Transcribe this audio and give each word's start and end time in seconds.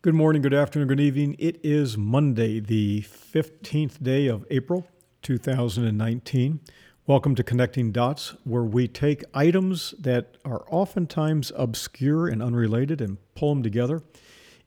Good 0.00 0.14
morning, 0.14 0.42
good 0.42 0.54
afternoon, 0.54 0.86
good 0.86 1.00
evening. 1.00 1.34
It 1.40 1.58
is 1.64 1.98
Monday, 1.98 2.60
the 2.60 3.02
15th 3.02 4.00
day 4.00 4.28
of 4.28 4.46
April, 4.48 4.86
2019. 5.22 6.60
Welcome 7.04 7.34
to 7.34 7.42
Connecting 7.42 7.90
Dots, 7.90 8.36
where 8.44 8.62
we 8.62 8.86
take 8.86 9.24
items 9.34 9.96
that 9.98 10.36
are 10.44 10.64
oftentimes 10.70 11.50
obscure 11.56 12.28
and 12.28 12.40
unrelated 12.40 13.00
and 13.00 13.18
pull 13.34 13.52
them 13.52 13.64
together 13.64 14.04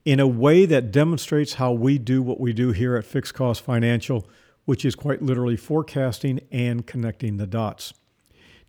in 0.04 0.20
a 0.20 0.28
way 0.28 0.66
that 0.66 0.92
demonstrates 0.92 1.54
how 1.54 1.72
we 1.72 1.98
do 1.98 2.22
what 2.22 2.42
we 2.42 2.52
do 2.52 2.74
here 2.74 2.98
at 2.98 3.06
Fixed 3.06 3.34
Cost 3.34 3.62
Financial, 3.62 4.28
which 4.66 4.84
is 4.84 4.96
quite 4.96 5.22
literally 5.22 5.56
forecasting 5.56 6.42
and 6.52 6.86
connecting 6.86 7.38
the 7.38 7.48
dots. 7.48 7.94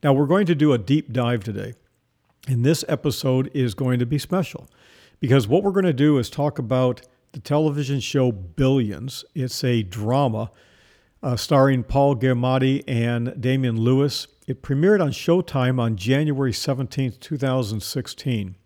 Now, 0.00 0.12
we're 0.12 0.26
going 0.26 0.46
to 0.46 0.54
do 0.54 0.72
a 0.72 0.78
deep 0.78 1.12
dive 1.12 1.42
today, 1.42 1.74
and 2.46 2.64
this 2.64 2.84
episode 2.86 3.50
is 3.52 3.74
going 3.74 3.98
to 3.98 4.06
be 4.06 4.16
special 4.16 4.68
because 5.22 5.46
what 5.46 5.62
we're 5.62 5.70
going 5.70 5.84
to 5.84 5.92
do 5.92 6.18
is 6.18 6.28
talk 6.28 6.58
about 6.58 7.00
the 7.30 7.38
television 7.38 8.00
show 8.00 8.32
Billions. 8.32 9.24
It's 9.36 9.62
a 9.62 9.84
drama 9.84 10.50
uh, 11.22 11.36
starring 11.36 11.84
Paul 11.84 12.16
Giamatti 12.16 12.82
and 12.88 13.40
Damian 13.40 13.80
Lewis. 13.80 14.26
It 14.48 14.62
premiered 14.62 15.00
on 15.00 15.12
Showtime 15.12 15.78
on 15.78 15.94
January 15.94 16.50
17th, 16.50 17.20
2016. 17.20 18.56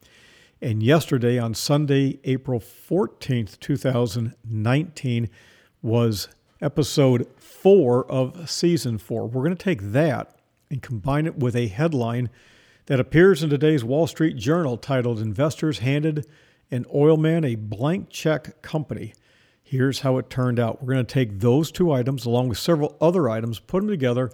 And 0.62 0.82
yesterday, 0.82 1.38
on 1.38 1.52
Sunday, 1.52 2.20
April 2.24 2.58
14th, 2.58 3.60
2019, 3.60 5.28
was 5.82 6.28
episode 6.62 7.28
four 7.36 8.10
of 8.10 8.48
season 8.48 8.96
four. 8.96 9.26
We're 9.26 9.44
going 9.44 9.54
to 9.54 9.62
take 9.62 9.92
that 9.92 10.34
and 10.70 10.80
combine 10.80 11.26
it 11.26 11.36
with 11.36 11.54
a 11.54 11.66
headline 11.66 12.30
that 12.86 12.98
appears 12.98 13.42
in 13.42 13.50
today's 13.50 13.84
Wall 13.84 14.06
Street 14.06 14.38
Journal 14.38 14.78
titled 14.78 15.20
Investors 15.20 15.80
Handed 15.80 16.26
an 16.70 16.86
oil 16.94 17.16
man 17.16 17.44
a 17.44 17.54
blank 17.54 18.10
check 18.10 18.62
company. 18.62 19.14
Here's 19.62 20.00
how 20.00 20.18
it 20.18 20.30
turned 20.30 20.60
out. 20.60 20.82
We're 20.82 20.94
going 20.94 21.06
to 21.06 21.12
take 21.12 21.40
those 21.40 21.70
two 21.72 21.92
items 21.92 22.24
along 22.24 22.48
with 22.48 22.58
several 22.58 22.96
other 23.00 23.28
items, 23.28 23.58
put 23.58 23.80
them 23.80 23.88
together, 23.88 24.30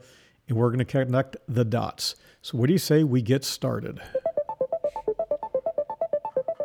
and 0.49 0.57
we're 0.57 0.69
going 0.69 0.79
to 0.79 0.85
connect 0.85 1.37
the 1.49 1.65
dots. 1.65 2.17
So, 2.43 2.59
what 2.59 2.67
do 2.67 2.73
you 2.73 2.79
say 2.79 3.05
we 3.05 3.23
get 3.23 3.45
started? 3.45 4.01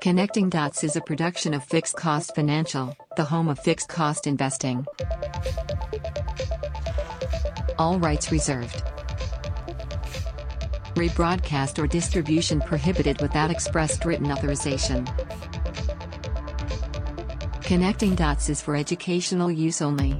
Connecting 0.02 0.50
Dots 0.50 0.84
is 0.84 0.96
a 0.96 1.02
production 1.02 1.54
of 1.54 1.64
Fixed 1.64 1.96
Cost 1.96 2.34
Financial, 2.36 2.96
the 3.16 3.26
home 3.26 3.50
of 3.50 3.59
fixed 3.59 3.90
cost 3.90 4.28
investing. 4.28 4.86
All 7.78 8.00
rights 8.00 8.31
reserved. 8.31 8.84
Rebroadcast 10.96 11.78
or 11.78 11.88
distribution 11.88 12.62
prohibited 12.62 13.22
without 13.22 13.52
expressed 13.52 14.06
written 14.06 14.31
authorization. 14.31 15.08
Connecting 17.68 18.16
Dots 18.16 18.48
is 18.48 18.62
for 18.62 18.78
educational 18.78 19.52
use 19.52 19.82
only. 19.82 20.18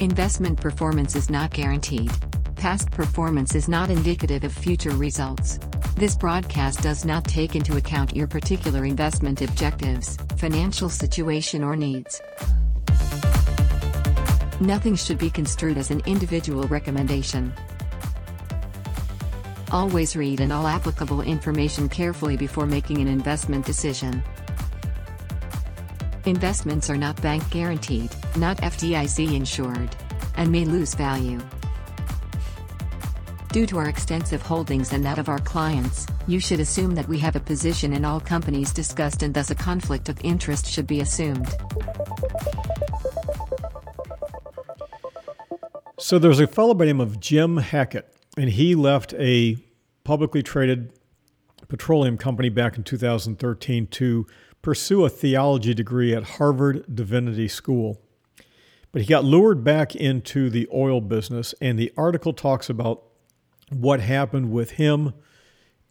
Investment 0.00 0.60
performance 0.60 1.16
is 1.16 1.30
not 1.30 1.50
guaranteed. 1.50 2.12
Past 2.56 2.90
performance 2.90 3.54
is 3.54 3.66
not 3.66 3.88
indicative 3.88 4.44
of 4.44 4.52
future 4.52 4.90
results. 4.90 5.58
This 5.96 6.14
broadcast 6.14 6.82
does 6.82 7.06
not 7.06 7.24
take 7.24 7.56
into 7.56 7.78
account 7.78 8.14
your 8.14 8.26
particular 8.26 8.84
investment 8.84 9.40
objectives, 9.40 10.18
financial 10.36 10.90
situation, 10.90 11.64
or 11.64 11.74
needs. 11.74 12.20
Nothing 14.60 14.94
should 14.94 15.16
be 15.16 15.30
construed 15.30 15.78
as 15.78 15.90
an 15.90 16.02
individual 16.04 16.64
recommendation. 16.64 17.50
Always 19.72 20.16
read 20.16 20.40
and 20.40 20.52
all 20.52 20.66
applicable 20.66 21.22
information 21.22 21.88
carefully 21.88 22.36
before 22.36 22.66
making 22.66 23.00
an 23.00 23.08
investment 23.08 23.64
decision. 23.64 24.22
Investments 26.26 26.90
are 26.90 26.96
not 26.96 27.22
bank 27.22 27.48
guaranteed, 27.50 28.10
not 28.36 28.56
FDIC 28.56 29.32
insured, 29.32 29.94
and 30.36 30.50
may 30.50 30.64
lose 30.64 30.92
value. 30.92 31.40
Due 33.52 33.64
to 33.64 33.78
our 33.78 33.88
extensive 33.88 34.42
holdings 34.42 34.92
and 34.92 35.04
that 35.04 35.18
of 35.18 35.28
our 35.28 35.38
clients, 35.38 36.04
you 36.26 36.40
should 36.40 36.58
assume 36.58 36.96
that 36.96 37.06
we 37.06 37.16
have 37.20 37.36
a 37.36 37.40
position 37.40 37.92
in 37.92 38.04
all 38.04 38.18
companies 38.18 38.72
discussed 38.72 39.22
and 39.22 39.34
thus 39.34 39.52
a 39.52 39.54
conflict 39.54 40.08
of 40.08 40.18
interest 40.24 40.66
should 40.66 40.88
be 40.88 41.00
assumed. 41.00 41.54
So 46.00 46.18
there's 46.18 46.40
a 46.40 46.48
fellow 46.48 46.74
by 46.74 46.86
the 46.86 46.92
name 46.92 47.00
of 47.00 47.20
Jim 47.20 47.58
Hackett, 47.58 48.12
and 48.36 48.50
he 48.50 48.74
left 48.74 49.14
a 49.14 49.58
publicly 50.02 50.42
traded 50.42 50.92
petroleum 51.68 52.18
company 52.18 52.48
back 52.48 52.76
in 52.76 52.82
2013 52.82 53.86
to 53.86 54.26
pursue 54.66 55.04
a 55.04 55.08
theology 55.08 55.72
degree 55.72 56.12
at 56.12 56.24
Harvard 56.24 56.84
Divinity 56.92 57.46
School. 57.46 58.02
But 58.90 59.00
he 59.00 59.06
got 59.06 59.24
lured 59.24 59.62
back 59.62 59.94
into 59.94 60.50
the 60.50 60.66
oil 60.74 61.00
business, 61.00 61.54
and 61.60 61.78
the 61.78 61.92
article 61.96 62.32
talks 62.32 62.68
about 62.68 63.04
what 63.70 64.00
happened 64.00 64.50
with 64.50 64.72
him 64.72 65.14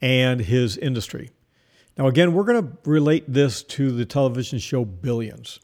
and 0.01 0.41
his 0.41 0.75
industry. 0.75 1.29
Now, 1.97 2.07
again, 2.07 2.33
we're 2.33 2.43
going 2.43 2.67
to 2.67 2.77
relate 2.83 3.23
this 3.31 3.63
to 3.63 3.91
the 3.91 4.05
television 4.05 4.59
show 4.59 4.83
Billions, 4.83 5.61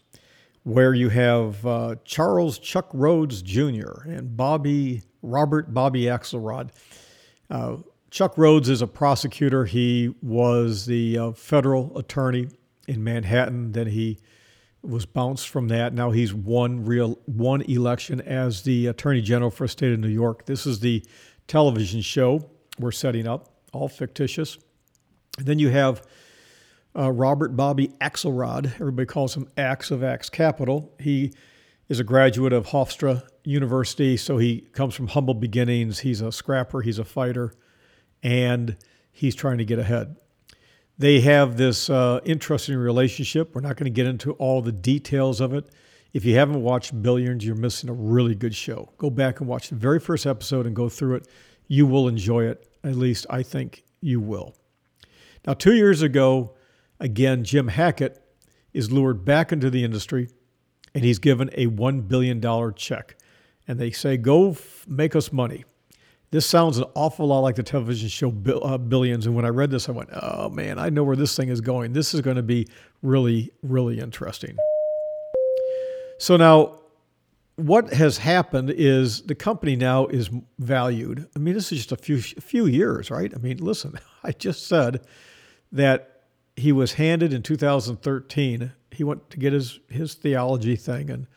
where 0.64 0.94
you 0.94 1.10
have 1.10 1.66
uh, 1.66 1.96
Charles 2.06 2.60
Chuck 2.60 2.88
Rhodes 2.94 3.42
Jr. 3.42 4.04
and 4.06 4.38
Bobby 4.38 5.02
Robert 5.22 5.74
Bobby 5.74 6.04
Axelrod. 6.04 6.70
Uh, 7.50 7.76
Chuck 8.10 8.38
Rhodes 8.38 8.70
is 8.70 8.82
a 8.82 8.88
prosecutor. 8.88 9.66
He 9.66 10.16
was 10.22 10.86
the 10.86 11.18
uh, 11.18 11.32
federal 11.34 11.98
attorney 11.98 12.48
in 12.92 13.04
Manhattan. 13.04 13.72
Then 13.72 13.88
he 13.88 14.20
was 14.82 15.06
bounced 15.06 15.48
from 15.48 15.68
that. 15.70 15.94
Now 15.94 16.12
he's 16.12 16.34
won 16.34 16.86
real 16.86 17.20
one 17.26 17.62
election 17.64 18.20
as 18.22 18.64
the 18.64 18.88
Attorney 18.88 19.22
General 19.22 19.52
for 19.52 19.66
the 19.66 19.70
state 19.70 19.94
of 19.94 20.00
New 20.00 20.08
York. 20.08 20.46
This 20.46 20.66
is 20.66 20.80
the 20.80 21.04
television 21.48 22.02
show 22.02 22.50
we're 22.80 22.92
setting 22.92 23.28
up, 23.28 23.50
all 23.74 23.88
fictitious. 23.88 24.58
And 25.38 25.46
then 25.46 25.60
you 25.60 25.70
have 25.70 26.06
uh, 26.98 27.12
Robert 27.12 27.56
Bobby 27.56 27.90
Axelrod. 28.02 28.74
Everybody 28.76 29.06
calls 29.06 29.36
him 29.36 29.48
Axe 29.58 29.92
of 29.92 30.04
Axe 30.04 30.30
Capital. 30.30 30.94
He 31.00 31.34
is 31.88 32.00
a 32.00 32.04
graduate 32.04 32.54
of 32.54 32.68
Hofstra 32.68 33.24
University, 33.44 34.18
so 34.18 34.38
he 34.38 34.62
comes 34.74 34.94
from 34.94 35.08
humble 35.08 35.34
beginnings. 35.34 36.00
He's 36.00 36.22
a 36.22 36.32
scrapper, 36.32 36.82
he's 36.82 37.00
a 37.00 37.06
fighter, 37.06 37.54
and 38.24 38.78
he's 39.12 39.36
trying 39.36 39.58
to 39.60 39.66
get 39.66 39.80
ahead. 39.80 40.16
They 41.02 41.20
have 41.22 41.58
this 41.58 41.90
uh, 41.90 42.20
interesting 42.26 42.78
relationship. 42.78 43.56
We're 43.56 43.62
not 43.62 43.76
going 43.76 43.86
to 43.86 43.90
get 43.90 44.06
into 44.06 44.34
all 44.34 44.62
the 44.62 44.72
details 44.72 45.42
of 45.42 45.52
it. 45.52 45.68
If 46.14 46.26
you 46.26 46.36
haven't 46.36 46.62
watched 46.62 47.02
Billions, 47.02 47.44
you're 47.44 47.56
missing 47.56 47.90
a 47.90 47.94
really 47.94 48.36
good 48.36 48.54
show. 48.54 48.88
Go 49.00 49.10
back 49.10 49.40
and 49.40 49.50
watch 49.50 49.70
the 49.70 49.76
very 49.76 50.00
first 50.00 50.28
episode 50.28 50.68
and 50.68 50.76
go 50.76 50.90
through 50.90 51.16
it. 51.16 51.28
You 51.68 51.88
will 51.88 52.08
enjoy 52.08 52.44
it. 52.44 52.70
At 52.84 52.98
least 52.98 53.26
I 53.32 53.42
think 53.42 53.84
you 54.00 54.20
will. 54.20 54.56
Now, 55.48 55.56
two 55.56 55.74
years 55.74 56.04
ago, 56.04 56.54
again, 57.00 57.44
Jim 57.46 57.70
Hackett 57.70 58.24
is 58.72 58.92
lured 58.92 59.26
back 59.26 59.52
into 59.52 59.72
the 59.72 59.84
industry 59.84 60.30
and 60.94 61.04
he's 61.04 61.18
given 61.18 61.50
a 61.54 61.66
$1 61.66 62.08
billion 62.08 62.76
check. 62.76 63.16
And 63.68 63.80
they 63.80 63.90
say, 63.90 64.18
go 64.18 64.52
f- 64.52 64.86
make 64.88 65.16
us 65.16 65.34
money. 65.34 65.66
This 66.32 66.46
sounds 66.46 66.78
an 66.78 66.86
awful 66.96 67.28
lot 67.28 67.40
like 67.40 67.56
the 67.56 67.64
television 67.64 68.08
show 68.08 68.30
uh, 68.64 68.78
Billions. 68.78 69.26
And 69.26 69.36
when 69.36 69.44
I 69.44 69.50
read 69.50 69.70
this, 69.70 69.90
I 69.90 69.92
went, 69.92 70.10
oh 70.14 70.50
man, 70.50 70.80
I 70.80 70.90
know 70.90 71.04
where 71.04 71.18
this 71.18 71.36
thing 71.36 71.50
is 71.50 71.60
going. 71.60 71.92
This 71.92 72.14
is 72.14 72.22
going 72.22 72.38
to 72.38 72.44
be 72.44 72.68
really, 73.02 73.52
really 73.62 74.00
interesting. 74.00 74.56
So 76.20 76.38
now, 76.38 76.78
what 77.58 77.92
has 77.94 78.18
happened 78.18 78.70
is 78.70 79.24
the 79.24 79.36
company 79.36 79.76
now 79.76 80.08
is 80.08 80.30
valued. 80.58 81.28
I 81.36 81.40
mean, 81.40 81.54
this 81.54 81.70
is 81.74 81.80
just 81.80 81.92
a 81.92 81.98
few 81.98 82.22
few 82.22 82.66
years, 82.66 83.12
right? 83.12 83.32
I 83.36 83.38
mean, 83.38 83.58
listen, 83.58 84.00
I 84.24 84.32
just 84.32 84.68
said 84.68 85.06
that 85.74 86.22
he 86.56 86.72
was 86.72 86.94
handed 86.94 87.34
in 87.34 87.44
2013. 87.44 88.72
He 88.92 89.04
went 89.04 89.30
to 89.32 89.38
get 89.38 89.52
his 89.52 89.80
his 89.90 90.14
theology 90.14 90.78
thing, 90.78 91.10
and 91.10 91.28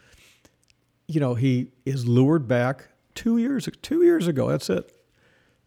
you 1.08 1.18
know 1.18 1.34
he 1.34 1.72
is 1.84 2.06
lured 2.06 2.46
back 2.46 2.88
two 3.14 3.38
years 3.38 3.68
two 3.82 4.02
years 4.02 4.26
ago. 4.26 4.48
That's 4.48 4.70
it. 4.70 4.92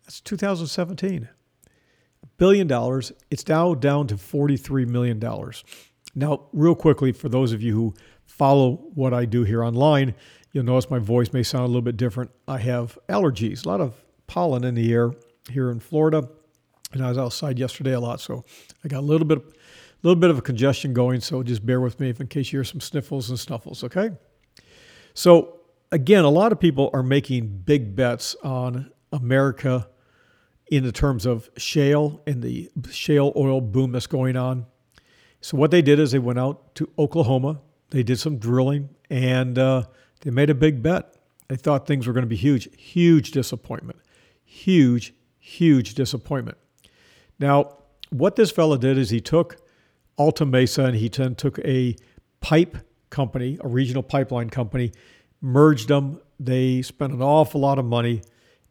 That's 0.06 0.22
2017. 0.22 1.30
A 2.24 2.28
billion 2.38 2.68
dollars. 2.68 3.12
It's 3.30 3.48
now 3.48 3.74
down 3.74 4.08
to 4.08 4.18
43 4.18 4.86
million 4.86 5.20
dollars. 5.20 5.64
Now, 6.16 6.48
real 6.52 6.76
quickly, 6.76 7.12
for 7.12 7.30
those 7.30 7.54
of 7.54 7.62
you 7.62 7.74
who 7.74 7.94
follow 8.26 8.78
what 8.96 9.14
I 9.14 9.26
do 9.26 9.44
here 9.44 9.64
online, 9.64 10.16
you'll 10.52 10.64
notice 10.64 10.90
my 10.90 10.98
voice 10.98 11.32
may 11.32 11.44
sound 11.44 11.66
a 11.66 11.68
little 11.68 11.82
bit 11.82 11.96
different. 11.96 12.32
I 12.48 12.58
have 12.58 12.98
allergies, 13.08 13.66
a 13.66 13.70
lot 13.70 13.82
of 13.82 13.94
pollen 14.26 14.64
in 14.64 14.74
the 14.74 14.92
air 14.92 15.12
here 15.50 15.70
in 15.70 15.80
Florida, 15.80 16.28
and 16.92 17.04
I 17.04 17.10
was 17.10 17.18
outside 17.18 17.60
yesterday 17.60 17.94
a 17.94 18.00
lot, 18.00 18.20
so 18.20 18.44
I 18.84 18.88
got 18.88 19.00
a 19.00 19.06
little 19.06 19.28
bit, 19.28 19.38
a 19.38 19.44
little 20.02 20.20
bit 20.20 20.30
of 20.30 20.40
a 20.40 20.42
congestion 20.42 20.94
going. 20.94 21.22
So 21.22 21.44
just 21.44 21.66
bear 21.66 21.80
with 21.82 22.00
me 22.00 22.10
if 22.10 22.20
in 22.20 22.28
case 22.28 22.52
you 22.52 22.60
hear 22.60 22.64
some 22.64 22.82
sniffles 22.82 23.30
and 23.30 23.40
snuffles. 23.40 23.84
Okay. 23.84 24.10
So 25.14 25.57
again, 25.92 26.26
a 26.26 26.30
lot 26.30 26.52
of 26.52 26.60
people 26.60 26.90
are 26.94 27.04
making 27.04 27.48
big 27.66 27.96
bets 27.96 28.36
on 28.44 28.92
America 29.12 29.88
in 30.70 30.84
the 30.84 30.92
terms 30.92 31.26
of 31.26 31.50
shale 31.58 32.22
and 32.28 32.42
the 32.44 32.70
shale 32.92 33.32
oil 33.36 33.62
boom 33.62 33.92
that's 33.92 34.08
going 34.08 34.36
on. 34.36 34.66
So 35.42 35.56
what 35.58 35.72
they 35.72 35.82
did 35.82 36.00
is 36.00 36.12
they 36.12 36.20
went 36.20 36.40
out 36.40 36.76
to 36.76 36.90
Oklahoma. 37.00 37.62
They 37.90 38.04
did 38.04 38.20
some 38.20 38.38
drilling 38.38 38.90
and 39.10 39.58
uh, 39.58 39.84
they 40.22 40.32
made 40.32 40.50
a 40.50 40.56
big 40.56 40.84
bet. 40.84 41.16
They 41.48 41.56
thought 41.56 41.88
things 41.88 42.06
were 42.06 42.14
going 42.14 42.24
to 42.24 42.28
be 42.30 42.36
huge. 42.36 42.68
Huge 42.78 43.32
disappointment. 43.32 44.00
Huge, 44.44 45.14
huge 45.40 45.94
disappointment. 45.94 46.58
Now, 47.40 47.78
what 48.10 48.36
this 48.36 48.52
fella 48.52 48.78
did 48.78 48.98
is 48.98 49.10
he 49.10 49.22
took 49.22 49.58
Alta 50.18 50.46
Mesa 50.46 50.86
and 50.86 50.96
he 50.96 51.08
then 51.08 51.36
took 51.36 51.60
a 51.60 51.96
pipe 52.42 52.78
company, 53.10 53.58
a 53.62 53.68
regional 53.68 54.04
pipeline 54.04 54.50
company, 54.50 54.92
merged 55.42 55.88
them. 55.88 56.22
They 56.40 56.82
spent 56.82 57.14
an 57.14 57.22
awful 57.22 57.62
lot 57.62 57.80
of 57.80 57.86
money. 57.86 58.22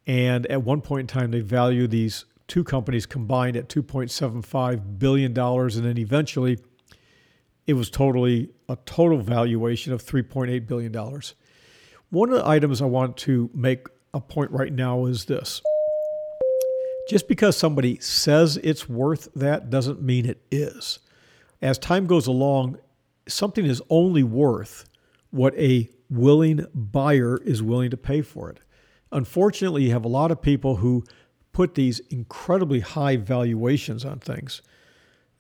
And 0.07 0.47
at 0.47 0.63
one 0.63 0.81
point 0.81 1.01
in 1.01 1.07
time, 1.07 1.31
they 1.31 1.41
valued 1.41 1.91
these 1.91 2.25
two 2.47 2.63
companies 2.63 3.07
combined 3.07 3.57
at 3.57 3.69
$2.75 3.69 4.99
billion. 4.99 5.37
And 5.37 5.85
then 5.85 5.99
eventually, 5.99 6.59
it 7.67 7.75
was 7.75 7.91
totally 7.91 8.51
a 8.69 8.77
total 8.87 9.19
valuation 9.19 9.93
of 9.93 10.05
$3.8 10.05 10.67
billion. 10.67 10.93
One 12.11 12.31
of 12.31 12.37
the 12.37 12.47
items 12.47 12.81
I 12.81 12.87
want 12.87 13.17
to 13.19 13.51
make 13.53 13.87
a 14.15 14.21
point 14.21 14.51
right 14.53 14.73
now 14.73 15.07
is 15.07 15.25
this. 15.25 15.61
Just 17.09 17.29
because 17.29 17.57
somebody 17.57 17.99
says 17.99 18.57
it's 18.59 18.89
worth 18.89 19.29
that 19.35 19.71
doesn't 19.71 20.03
mean 20.03 20.27
it 20.27 20.41
is. 20.51 21.01
As 21.63 21.79
time 21.79 22.07
goes 22.07 22.27
along, 22.27 22.79
something 23.29 23.65
is 23.65 23.83
only 23.91 24.23
worth 24.23 24.89
what 25.31 25.55
a 25.57 25.89
willing 26.09 26.67
buyer 26.75 27.39
is 27.39 27.63
willing 27.63 27.91
to 27.91 27.97
pay 27.97 28.23
for 28.23 28.51
it. 28.51 28.61
Unfortunately, 29.13 29.85
you 29.85 29.93
have 29.93 30.05
a 30.05 30.09
lot 30.09 30.31
of 30.31 30.43
people 30.43 30.77
who 30.77 31.05
put 31.53 31.75
these 31.75 32.01
incredibly 32.11 32.81
high 32.81 33.17
valuations 33.17 34.05
on 34.05 34.19
things 34.19 34.63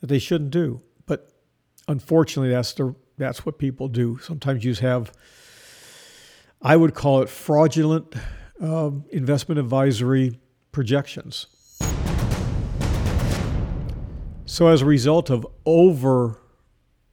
that 0.00 0.06
they 0.06 0.18
shouldn't 0.18 0.50
do. 0.50 0.80
But 1.04 1.30
unfortunately, 1.88 2.50
that's 2.50 2.72
the 2.72 2.94
that's 3.18 3.46
what 3.46 3.58
people 3.58 3.88
do. 3.88 4.18
Sometimes 4.18 4.64
you 4.64 4.72
just 4.72 4.82
have, 4.82 5.12
I 6.60 6.76
would 6.76 6.94
call 6.94 7.22
it 7.22 7.28
fraudulent 7.28 8.14
um, 8.60 9.04
investment 9.10 9.58
advisory 9.58 10.38
projections. 10.72 11.46
So, 14.44 14.68
as 14.68 14.82
a 14.82 14.86
result 14.86 15.30
of 15.30 15.46
over, 15.64 16.38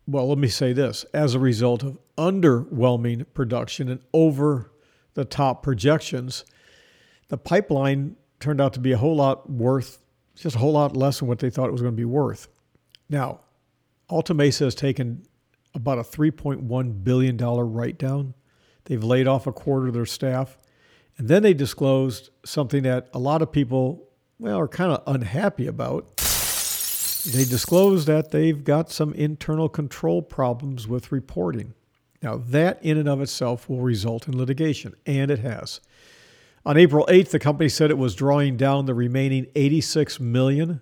well, 0.08 0.28
let 0.28 0.38
me 0.38 0.48
say 0.48 0.74
this 0.74 1.06
as 1.14 1.34
a 1.34 1.40
result 1.40 1.84
of 1.84 1.98
underwhelming 2.18 3.26
production 3.34 3.90
and 3.90 4.02
over 4.14 4.72
the 5.14 5.26
top 5.26 5.64
projections, 5.64 6.46
the 7.30 7.38
pipeline 7.38 8.16
turned 8.40 8.60
out 8.60 8.74
to 8.74 8.80
be 8.80 8.92
a 8.92 8.98
whole 8.98 9.16
lot 9.16 9.50
worth, 9.50 10.00
just 10.36 10.56
a 10.56 10.60
whole 10.60 10.74
lot 10.74 10.98
less 10.98 11.20
than 11.20 11.28
what 11.28 11.40
they 11.40 11.50
thought 11.50 11.70
it 11.70 11.72
was 11.72 11.82
going 11.82 11.94
to 11.94 11.98
be 11.98 12.06
worth. 12.06 12.48
Now, 13.10 13.42
Alta 14.10 14.34
Mesa 14.34 14.66
has 14.66 14.76
taken 14.76 15.24
about 15.74 15.98
a 15.98 16.04
$3.1 16.04 17.04
billion 17.04 17.38
write 17.38 17.98
down. 17.98 18.34
They've 18.86 19.04
laid 19.04 19.28
off 19.28 19.48
a 19.48 19.54
quarter 19.54 19.88
of 19.88 19.94
their 19.94 20.06
staff. 20.06 20.58
And 21.18 21.28
then 21.28 21.44
they 21.44 21.54
disclosed 21.54 22.30
something 22.44 22.84
that 22.84 23.08
a 23.14 23.20
lot 23.20 23.42
of 23.42 23.52
people, 23.52 24.10
well, 24.40 24.60
are 24.60 24.68
kind 24.68 24.92
of 24.92 25.04
unhappy 25.08 25.68
about. 25.68 26.13
They 27.26 27.46
disclosed 27.46 28.08
that 28.08 28.32
they've 28.32 28.64
got 28.64 28.92
some 28.92 29.14
internal 29.14 29.70
control 29.70 30.22
problems 30.22 30.88
with 30.88 31.12
reporting. 31.12 31.74
Now, 32.22 32.38
that 32.38 32.84
in 32.84 32.98
and 32.98 33.08
of 33.08 33.22
itself 33.22 33.70
will 33.70 33.80
result 33.80 34.28
in 34.28 34.38
litigation, 34.38 34.94
and 35.06 35.32
it 35.32 35.40
has. 35.40 35.80
On 36.66 36.78
April 36.78 37.06
8th, 37.10 37.30
the 37.30 37.40
company 37.40 37.70
said 37.70 37.92
it 37.92 37.98
was 37.98 38.16
drawing 38.16 38.58
down 38.58 38.86
the 38.86 38.94
remaining 38.94 39.48
86 39.56 40.20
million 40.20 40.82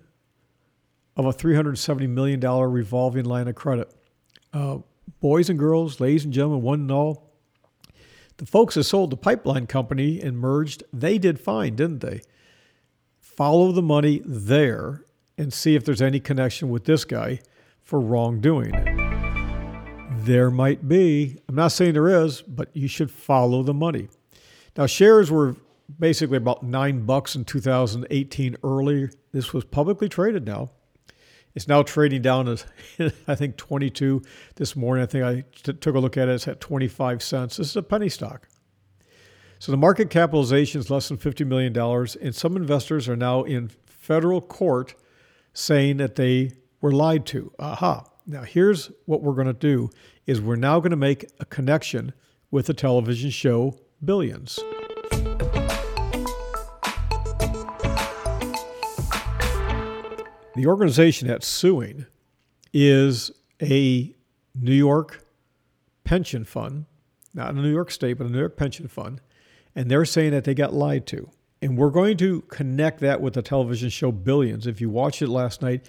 of 1.16 1.26
a 1.26 1.32
370 1.32 2.06
million 2.06 2.40
dollar 2.40 2.68
revolving 2.68 3.24
line 3.24 3.48
of 3.48 3.54
credit. 3.54 3.92
Uh, 4.52 4.78
boys 5.20 5.50
and 5.50 5.58
girls, 5.58 6.00
ladies 6.00 6.24
and 6.24 6.32
gentlemen, 6.32 6.62
one 6.62 6.80
and 6.80 6.92
all, 6.92 7.32
the 8.36 8.46
folks 8.46 8.76
that 8.76 8.84
sold 8.84 9.10
the 9.10 9.16
pipeline 9.16 9.66
company 9.66 10.20
and 10.20 10.38
merged, 10.38 10.82
they 10.92 11.18
did 11.18 11.38
fine, 11.40 11.76
didn't 11.76 12.00
they? 12.00 12.22
Follow 13.20 13.72
the 13.72 13.82
money 13.82 14.22
there 14.24 15.04
and 15.38 15.52
see 15.52 15.74
if 15.74 15.84
there's 15.84 16.02
any 16.02 16.20
connection 16.20 16.68
with 16.68 16.84
this 16.84 17.04
guy 17.04 17.40
for 17.82 18.00
wrongdoing. 18.00 18.72
There 20.18 20.50
might 20.50 20.88
be. 20.88 21.38
I'm 21.48 21.54
not 21.54 21.72
saying 21.72 21.94
there 21.94 22.24
is, 22.24 22.42
but 22.42 22.68
you 22.74 22.88
should 22.88 23.10
follow 23.10 23.62
the 23.62 23.74
money. 23.74 24.08
Now, 24.76 24.86
shares 24.86 25.30
were 25.30 25.56
basically 25.98 26.36
about 26.36 26.62
nine 26.62 27.04
bucks 27.04 27.34
in 27.34 27.44
2018 27.44 28.56
early. 28.62 29.08
This 29.32 29.52
was 29.52 29.64
publicly 29.64 30.08
traded 30.08 30.46
now. 30.46 30.70
It's 31.54 31.68
now 31.68 31.82
trading 31.82 32.22
down 32.22 32.48
as 32.48 32.64
I 33.28 33.34
think 33.34 33.56
22 33.56 34.22
this 34.56 34.74
morning. 34.74 35.02
I 35.02 35.06
think 35.06 35.24
I 35.24 35.44
t- 35.62 35.72
took 35.74 35.94
a 35.94 35.98
look 35.98 36.16
at 36.16 36.28
it. 36.28 36.32
It's 36.32 36.48
at 36.48 36.60
25 36.60 37.22
cents. 37.22 37.56
This 37.56 37.70
is 37.70 37.76
a 37.76 37.82
penny 37.82 38.08
stock. 38.08 38.48
So 39.58 39.70
the 39.70 39.78
market 39.78 40.10
capitalization 40.10 40.80
is 40.80 40.90
less 40.90 41.08
than 41.08 41.18
$50 41.18 41.46
million, 41.46 41.76
and 42.20 42.34
some 42.34 42.56
investors 42.56 43.08
are 43.08 43.16
now 43.16 43.44
in 43.44 43.70
federal 43.86 44.40
court 44.40 44.94
saying 45.52 45.98
that 45.98 46.16
they 46.16 46.52
were 46.80 46.92
lied 46.92 47.26
to. 47.26 47.52
Aha. 47.58 48.04
Now 48.26 48.42
here's 48.42 48.90
what 49.06 49.22
we're 49.22 49.34
going 49.34 49.46
to 49.46 49.52
do 49.52 49.90
is 50.26 50.40
we're 50.40 50.56
now 50.56 50.78
going 50.80 50.90
to 50.90 50.96
make 50.96 51.26
a 51.40 51.44
connection 51.44 52.12
with 52.50 52.66
the 52.66 52.74
television 52.74 53.30
show 53.30 53.78
Billions. 54.04 54.58
The 60.54 60.66
organization 60.66 61.28
that's 61.28 61.46
suing 61.46 62.06
is 62.72 63.30
a 63.60 64.14
New 64.54 64.74
York 64.74 65.24
pension 66.04 66.44
fund, 66.44 66.84
not 67.32 67.54
a 67.54 67.56
New 67.56 67.72
York 67.72 67.90
state, 67.90 68.14
but 68.14 68.26
a 68.26 68.30
New 68.30 68.38
York 68.38 68.56
pension 68.56 68.86
fund, 68.86 69.20
and 69.74 69.90
they're 69.90 70.04
saying 70.04 70.32
that 70.32 70.44
they 70.44 70.54
got 70.54 70.74
lied 70.74 71.06
to. 71.06 71.30
And 71.62 71.78
we're 71.78 71.90
going 71.90 72.16
to 72.16 72.40
connect 72.42 72.98
that 73.00 73.20
with 73.20 73.34
the 73.34 73.42
television 73.42 73.88
show 73.88 74.10
Billions. 74.10 74.66
If 74.66 74.80
you 74.80 74.90
watched 74.90 75.22
it 75.22 75.28
last 75.28 75.62
night, 75.62 75.86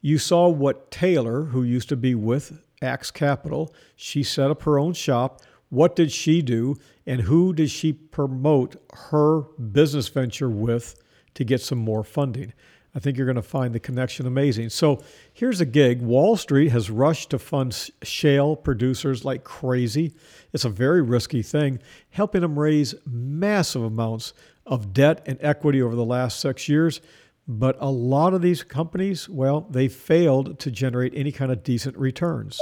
you 0.00 0.18
saw 0.18 0.48
what 0.48 0.90
Taylor, 0.90 1.44
who 1.44 1.62
used 1.62 1.88
to 1.90 1.96
be 1.96 2.16
with 2.16 2.60
Axe 2.82 3.12
Capital, 3.12 3.72
she 3.94 4.24
set 4.24 4.50
up 4.50 4.62
her 4.62 4.80
own 4.80 4.94
shop. 4.94 5.40
What 5.68 5.94
did 5.94 6.10
she 6.10 6.42
do? 6.42 6.76
And 7.06 7.20
who 7.20 7.52
did 7.52 7.70
she 7.70 7.92
promote 7.92 8.74
her 8.92 9.42
business 9.42 10.08
venture 10.08 10.50
with 10.50 10.96
to 11.34 11.44
get 11.44 11.60
some 11.60 11.78
more 11.78 12.02
funding? 12.02 12.52
I 12.94 12.98
think 12.98 13.16
you're 13.16 13.26
going 13.26 13.36
to 13.36 13.42
find 13.42 13.72
the 13.72 13.80
connection 13.80 14.26
amazing. 14.26 14.68
So 14.68 15.02
here's 15.32 15.60
a 15.60 15.66
gig. 15.66 16.02
Wall 16.02 16.36
Street 16.36 16.70
has 16.70 16.90
rushed 16.90 17.30
to 17.30 17.38
fund 17.38 17.90
shale 18.02 18.54
producers 18.54 19.24
like 19.24 19.44
crazy. 19.44 20.12
It's 20.52 20.66
a 20.66 20.68
very 20.68 21.00
risky 21.00 21.42
thing, 21.42 21.78
helping 22.10 22.42
them 22.42 22.58
raise 22.58 22.94
massive 23.06 23.82
amounts 23.82 24.34
of 24.66 24.92
debt 24.92 25.22
and 25.26 25.38
equity 25.40 25.82
over 25.82 25.94
the 25.94 26.04
last 26.04 26.40
six 26.40 26.68
years. 26.68 27.00
But 27.48 27.76
a 27.80 27.90
lot 27.90 28.34
of 28.34 28.42
these 28.42 28.62
companies, 28.62 29.28
well, 29.28 29.62
they 29.62 29.88
failed 29.88 30.58
to 30.60 30.70
generate 30.70 31.12
any 31.14 31.32
kind 31.32 31.50
of 31.50 31.62
decent 31.64 31.96
returns. 31.96 32.60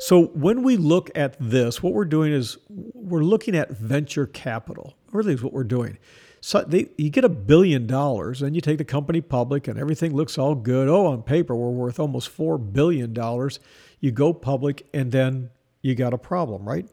So 0.00 0.26
when 0.26 0.62
we 0.62 0.76
look 0.76 1.10
at 1.14 1.36
this, 1.40 1.82
what 1.82 1.92
we're 1.92 2.04
doing 2.04 2.32
is 2.32 2.58
we're 2.68 3.22
looking 3.22 3.56
at 3.56 3.70
venture 3.70 4.26
capital. 4.26 4.94
Really, 5.12 5.34
is 5.34 5.42
what 5.42 5.52
we're 5.52 5.64
doing. 5.64 5.98
So 6.40 6.62
they, 6.62 6.88
you 6.96 7.10
get 7.10 7.24
a 7.24 7.28
billion 7.28 7.86
dollars, 7.86 8.42
and 8.42 8.54
you 8.54 8.60
take 8.60 8.78
the 8.78 8.84
company 8.84 9.20
public, 9.20 9.66
and 9.66 9.78
everything 9.78 10.14
looks 10.14 10.38
all 10.38 10.54
good. 10.54 10.88
Oh, 10.88 11.06
on 11.06 11.22
paper, 11.22 11.56
we're 11.56 11.70
worth 11.70 11.98
almost 11.98 12.28
four 12.28 12.58
billion 12.58 13.12
dollars. 13.12 13.58
You 14.00 14.12
go 14.12 14.32
public, 14.32 14.86
and 14.94 15.10
then 15.10 15.50
you 15.82 15.96
got 15.96 16.14
a 16.14 16.18
problem, 16.18 16.68
right? 16.68 16.86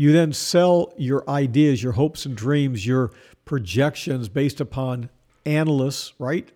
You 0.00 0.12
then 0.12 0.32
sell 0.32 0.94
your 0.96 1.28
ideas, 1.28 1.82
your 1.82 1.92
hopes 1.92 2.24
and 2.24 2.34
dreams, 2.34 2.86
your 2.86 3.10
projections 3.44 4.30
based 4.30 4.58
upon 4.58 5.10
analysts, 5.44 6.14
right? 6.18 6.50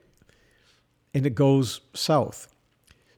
And 1.12 1.26
it 1.26 1.34
goes 1.34 1.82
south. 1.92 2.48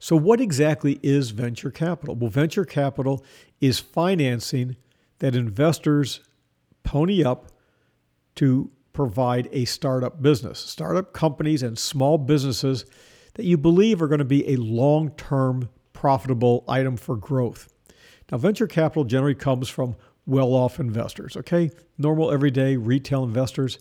So, 0.01 0.17
what 0.17 0.41
exactly 0.41 0.99
is 1.01 1.31
venture 1.31 1.71
capital? 1.71 2.17
Well, 2.17 2.29
venture 2.29 2.65
capital 2.65 3.25
is 3.61 3.79
financing 3.79 4.75
that 5.21 5.37
investors 5.37 6.19
pony 6.83 7.23
up 7.23 7.53
to 8.35 8.73
provide 8.93 9.49
a 9.53 9.65
startup 9.65 10.21
business, 10.21 10.59
startup 10.59 11.13
companies 11.13 11.63
and 11.63 11.79
small 11.79 12.19
businesses 12.19 12.85
that 13.35 13.45
you 13.45 13.57
believe 13.57 14.03
are 14.03 14.09
going 14.09 14.19
to 14.19 14.25
be 14.25 14.49
a 14.49 14.57
long 14.57 15.11
term 15.11 15.69
profitable 15.93 16.65
item 16.67 16.97
for 16.97 17.15
growth. 17.15 17.73
Now, 18.33 18.39
venture 18.39 18.67
capital 18.67 19.05
generally 19.05 19.37
comes 19.37 19.69
from 19.69 19.95
well 20.27 20.53
off 20.55 20.81
investors, 20.81 21.37
okay? 21.37 21.71
Normal, 21.99 22.33
everyday 22.33 22.77
retail 22.77 23.25
investors, 23.25 23.79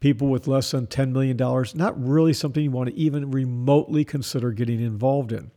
people 0.00 0.28
with 0.28 0.46
less 0.46 0.72
than 0.72 0.86
$10 0.86 1.12
million, 1.12 1.36
not 1.74 2.04
really 2.04 2.32
something 2.32 2.62
you 2.62 2.70
want 2.70 2.90
to 2.90 2.96
even 2.96 3.30
remotely 3.30 4.04
consider 4.04 4.50
getting 4.50 4.80
involved 4.80 5.32
in. 5.32 5.50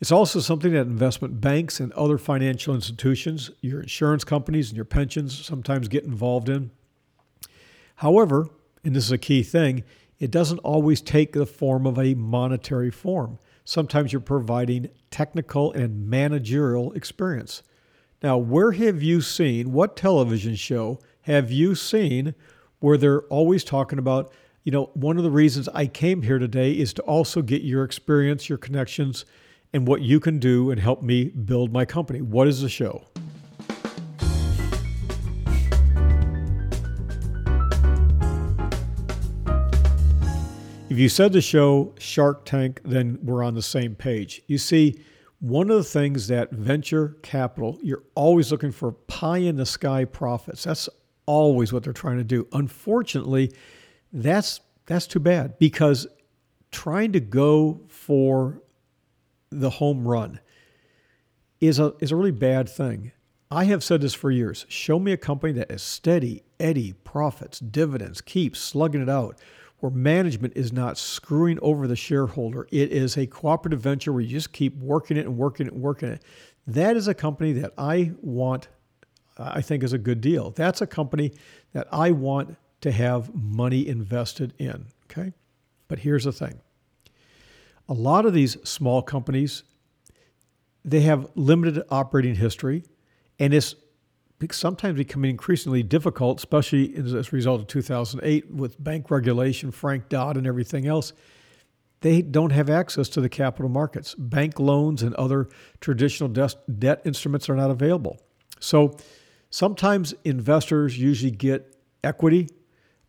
It's 0.00 0.10
also 0.10 0.40
something 0.40 0.72
that 0.72 0.86
investment 0.86 1.42
banks 1.42 1.78
and 1.78 1.92
other 1.92 2.16
financial 2.16 2.74
institutions, 2.74 3.50
your 3.60 3.82
insurance 3.82 4.24
companies 4.24 4.70
and 4.70 4.76
your 4.76 4.86
pensions 4.86 5.44
sometimes 5.44 5.88
get 5.88 6.04
involved 6.04 6.48
in. 6.48 6.70
However, 7.96 8.48
and 8.82 8.96
this 8.96 9.04
is 9.04 9.12
a 9.12 9.18
key 9.18 9.42
thing, 9.42 9.84
it 10.18 10.30
doesn't 10.30 10.58
always 10.60 11.02
take 11.02 11.34
the 11.34 11.44
form 11.44 11.86
of 11.86 11.98
a 11.98 12.14
monetary 12.14 12.90
form. 12.90 13.38
Sometimes 13.66 14.10
you're 14.10 14.20
providing 14.20 14.88
technical 15.10 15.70
and 15.72 16.08
managerial 16.08 16.92
experience. 16.92 17.62
Now, 18.22 18.36
where 18.36 18.72
have 18.72 19.02
you 19.02 19.22
seen, 19.22 19.72
what 19.72 19.96
television 19.96 20.54
show 20.54 21.00
have 21.22 21.50
you 21.50 21.74
seen 21.74 22.34
where 22.80 22.98
they're 22.98 23.22
always 23.22 23.64
talking 23.64 23.98
about, 23.98 24.30
you 24.62 24.70
know, 24.70 24.90
one 24.92 25.16
of 25.16 25.24
the 25.24 25.30
reasons 25.30 25.70
I 25.70 25.86
came 25.86 26.20
here 26.20 26.38
today 26.38 26.72
is 26.72 26.92
to 26.94 27.02
also 27.02 27.40
get 27.40 27.62
your 27.62 27.82
experience, 27.82 28.46
your 28.46 28.58
connections, 28.58 29.24
and 29.72 29.88
what 29.88 30.02
you 30.02 30.20
can 30.20 30.38
do 30.38 30.70
and 30.70 30.78
help 30.78 31.02
me 31.02 31.30
build 31.30 31.72
my 31.72 31.86
company? 31.86 32.20
What 32.20 32.46
is 32.46 32.60
the 32.60 32.68
show? 32.68 33.06
If 40.90 40.98
you 40.98 41.08
said 41.08 41.32
the 41.32 41.40
show 41.40 41.94
Shark 41.98 42.44
Tank, 42.44 42.82
then 42.84 43.18
we're 43.22 43.42
on 43.42 43.54
the 43.54 43.62
same 43.62 43.94
page. 43.94 44.42
You 44.46 44.58
see, 44.58 45.00
one 45.40 45.70
of 45.70 45.76
the 45.76 45.84
things 45.84 46.28
that 46.28 46.50
venture 46.52 47.16
capital, 47.22 47.78
you're 47.82 48.04
always 48.14 48.52
looking 48.52 48.72
for 48.72 48.92
pie 48.92 49.38
in 49.38 49.56
the 49.56 49.66
sky 49.66 50.04
profits. 50.04 50.64
That's 50.64 50.88
always 51.26 51.72
what 51.72 51.82
they're 51.82 51.92
trying 51.92 52.18
to 52.18 52.24
do. 52.24 52.46
Unfortunately, 52.52 53.52
that's 54.12 54.60
that's 54.86 55.06
too 55.06 55.20
bad 55.20 55.58
because 55.58 56.06
trying 56.70 57.12
to 57.12 57.20
go 57.20 57.80
for 57.88 58.60
the 59.50 59.70
home 59.70 60.06
run 60.06 60.40
is 61.60 61.78
a 61.78 61.94
is 62.00 62.12
a 62.12 62.16
really 62.16 62.30
bad 62.30 62.68
thing. 62.68 63.12
I 63.50 63.64
have 63.64 63.82
said 63.82 64.00
this 64.00 64.14
for 64.14 64.30
years. 64.30 64.66
Show 64.68 64.98
me 64.98 65.12
a 65.12 65.16
company 65.16 65.52
that 65.54 65.72
is 65.72 65.82
steady, 65.82 66.44
eddy, 66.60 66.92
profits, 66.92 67.58
dividends, 67.58 68.20
keeps 68.20 68.60
slugging 68.60 69.02
it 69.02 69.08
out 69.08 69.38
where 69.80 69.90
management 69.90 70.54
is 70.56 70.72
not 70.72 70.98
screwing 70.98 71.58
over 71.60 71.86
the 71.86 71.96
shareholder. 71.96 72.68
It 72.70 72.92
is 72.92 73.16
a 73.16 73.26
cooperative 73.26 73.80
venture 73.80 74.12
where 74.12 74.22
you 74.22 74.28
just 74.28 74.52
keep 74.52 74.76
working 74.76 75.16
it 75.16 75.26
and 75.26 75.36
working 75.36 75.66
it 75.66 75.72
and 75.72 75.82
working 75.82 76.10
it. 76.10 76.22
That 76.66 76.96
is 76.96 77.08
a 77.08 77.14
company 77.14 77.52
that 77.54 77.72
I 77.76 78.12
want, 78.20 78.68
I 79.38 79.60
think 79.60 79.82
is 79.82 79.92
a 79.92 79.98
good 79.98 80.20
deal. 80.20 80.50
That's 80.50 80.80
a 80.80 80.86
company 80.86 81.32
that 81.72 81.88
I 81.90 82.10
want 82.12 82.56
to 82.82 82.92
have 82.92 83.34
money 83.34 83.86
invested 83.86 84.54
in. 84.58 84.86
Okay. 85.10 85.32
But 85.88 86.00
here's 86.00 86.24
the 86.24 86.32
thing 86.32 86.60
a 87.88 87.94
lot 87.94 88.24
of 88.24 88.32
these 88.32 88.56
small 88.68 89.02
companies, 89.02 89.64
they 90.84 91.00
have 91.00 91.28
limited 91.34 91.82
operating 91.90 92.36
history, 92.36 92.84
and 93.38 93.52
it's 93.52 93.74
sometimes 94.52 94.96
becoming 94.96 95.30
increasingly 95.30 95.82
difficult, 95.82 96.38
especially 96.38 96.96
as 96.96 97.12
a 97.12 97.22
result 97.30 97.60
of 97.60 97.66
2008 97.66 98.50
with 98.50 98.82
bank 98.82 99.10
regulation, 99.10 99.70
Frank 99.70 100.08
Dodd, 100.08 100.36
and 100.36 100.46
everything 100.46 100.86
else. 100.86 101.12
They 102.00 102.22
don't 102.22 102.50
have 102.50 102.70
access 102.70 103.08
to 103.10 103.20
the 103.20 103.28
capital 103.28 103.68
markets. 103.68 104.14
Bank 104.14 104.58
loans 104.58 105.02
and 105.02 105.14
other 105.16 105.48
traditional 105.80 106.28
debt 106.30 107.02
instruments 107.04 107.50
are 107.50 107.56
not 107.56 107.70
available. 107.70 108.18
So 108.58 108.96
sometimes 109.50 110.14
investors 110.24 110.98
usually 110.98 111.32
get 111.32 111.76
equity, 112.02 112.48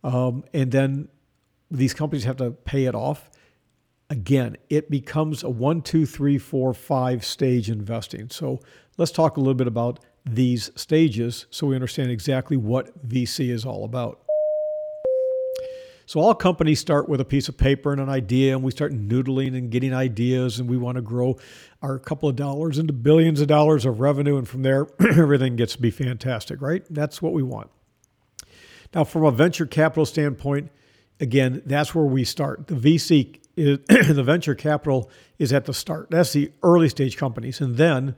um, 0.04 0.44
and 0.52 0.70
then 0.70 1.08
these 1.70 1.94
companies 1.94 2.24
have 2.24 2.36
to 2.36 2.50
pay 2.50 2.84
it 2.84 2.94
off. 2.94 3.30
Again, 4.10 4.58
it 4.68 4.90
becomes 4.90 5.42
a 5.42 5.48
one, 5.48 5.80
two, 5.80 6.04
three, 6.04 6.36
four, 6.36 6.74
five 6.74 7.24
stage 7.24 7.70
investing. 7.70 8.28
So 8.28 8.60
let's 8.98 9.10
talk 9.10 9.38
a 9.38 9.40
little 9.40 9.54
bit 9.54 9.66
about 9.66 10.00
these 10.24 10.70
stages 10.76 11.46
so 11.50 11.66
we 11.66 11.74
understand 11.74 12.10
exactly 12.10 12.56
what 12.56 13.08
VC 13.08 13.50
is 13.50 13.64
all 13.64 13.84
about. 13.84 14.20
So, 16.06 16.20
all 16.20 16.34
companies 16.34 16.80
start 16.80 17.08
with 17.08 17.20
a 17.20 17.24
piece 17.24 17.48
of 17.48 17.56
paper 17.56 17.92
and 17.92 18.00
an 18.00 18.08
idea, 18.08 18.54
and 18.54 18.62
we 18.62 18.70
start 18.70 18.92
noodling 18.92 19.56
and 19.56 19.70
getting 19.70 19.94
ideas, 19.94 20.58
and 20.58 20.68
we 20.68 20.76
want 20.76 20.96
to 20.96 21.02
grow 21.02 21.38
our 21.80 21.98
couple 21.98 22.28
of 22.28 22.36
dollars 22.36 22.78
into 22.78 22.92
billions 22.92 23.40
of 23.40 23.46
dollars 23.46 23.86
of 23.86 24.00
revenue, 24.00 24.36
and 24.36 24.48
from 24.48 24.62
there, 24.62 24.88
everything 25.00 25.56
gets 25.56 25.74
to 25.74 25.80
be 25.80 25.90
fantastic, 25.90 26.60
right? 26.60 26.84
That's 26.90 27.22
what 27.22 27.32
we 27.32 27.42
want. 27.42 27.70
Now, 28.94 29.04
from 29.04 29.24
a 29.24 29.30
venture 29.30 29.64
capital 29.64 30.04
standpoint, 30.04 30.70
again, 31.20 31.62
that's 31.64 31.94
where 31.94 32.04
we 32.04 32.24
start. 32.24 32.66
The 32.66 32.74
VC, 32.74 33.38
is, 33.56 33.78
the 33.86 34.22
venture 34.22 34.54
capital 34.54 35.10
is 35.38 35.52
at 35.52 35.64
the 35.64 35.72
start. 35.72 36.10
That's 36.10 36.32
the 36.32 36.52
early 36.62 36.88
stage 36.88 37.16
companies, 37.16 37.60
and 37.60 37.76
then 37.76 38.16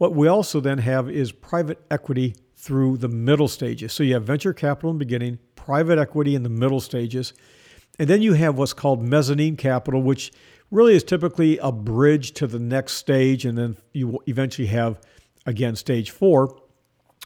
what 0.00 0.14
we 0.14 0.28
also 0.28 0.60
then 0.60 0.78
have 0.78 1.10
is 1.10 1.30
private 1.30 1.78
equity 1.90 2.34
through 2.56 2.96
the 2.96 3.06
middle 3.06 3.48
stages. 3.48 3.92
So 3.92 4.02
you 4.02 4.14
have 4.14 4.24
venture 4.24 4.54
capital 4.54 4.88
in 4.88 4.96
the 4.96 5.04
beginning, 5.04 5.38
private 5.56 5.98
equity 5.98 6.34
in 6.34 6.42
the 6.42 6.48
middle 6.48 6.80
stages, 6.80 7.34
and 7.98 8.08
then 8.08 8.22
you 8.22 8.32
have 8.32 8.56
what's 8.56 8.72
called 8.72 9.02
mezzanine 9.02 9.56
capital, 9.56 10.00
which 10.00 10.32
really 10.70 10.94
is 10.94 11.04
typically 11.04 11.58
a 11.58 11.70
bridge 11.70 12.32
to 12.32 12.46
the 12.46 12.58
next 12.58 12.94
stage. 12.94 13.44
And 13.44 13.58
then 13.58 13.76
you 13.92 14.08
will 14.08 14.22
eventually 14.26 14.68
have, 14.68 14.98
again, 15.44 15.76
stage 15.76 16.12
four, 16.12 16.58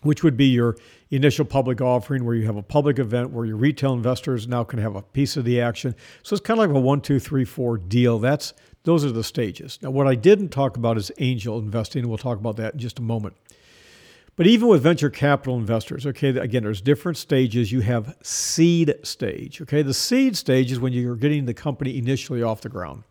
which 0.02 0.24
would 0.24 0.36
be 0.36 0.46
your 0.46 0.76
initial 1.10 1.44
public 1.44 1.80
offering 1.80 2.24
where 2.24 2.34
you 2.34 2.46
have 2.46 2.56
a 2.56 2.62
public 2.62 2.98
event 2.98 3.30
where 3.30 3.44
your 3.44 3.56
retail 3.56 3.92
investors 3.92 4.48
now 4.48 4.64
can 4.64 4.80
have 4.80 4.96
a 4.96 5.02
piece 5.02 5.36
of 5.36 5.44
the 5.44 5.60
action. 5.60 5.94
So 6.24 6.34
it's 6.34 6.44
kind 6.44 6.58
of 6.58 6.68
like 6.68 6.76
a 6.76 6.80
one, 6.80 7.02
two, 7.02 7.20
three, 7.20 7.44
four 7.44 7.78
deal. 7.78 8.18
That's 8.18 8.52
those 8.84 9.04
are 9.04 9.10
the 9.10 9.24
stages. 9.24 9.78
Now, 9.82 9.90
what 9.90 10.06
I 10.06 10.14
didn't 10.14 10.50
talk 10.50 10.76
about 10.76 10.96
is 10.96 11.10
angel 11.18 11.58
investing, 11.58 12.00
and 12.00 12.08
we'll 12.08 12.18
talk 12.18 12.38
about 12.38 12.56
that 12.56 12.74
in 12.74 12.78
just 12.78 12.98
a 12.98 13.02
moment. 13.02 13.36
But 14.36 14.46
even 14.46 14.68
with 14.68 14.82
venture 14.82 15.10
capital 15.10 15.56
investors, 15.56 16.06
okay, 16.06 16.28
again, 16.28 16.64
there's 16.64 16.80
different 16.80 17.16
stages. 17.16 17.70
You 17.70 17.80
have 17.80 18.16
seed 18.22 18.94
stage, 19.02 19.60
okay? 19.62 19.82
The 19.82 19.94
seed 19.94 20.36
stage 20.36 20.72
is 20.72 20.80
when 20.80 20.92
you're 20.92 21.16
getting 21.16 21.46
the 21.46 21.54
company 21.54 21.96
initially 21.96 22.42
off 22.42 22.60
the 22.60 22.68
ground. 22.68 23.04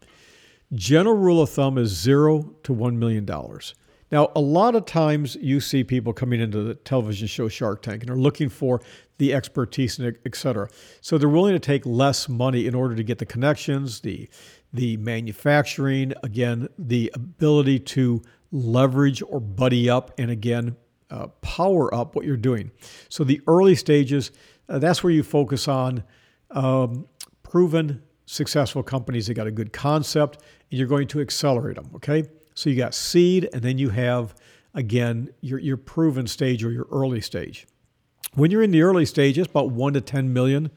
General 0.74 1.16
rule 1.16 1.42
of 1.42 1.50
thumb 1.50 1.78
is 1.78 1.90
zero 1.90 2.54
to 2.64 2.74
$1 2.74 2.96
million. 2.96 3.26
Now, 4.12 4.32
a 4.36 4.42
lot 4.42 4.76
of 4.76 4.86
times 4.86 5.36
you 5.38 5.60
see 5.60 5.84
people 5.84 6.14
coming 6.14 6.42
into 6.42 6.62
the 6.62 6.76
television 6.76 7.28
show 7.28 7.48
Shark 7.48 7.82
Tank 7.82 8.04
and 8.04 8.12
are 8.12 8.18
looking 8.18 8.50
for 8.50 8.82
the 9.18 9.34
expertise 9.34 9.98
and 9.98 10.18
et 10.26 10.36
cetera. 10.36 10.70
So 11.02 11.18
they're 11.18 11.30
willing 11.30 11.54
to 11.54 11.60
take 11.60 11.86
less 11.86 12.28
money 12.28 12.68
in 12.68 12.76
order 12.76 12.96
to 12.96 13.04
get 13.04 13.20
the 13.20 13.26
connections, 13.26 14.02
the 14.02 14.30
the 14.74 14.98
manufacturing, 14.98 16.14
again, 16.24 16.68
the 16.80 17.12
ability 17.14 17.80
to 17.80 18.22
leverage 18.52 19.22
or 19.22 19.40
buddy 19.40 19.90
up, 19.90 20.12
and 20.18 20.32
again, 20.32 20.76
uh, 21.12 21.28
power 21.42 21.94
up 21.94 22.16
what 22.16 22.26
you're 22.26 22.36
doing. 22.36 22.72
So 23.08 23.24
the 23.24 23.40
early 23.48 23.76
stages, 23.76 24.32
uh, 24.68 24.80
that's 24.80 25.04
where 25.04 25.14
you 25.14 25.22
focus 25.24 25.68
on 25.68 26.04
um, 26.52 27.08
proven 27.44 28.02
successful 28.26 28.82
companies 28.82 29.28
that 29.28 29.36
got 29.36 29.48
a 29.48 29.52
good 29.52 29.74
concept, 29.74 30.38
and 30.72 30.80
you're 30.80 30.88
going 30.88 31.08
to 31.10 31.22
accelerate 31.22 31.76
them. 31.76 31.90
Okay, 31.96 32.24
so 32.56 32.70
you 32.70 32.76
got 32.76 32.96
seed, 32.96 33.50
and 33.54 33.62
then 33.62 33.78
you 33.78 33.90
have 33.90 34.34
again 34.74 35.30
your 35.42 35.60
your 35.60 35.78
proven 35.78 36.26
stage 36.26 36.64
or 36.64 36.72
your 36.72 36.88
early 36.92 37.22
stage. 37.22 37.68
When 38.34 38.50
you're 38.50 38.64
in 38.64 38.72
the 38.72 38.82
early 38.82 39.06
stages, 39.06 39.46
about 39.46 39.70
one 39.70 39.94
to 39.94 40.02
ten 40.02 40.34
million 40.34 40.72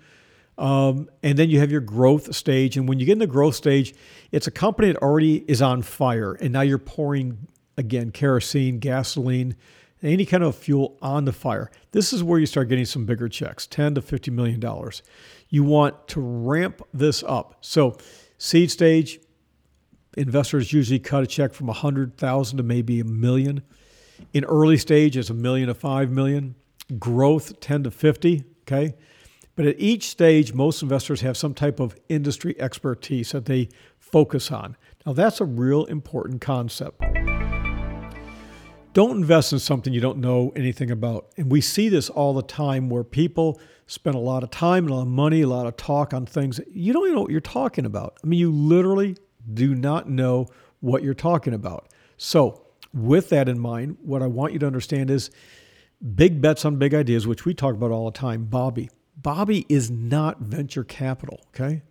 um, 0.59 1.09
and 1.23 1.39
then 1.39 1.51
you 1.51 1.61
have 1.61 1.71
your 1.71 1.81
growth 1.81 2.35
stage. 2.35 2.77
And 2.77 2.89
when 2.89 2.99
you 2.99 3.07
get 3.07 3.13
in 3.13 3.19
the 3.19 3.27
growth 3.27 3.55
stage, 3.55 3.95
it's 4.33 4.47
a 4.47 4.51
company 4.51 4.93
that 4.93 5.03
already 5.03 5.45
is 5.51 5.61
on 5.61 5.83
fire. 5.83 6.35
And 6.35 6.53
now 6.53 6.63
you're 6.63 6.79
pouring, 6.79 7.47
again, 7.77 8.11
kerosene, 8.11 8.79
gasoline, 8.79 9.57
any 10.03 10.25
kind 10.25 10.43
of 10.43 10.55
fuel 10.57 10.97
on 11.03 11.25
the 11.25 11.33
fire. 11.33 11.71
This 11.93 12.13
is 12.13 12.23
where 12.23 12.39
you 12.39 12.47
start 12.47 12.69
getting 12.69 12.85
some 12.85 13.07
bigger 13.07 13.29
checks 13.29 13.67
10 13.67 13.97
to 13.97 14.03
$50 14.03 14.33
million. 14.33 14.63
You 15.49 15.65
want 15.65 16.09
to 16.09 16.21
ramp 16.21 16.83
this 16.93 17.23
up. 17.23 17.57
So, 17.61 17.97
seed 18.39 18.71
stage, 18.71 19.21
investors 20.17 20.73
usually 20.73 20.99
cut 20.99 21.23
a 21.23 21.27
check 21.27 21.53
from 21.53 21.67
100,000 21.69 22.57
to 22.57 22.63
maybe 22.63 23.01
a 23.01 23.05
million. 23.05 23.63
In 24.33 24.45
early 24.45 24.79
stage, 24.79 25.17
it's 25.17 25.31
a 25.31 25.35
million 25.35 25.69
to 25.69 25.75
5 25.75 26.11
million. 26.11 26.55
Growth 26.99 27.61
10 27.61 27.85
to 27.85 27.91
50, 27.91 28.45
okay? 28.63 28.95
But 29.57 29.65
at 29.67 29.81
each 29.81 30.09
stage, 30.09 30.53
most 30.53 30.83
investors 30.83 31.23
have 31.23 31.37
some 31.37 31.55
type 31.55 31.81
of 31.81 31.97
industry 32.11 32.55
expertise 32.61 33.33
that 33.33 33.47
they 33.47 33.71
focus 33.99 34.53
on. 34.53 34.77
Now, 35.05 35.15
that's 35.15 35.41
a 35.41 35.47
real 35.47 35.87
important 35.87 36.43
concept. 36.43 37.01
Don't 38.93 39.17
invest 39.17 39.53
in 39.53 39.59
something 39.59 39.93
you 39.93 40.01
don't 40.01 40.19
know 40.19 40.53
anything 40.57 40.91
about. 40.91 41.33
And 41.37 41.51
we 41.51 41.61
see 41.61 41.89
this 41.89 42.09
all 42.11 42.35
the 42.35 42.43
time 42.43 42.89
where 42.89 43.05
people 43.05 43.61
spend 43.87 44.15
a 44.15 44.21
lot 44.21 44.43
of 44.43 44.51
time, 44.51 44.89
a 44.89 44.95
lot 44.95 45.03
of 45.03 45.09
money, 45.09 45.43
a 45.43 45.49
lot 45.49 45.67
of 45.67 45.77
talk 45.77 46.13
on 46.13 46.27
things 46.27 46.61
you 46.71 46.93
don't 46.93 47.05
even 47.05 47.15
know 47.15 47.23
what 47.23 47.31
you're 47.31 47.41
talking 47.41 47.87
about. 47.87 48.19
I 48.23 48.27
mean, 48.27 48.41
you 48.41 48.51
literally 48.51 49.17
do 49.53 49.75
not 49.75 50.09
know 50.09 50.49
what 50.81 51.03
you're 51.03 51.15
talking 51.15 51.55
about. 51.55 51.89
So, 52.17 52.63
with 52.93 53.29
that 53.29 53.49
in 53.49 53.59
mind, 53.59 53.99
what 54.01 54.23
I 54.23 54.27
want 54.27 54.55
you 54.55 54.59
to 54.61 54.67
understand 54.67 55.11
is 55.11 55.31
big 56.15 56.41
bets 56.41 56.65
on 56.65 56.77
big 56.77 56.95
ideas, 56.95 57.27
which 57.27 57.45
we 57.45 57.53
talk 57.53 57.75
about 57.75 57.91
all 57.91 58.07
the 58.11 58.19
time. 58.19 58.45
Bobby, 58.45 58.89
Bobby 59.17 59.67
is 59.69 59.91
not 59.91 60.41
venture 60.41 60.85
capital, 60.85 61.41
okay? 61.49 61.83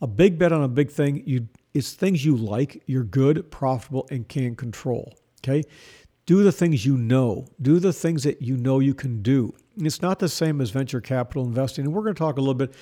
A 0.00 0.06
big 0.06 0.38
bet 0.38 0.52
on 0.52 0.62
a 0.62 0.68
big 0.68 0.90
thing, 0.90 1.22
you 1.26 1.48
it's 1.74 1.92
things 1.92 2.24
you 2.24 2.36
like, 2.36 2.82
you're 2.86 3.04
good, 3.04 3.50
profitable, 3.50 4.06
and 4.10 4.28
can 4.28 4.54
control. 4.54 5.14
Okay? 5.42 5.62
Do 6.26 6.42
the 6.42 6.52
things 6.52 6.84
you 6.86 6.96
know. 6.96 7.46
Do 7.60 7.78
the 7.78 7.92
things 7.92 8.24
that 8.24 8.42
you 8.42 8.56
know 8.56 8.78
you 8.78 8.94
can 8.94 9.22
do. 9.22 9.54
It's 9.76 10.02
not 10.02 10.18
the 10.18 10.28
same 10.28 10.60
as 10.60 10.70
venture 10.70 11.00
capital 11.00 11.44
investing. 11.44 11.86
And 11.86 11.94
we're 11.94 12.02
going 12.02 12.14
to 12.14 12.18
talk 12.18 12.36
a 12.36 12.40
little 12.40 12.54
bit 12.54 12.74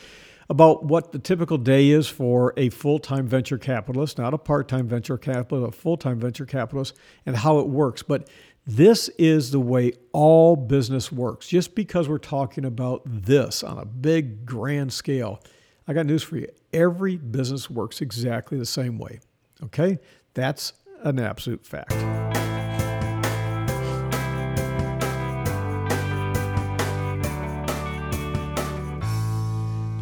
about 0.49 0.85
what 0.85 1.13
the 1.13 1.19
typical 1.21 1.57
day 1.57 1.91
is 1.91 2.09
for 2.09 2.53
a 2.57 2.69
full 2.71 2.99
time 2.99 3.27
venture 3.27 3.57
capitalist, 3.57 4.19
not 4.19 4.35
a 4.35 4.39
part 4.39 4.67
time 4.69 4.89
venture 4.89 5.17
capitalist, 5.17 5.77
a 5.77 5.81
full 5.81 5.97
time 5.97 6.19
venture 6.19 6.45
capitalist, 6.45 6.97
and 7.25 7.37
how 7.37 7.61
it 7.61 7.69
works. 7.69 8.03
But 8.03 8.29
this 8.67 9.09
is 9.19 9.51
the 9.51 9.61
way 9.61 9.93
all 10.13 10.57
business 10.57 11.11
works. 11.11 11.49
Just 11.49 11.75
because 11.75 12.09
we're 12.09 12.19
talking 12.19 12.65
about 12.65 13.03
this 13.05 13.63
on 13.63 13.79
a 13.79 13.85
big, 13.85 14.45
grand 14.47 14.93
scale, 14.93 15.41
I 15.89 15.93
got 15.93 16.07
news 16.07 16.23
for 16.23 16.37
you. 16.37 16.49
Every 16.73 17.17
business 17.17 17.69
works 17.69 18.01
exactly 18.01 18.59
the 18.59 18.67
same 18.67 18.99
way. 18.99 19.21
Okay? 19.63 19.99
That's 20.35 20.73
an 21.03 21.19
absolute 21.19 21.67
fact. 21.67 22.20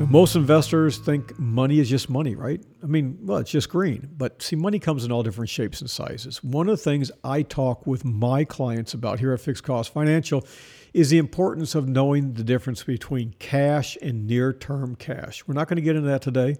Most 0.06 0.36
investors 0.36 0.98
think 0.98 1.38
money 1.38 1.80
is 1.80 1.90
just 1.90 2.08
money, 2.08 2.36
right? 2.36 2.62
I 2.82 2.86
mean, 2.86 3.18
well, 3.22 3.38
it's 3.38 3.50
just 3.50 3.68
green. 3.68 4.08
But 4.16 4.40
see, 4.40 4.54
money 4.54 4.78
comes 4.78 5.04
in 5.04 5.10
all 5.10 5.22
different 5.22 5.50
shapes 5.50 5.80
and 5.80 5.90
sizes. 5.90 6.42
One 6.42 6.68
of 6.68 6.78
the 6.78 6.82
things 6.82 7.10
I 7.24 7.42
talk 7.42 7.86
with 7.86 8.04
my 8.04 8.44
clients 8.44 8.94
about 8.94 9.18
here 9.18 9.32
at 9.32 9.40
Fixed 9.40 9.64
Cost 9.64 9.92
Financial 9.92 10.46
is 10.94 11.10
the 11.10 11.18
importance 11.18 11.74
of 11.74 11.88
knowing 11.88 12.34
the 12.34 12.44
difference 12.44 12.84
between 12.84 13.34
cash 13.38 13.98
and 14.00 14.26
near 14.26 14.52
term 14.52 14.94
cash. 14.94 15.42
We're 15.46 15.54
not 15.54 15.68
going 15.68 15.76
to 15.76 15.82
get 15.82 15.96
into 15.96 16.08
that 16.08 16.22
today, 16.22 16.56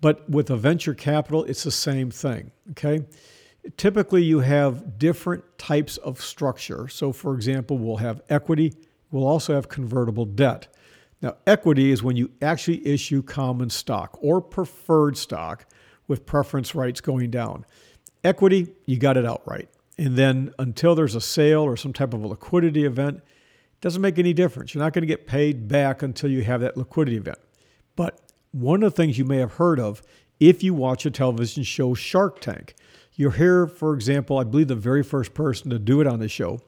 but 0.00 0.28
with 0.30 0.48
a 0.48 0.56
venture 0.56 0.94
capital, 0.94 1.44
it's 1.44 1.64
the 1.64 1.70
same 1.70 2.10
thing, 2.10 2.52
okay? 2.70 3.04
Typically, 3.76 4.22
you 4.22 4.40
have 4.40 4.98
different 4.98 5.44
types 5.58 5.96
of 5.98 6.20
structure. 6.20 6.88
So, 6.88 7.12
for 7.12 7.34
example, 7.34 7.76
we'll 7.76 7.96
have 7.96 8.22
equity, 8.30 8.72
we'll 9.10 9.26
also 9.26 9.54
have 9.54 9.68
convertible 9.68 10.24
debt. 10.24 10.68
Now, 11.22 11.36
equity 11.46 11.92
is 11.92 12.02
when 12.02 12.16
you 12.16 12.32
actually 12.42 12.86
issue 12.86 13.22
common 13.22 13.70
stock 13.70 14.18
or 14.20 14.40
preferred 14.40 15.16
stock 15.16 15.66
with 16.08 16.26
preference 16.26 16.74
rights 16.74 17.00
going 17.00 17.30
down. 17.30 17.64
Equity, 18.24 18.74
you 18.86 18.98
got 18.98 19.16
it 19.16 19.24
outright. 19.24 19.68
And 19.96 20.16
then 20.16 20.52
until 20.58 20.94
there's 20.96 21.14
a 21.14 21.20
sale 21.20 21.62
or 21.62 21.76
some 21.76 21.92
type 21.92 22.12
of 22.12 22.24
a 22.24 22.26
liquidity 22.26 22.84
event, 22.84 23.18
it 23.18 23.80
doesn't 23.80 24.02
make 24.02 24.18
any 24.18 24.32
difference. 24.32 24.74
You're 24.74 24.82
not 24.82 24.92
going 24.92 25.02
to 25.02 25.06
get 25.06 25.26
paid 25.26 25.68
back 25.68 26.02
until 26.02 26.28
you 26.30 26.42
have 26.42 26.60
that 26.60 26.76
liquidity 26.76 27.16
event. 27.16 27.38
But 27.94 28.20
one 28.50 28.82
of 28.82 28.92
the 28.92 28.96
things 28.96 29.16
you 29.16 29.24
may 29.24 29.38
have 29.38 29.54
heard 29.54 29.78
of 29.78 30.02
if 30.40 30.64
you 30.64 30.74
watch 30.74 31.06
a 31.06 31.10
television 31.10 31.62
show 31.62 31.94
Shark 31.94 32.40
Tank, 32.40 32.74
you'll 33.14 33.30
hear, 33.30 33.68
for 33.68 33.94
example, 33.94 34.38
I 34.38 34.44
believe 34.44 34.66
the 34.66 34.74
very 34.74 35.04
first 35.04 35.34
person 35.34 35.70
to 35.70 35.78
do 35.78 36.00
it 36.00 36.06
on 36.08 36.18
the 36.18 36.28
show 36.28 36.60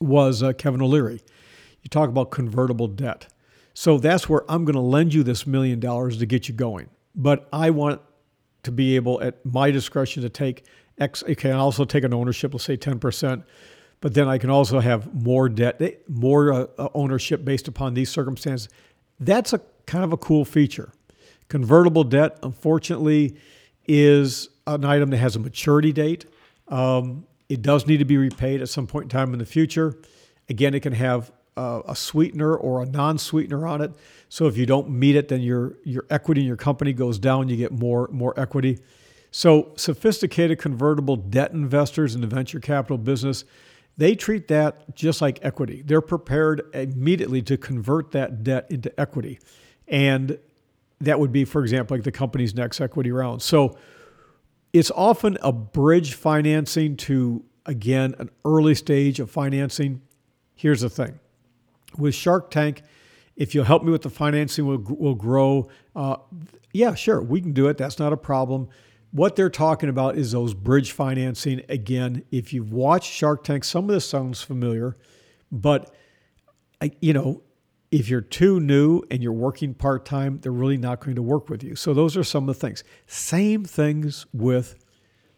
was 0.00 0.42
uh, 0.42 0.54
Kevin 0.54 0.80
O'Leary. 0.80 1.20
You 1.82 1.88
talk 1.90 2.08
about 2.08 2.30
convertible 2.30 2.86
debt. 2.86 3.26
So 3.74 3.98
that's 3.98 4.28
where 4.28 4.48
I'm 4.48 4.64
going 4.64 4.74
to 4.74 4.80
lend 4.80 5.12
you 5.12 5.24
this 5.24 5.46
million 5.46 5.80
dollars 5.80 6.18
to 6.18 6.26
get 6.26 6.48
you 6.48 6.54
going. 6.54 6.88
But 7.14 7.48
I 7.52 7.70
want 7.70 8.00
to 8.62 8.72
be 8.72 8.96
able, 8.96 9.20
at 9.20 9.44
my 9.44 9.70
discretion, 9.70 10.22
to 10.22 10.28
take 10.28 10.64
X. 10.98 11.22
I 11.26 11.34
can 11.34 11.52
also 11.52 11.84
take 11.84 12.04
an 12.04 12.14
ownership, 12.14 12.54
let's 12.54 12.64
say 12.64 12.76
10%, 12.76 13.44
but 14.00 14.14
then 14.14 14.28
I 14.28 14.38
can 14.38 14.48
also 14.48 14.80
have 14.80 15.12
more 15.12 15.48
debt, 15.48 15.80
eh, 15.80 15.92
more 16.08 16.52
uh, 16.52 16.66
uh, 16.78 16.88
ownership 16.94 17.44
based 17.44 17.68
upon 17.68 17.94
these 17.94 18.10
circumstances. 18.10 18.68
That's 19.18 19.52
a 19.52 19.60
kind 19.86 20.04
of 20.04 20.12
a 20.12 20.16
cool 20.16 20.44
feature. 20.44 20.92
Convertible 21.48 22.04
debt, 22.04 22.38
unfortunately, 22.42 23.36
is 23.86 24.48
an 24.66 24.84
item 24.84 25.10
that 25.10 25.18
has 25.18 25.36
a 25.36 25.38
maturity 25.40 25.92
date. 25.92 26.26
Um, 26.68 27.26
it 27.48 27.60
does 27.60 27.86
need 27.86 27.98
to 27.98 28.04
be 28.04 28.16
repaid 28.16 28.62
at 28.62 28.68
some 28.68 28.86
point 28.86 29.04
in 29.04 29.08
time 29.10 29.32
in 29.32 29.38
the 29.38 29.46
future. 29.46 29.96
Again, 30.48 30.74
it 30.74 30.80
can 30.80 30.92
have 30.92 31.32
uh, 31.56 31.82
a 31.86 31.94
sweetener 31.94 32.54
or 32.54 32.82
a 32.82 32.86
non-sweetener 32.86 33.66
on 33.66 33.80
it. 33.80 33.92
So 34.28 34.46
if 34.46 34.56
you 34.56 34.66
don't 34.66 34.90
meet 34.90 35.16
it, 35.16 35.28
then 35.28 35.40
your 35.40 35.76
your 35.84 36.04
equity 36.10 36.40
in 36.40 36.46
your 36.46 36.56
company 36.56 36.92
goes 36.92 37.18
down. 37.18 37.48
You 37.48 37.56
get 37.56 37.72
more 37.72 38.08
more 38.12 38.38
equity. 38.38 38.80
So 39.30 39.72
sophisticated 39.76 40.58
convertible 40.58 41.16
debt 41.16 41.52
investors 41.52 42.14
in 42.14 42.20
the 42.20 42.26
venture 42.26 42.60
capital 42.60 42.98
business, 42.98 43.44
they 43.96 44.14
treat 44.14 44.48
that 44.48 44.94
just 44.94 45.20
like 45.20 45.38
equity. 45.42 45.82
They're 45.84 46.00
prepared 46.00 46.62
immediately 46.74 47.42
to 47.42 47.56
convert 47.56 48.12
that 48.12 48.44
debt 48.44 48.66
into 48.70 48.98
equity, 49.00 49.38
and 49.88 50.38
that 51.00 51.18
would 51.18 51.32
be, 51.32 51.44
for 51.44 51.62
example, 51.62 51.96
like 51.96 52.04
the 52.04 52.12
company's 52.12 52.54
next 52.54 52.80
equity 52.80 53.10
round. 53.10 53.42
So 53.42 53.76
it's 54.72 54.90
often 54.90 55.38
a 55.42 55.52
bridge 55.52 56.14
financing 56.14 56.96
to 56.96 57.44
again 57.66 58.14
an 58.18 58.30
early 58.44 58.74
stage 58.74 59.20
of 59.20 59.30
financing. 59.30 60.02
Here's 60.54 60.80
the 60.80 60.90
thing 60.90 61.18
with 61.98 62.14
Shark 62.14 62.50
Tank, 62.50 62.82
if 63.36 63.54
you'll 63.54 63.64
help 63.64 63.82
me 63.82 63.90
with 63.90 64.02
the 64.02 64.10
financing, 64.10 64.66
we'll, 64.66 64.84
we'll 64.88 65.14
grow. 65.14 65.68
Uh, 65.94 66.16
yeah, 66.72 66.94
sure, 66.94 67.22
we 67.22 67.40
can 67.40 67.52
do 67.52 67.68
it. 67.68 67.76
That's 67.76 67.98
not 67.98 68.12
a 68.12 68.16
problem. 68.16 68.68
What 69.10 69.36
they're 69.36 69.50
talking 69.50 69.88
about 69.88 70.16
is 70.16 70.32
those 70.32 70.54
bridge 70.54 70.92
financing. 70.92 71.62
Again, 71.68 72.24
if 72.30 72.52
you've 72.52 72.72
watched 72.72 73.12
Shark 73.12 73.44
Tank, 73.44 73.64
some 73.64 73.84
of 73.84 73.94
this 73.94 74.08
sounds 74.08 74.42
familiar, 74.42 74.96
but 75.52 75.94
you 77.00 77.12
know, 77.12 77.42
if 77.90 78.08
you're 78.08 78.20
too 78.20 78.58
new 78.58 79.02
and 79.10 79.22
you're 79.22 79.32
working 79.32 79.72
part 79.72 80.04
time, 80.04 80.40
they're 80.40 80.50
really 80.50 80.76
not 80.76 81.00
going 81.00 81.14
to 81.14 81.22
work 81.22 81.48
with 81.48 81.62
you. 81.62 81.76
So 81.76 81.94
those 81.94 82.16
are 82.16 82.24
some 82.24 82.48
of 82.48 82.54
the 82.58 82.60
things. 82.60 82.82
Same 83.06 83.64
things 83.64 84.26
with 84.32 84.74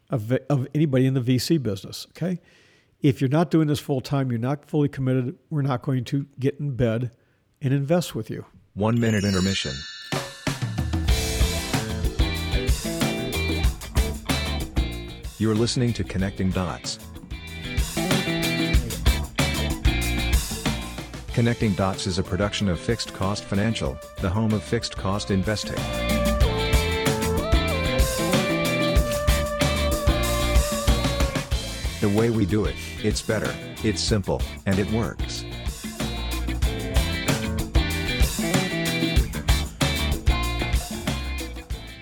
of, 0.09 0.33
of 0.49 0.67
anybody 0.75 1.05
in 1.05 1.15
the 1.15 1.21
VC 1.21 1.63
business. 1.63 2.07
Okay, 2.11 2.41
if 3.09 3.21
you're 3.21 3.31
not 3.31 3.53
doing 3.53 3.69
this 3.69 3.79
full 3.79 4.01
time, 4.01 4.33
you're 4.33 4.41
not 4.41 4.65
fully 4.65 4.89
committed, 4.89 5.37
we're 5.49 5.63
not 5.63 5.81
going 5.81 6.03
to 6.03 6.27
get 6.41 6.59
in 6.59 6.73
bed 6.75 7.13
and 7.63 7.73
invest 7.73 8.17
with 8.17 8.29
you. 8.29 8.45
One 8.75 8.99
minute 8.99 9.23
intermission. 9.23 9.73
You're 15.39 15.55
listening 15.55 15.93
to 15.93 16.03
Connecting 16.03 16.51
Dots. 16.51 16.99
Connecting 21.33 21.75
Dots 21.75 22.09
is 22.09 22.19
a 22.19 22.25
production 22.25 22.69
of 22.69 22.81
Fixed 22.81 23.15
Cost 23.15 23.45
Financial, 23.45 23.97
the 24.21 24.31
home 24.31 24.53
of 24.53 24.65
fixed 24.65 24.97
cost 24.97 25.31
investing. 25.31 26.16
The 32.01 32.11
way 32.11 32.29
we 32.29 32.45
do 32.45 32.67
it, 32.67 32.75
it's 33.03 33.23
better, 33.23 33.55
it's 33.83 34.03
simple, 34.03 34.43
and 34.67 34.79
it 34.79 34.91
works. 34.91 35.45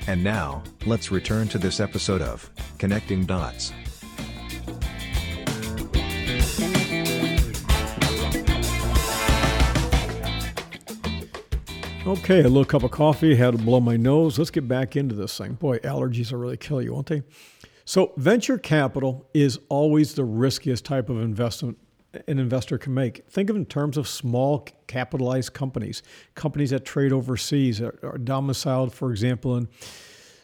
And 0.09 0.23
now, 0.23 0.63
let's 0.85 1.13
return 1.13 1.49
to 1.49 1.59
this 1.59 1.79
episode 1.79 2.23
of 2.23 2.51
Connecting 2.79 3.25
Dots. 3.25 3.73
Okay, 12.07 12.41
a 12.41 12.43
little 12.43 12.65
cup 12.67 12.83
of 12.83 12.91
coffee, 12.91 13.35
had 13.35 13.53
to 13.53 13.59
blow 13.59 13.81
my 13.81 13.97
nose. 13.97 14.39
Let's 14.39 14.51
get 14.51 14.69
back 14.69 14.95
into 14.95 15.15
this 15.15 15.39
thing. 15.39 15.55
Boy, 15.55 15.79
allergies 15.79 16.33
will 16.33 16.41
really 16.41 16.57
kill 16.57 16.83
you, 16.83 16.93
won't 16.93 17.07
they? 17.07 17.23
So, 17.85 18.13
venture 18.17 18.59
capital 18.59 19.29
is 19.35 19.59
always 19.69 20.15
the 20.15 20.25
riskiest 20.25 20.85
type 20.85 21.11
of 21.11 21.21
investment 21.21 21.79
an 22.27 22.39
investor 22.39 22.79
can 22.79 22.95
make. 22.95 23.29
Think 23.29 23.51
of 23.51 23.57
in 23.57 23.67
terms 23.67 23.97
of 23.97 24.09
small 24.09 24.67
capitalized 24.87 25.53
companies, 25.53 26.03
companies 26.35 26.71
that 26.71 26.85
trade 26.85 27.13
overseas, 27.13 27.81
are, 27.81 28.19
domiciled, 28.23 28.95
for 28.95 29.11
example, 29.11 29.57
in 29.57 29.69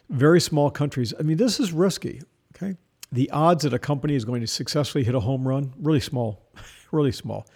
very 0.09 0.41
small 0.41 0.69
countries. 0.69 1.13
I 1.19 1.23
mean, 1.23 1.37
this 1.37 1.59
is 1.59 1.71
risky. 1.71 2.21
Okay, 2.55 2.77
the 3.11 3.29
odds 3.31 3.63
that 3.63 3.73
a 3.73 3.79
company 3.79 4.15
is 4.15 4.25
going 4.25 4.41
to 4.41 4.47
successfully 4.47 5.03
hit 5.03 5.15
a 5.15 5.21
home 5.21 5.47
run 5.47 5.73
really 5.79 5.99
small, 5.99 6.45
really 6.91 7.11
small. 7.11 7.47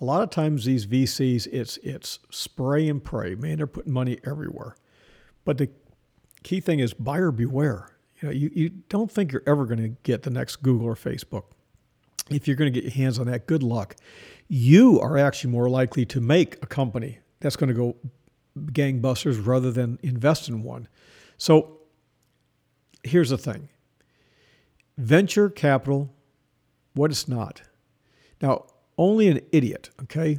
A 0.00 0.04
lot 0.04 0.22
of 0.22 0.30
times 0.30 0.64
these 0.64 0.86
VCs, 0.86 1.46
it's 1.48 1.76
it's 1.78 2.20
spray 2.30 2.88
and 2.88 3.02
pray. 3.02 3.34
Man, 3.34 3.58
they're 3.58 3.66
putting 3.66 3.92
money 3.92 4.18
everywhere. 4.24 4.76
But 5.44 5.58
the 5.58 5.70
key 6.42 6.60
thing 6.60 6.78
is 6.78 6.94
buyer 6.94 7.30
beware. 7.30 7.97
You 8.20 8.28
know, 8.28 8.34
you, 8.34 8.50
you 8.54 8.68
don't 8.88 9.10
think 9.10 9.32
you're 9.32 9.42
ever 9.46 9.64
going 9.66 9.80
to 9.80 9.88
get 10.02 10.22
the 10.22 10.30
next 10.30 10.56
Google 10.56 10.86
or 10.86 10.94
Facebook. 10.94 11.44
If 12.30 12.46
you're 12.46 12.56
going 12.56 12.72
to 12.72 12.80
get 12.80 12.84
your 12.84 12.92
hands 12.92 13.18
on 13.18 13.26
that, 13.26 13.46
good 13.46 13.62
luck. 13.62 13.96
You 14.48 15.00
are 15.00 15.16
actually 15.16 15.50
more 15.50 15.68
likely 15.68 16.04
to 16.06 16.20
make 16.20 16.56
a 16.62 16.66
company 16.66 17.20
that's 17.40 17.56
going 17.56 17.68
to 17.68 17.74
go 17.74 17.96
gangbusters 18.56 19.44
rather 19.44 19.70
than 19.70 19.98
invest 20.02 20.48
in 20.48 20.62
one. 20.62 20.88
So 21.36 21.78
here's 23.04 23.30
the 23.30 23.38
thing 23.38 23.68
venture 24.96 25.48
capital, 25.48 26.12
what 26.94 27.10
it's 27.10 27.28
not. 27.28 27.62
Now, 28.42 28.66
only 28.96 29.28
an 29.28 29.40
idiot, 29.52 29.90
okay, 30.02 30.38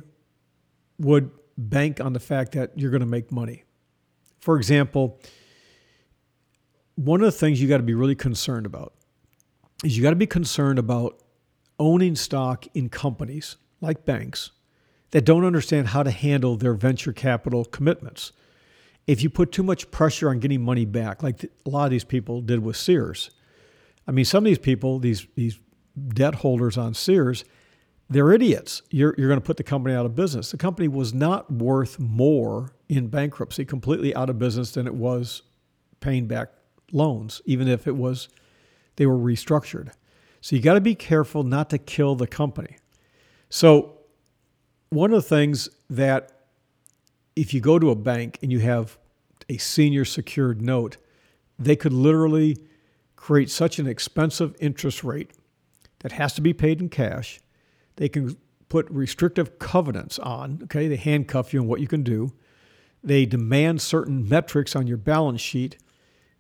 would 0.98 1.32
bank 1.58 2.02
on 2.02 2.14
the 2.14 2.20
fact 2.20 2.52
that 2.54 2.78
you're 2.78 2.92
going 2.92 3.00
to 3.02 3.06
make 3.06 3.32
money. 3.32 3.64
For 4.40 4.58
example, 4.58 5.20
one 7.00 7.22
of 7.22 7.26
the 7.26 7.32
things 7.32 7.62
you 7.62 7.70
got 7.70 7.78
to 7.78 7.84
be 7.84 7.94
really 7.94 8.16
concerned 8.16 8.66
about 8.66 8.94
is 9.86 9.96
you 9.96 10.04
got 10.04 10.10
to 10.10 10.18
be 10.18 10.28
concerned 10.28 10.78
about 10.78 11.18
owning 11.80 12.14
stock 12.14 12.66
in 12.74 12.90
companies 12.90 13.56
like 13.80 14.04
banks 14.04 14.52
that 15.12 15.24
don't 15.24 15.46
understand 15.46 15.88
how 15.88 16.04
to 16.04 16.12
handle 16.12 16.58
their 16.58 16.74
venture 16.74 17.14
capital 17.14 17.64
commitments. 17.64 18.34
if 19.08 19.24
you 19.24 19.30
put 19.30 19.52
too 19.52 19.64
much 19.64 19.90
pressure 19.92 20.30
on 20.30 20.40
getting 20.40 20.62
money 20.62 20.86
back, 20.86 21.24
like 21.24 21.44
a 21.44 21.70
lot 21.70 21.86
of 21.86 21.92
these 21.92 22.04
people 22.04 22.42
did 22.42 22.60
with 22.60 22.76
Sears, 22.76 23.32
I 24.06 24.12
mean, 24.12 24.26
some 24.26 24.44
of 24.44 24.46
these 24.46 24.60
people, 24.60 25.00
these 25.00 25.26
these 25.36 25.58
debt 26.10 26.36
holders 26.36 26.78
on 26.78 26.94
Sears, 26.94 27.46
they're 28.10 28.32
idiots. 28.34 28.82
You're, 28.92 29.16
you're 29.18 29.28
going 29.28 29.40
to 29.40 29.46
put 29.46 29.58
the 29.58 29.64
company 29.64 29.96
out 29.96 30.06
of 30.06 30.16
business. 30.16 30.52
The 30.52 30.58
company 30.58 30.88
was 30.88 31.14
not 31.14 31.52
worth 31.52 31.98
more 31.98 32.74
in 32.88 33.08
bankruptcy, 33.08 33.66
completely 33.66 34.14
out 34.16 34.30
of 34.30 34.38
business, 34.38 34.72
than 34.72 34.86
it 34.86 34.94
was 34.94 35.44
paying 36.02 36.28
back 36.28 36.50
loans, 36.92 37.42
even 37.46 37.68
if 37.68 37.88
it 37.88 37.96
was 37.96 38.30
they 39.00 39.06
were 39.06 39.18
restructured. 39.18 39.92
So 40.42 40.58
you 40.58 40.62
got 40.62 40.74
to 40.74 40.82
be 40.82 40.94
careful 40.94 41.44
not 41.44 41.70
to 41.70 41.78
kill 41.78 42.16
the 42.16 42.28
company. 42.28 42.76
So 43.50 43.98
one 44.90 45.12
of 45.12 45.16
the 45.16 45.28
things 45.28 45.70
that 45.90 46.32
if 47.36 47.54
you 47.54 47.62
go 47.62 47.80
to 47.80 47.92
a 47.92 47.96
bank 47.96 48.40
and 48.42 48.52
you 48.52 48.60
have 48.60 48.98
a 49.48 49.58
senior 49.58 50.04
secured 50.04 50.62
note, 50.62 50.98
they 51.58 51.78
could 51.78 51.94
literally 51.94 52.58
create 53.16 53.50
such 53.50 53.80
an 53.80 53.88
expensive 53.88 54.54
interest 54.60 55.04
rate 55.04 55.32
that 56.00 56.12
has 56.12 56.34
to 56.34 56.42
be 56.42 56.54
paid 56.54 56.82
in 56.82 56.90
cash. 56.90 57.40
They 57.96 58.10
can 58.10 58.36
put 58.68 58.90
restrictive 58.90 59.60
covenants 59.60 60.20
on, 60.20 60.60
okay? 60.64 60.90
They 60.90 60.98
handcuff 60.98 61.54
you 61.54 61.62
on 61.62 61.68
what 61.68 61.80
you 61.80 61.88
can 61.88 62.04
do. 62.04 62.34
They 63.02 63.26
demand 63.26 63.82
certain 63.82 64.28
metrics 64.28 64.76
on 64.76 64.88
your 64.88 64.98
balance 64.98 65.40
sheet 65.40 65.78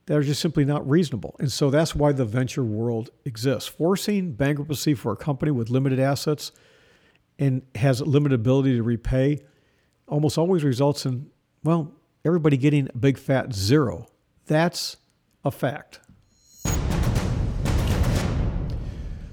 that 0.09 0.17
are 0.17 0.23
just 0.23 0.41
simply 0.41 0.65
not 0.65 0.89
reasonable. 0.89 1.35
And 1.37 1.51
so 1.51 1.69
that's 1.69 1.93
why 1.93 2.13
the 2.13 2.25
venture 2.25 2.63
world 2.63 3.11
exists. 3.25 3.69
Forcing 3.69 4.31
bankruptcy 4.31 4.95
for 4.95 5.11
a 5.11 5.15
company 5.15 5.51
with 5.51 5.69
limited 5.69 5.99
assets 5.99 6.51
and 7.37 7.61
has 7.75 8.01
limited 8.01 8.33
ability 8.33 8.75
to 8.75 8.81
repay 8.81 9.37
almost 10.07 10.39
always 10.39 10.63
results 10.63 11.05
in, 11.05 11.27
well, 11.63 11.93
everybody 12.25 12.57
getting 12.57 12.89
a 12.91 12.97
big 12.97 13.19
fat 13.19 13.53
zero. 13.53 14.07
That's 14.47 14.97
a 15.45 15.51
fact. 15.51 15.99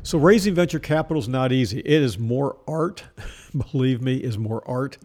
So 0.02 0.18
raising 0.18 0.54
venture 0.54 0.78
capital 0.78 1.22
is 1.22 1.26
not 1.26 1.52
easy. 1.52 1.78
It 1.80 2.02
is 2.02 2.18
more 2.18 2.58
art, 2.68 3.02
believe 3.72 4.02
me, 4.02 4.16
is 4.16 4.36
more 4.36 4.62
art 4.68 4.98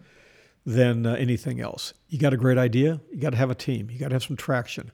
than 0.66 1.06
uh, 1.06 1.14
anything 1.14 1.62
else. 1.62 1.94
You 2.10 2.18
got 2.18 2.34
a 2.34 2.36
great 2.36 2.58
idea, 2.58 3.00
you 3.10 3.16
got 3.16 3.30
to 3.30 3.38
have 3.38 3.50
a 3.50 3.54
team, 3.54 3.88
you 3.90 3.98
got 3.98 4.08
to 4.08 4.14
have 4.16 4.22
some 4.22 4.36
traction. 4.36 4.92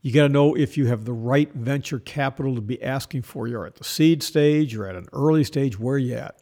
You 0.00 0.12
got 0.12 0.22
to 0.22 0.28
know 0.28 0.54
if 0.54 0.76
you 0.76 0.86
have 0.86 1.04
the 1.04 1.12
right 1.12 1.52
venture 1.52 1.98
capital 1.98 2.54
to 2.54 2.60
be 2.60 2.82
asking 2.82 3.22
for. 3.22 3.48
You're 3.48 3.66
at 3.66 3.76
the 3.76 3.84
seed 3.84 4.22
stage, 4.22 4.72
you're 4.72 4.88
at 4.88 4.94
an 4.94 5.08
early 5.12 5.44
stage, 5.44 5.78
where 5.78 5.96
are 5.96 5.98
you 5.98 6.14
at? 6.14 6.40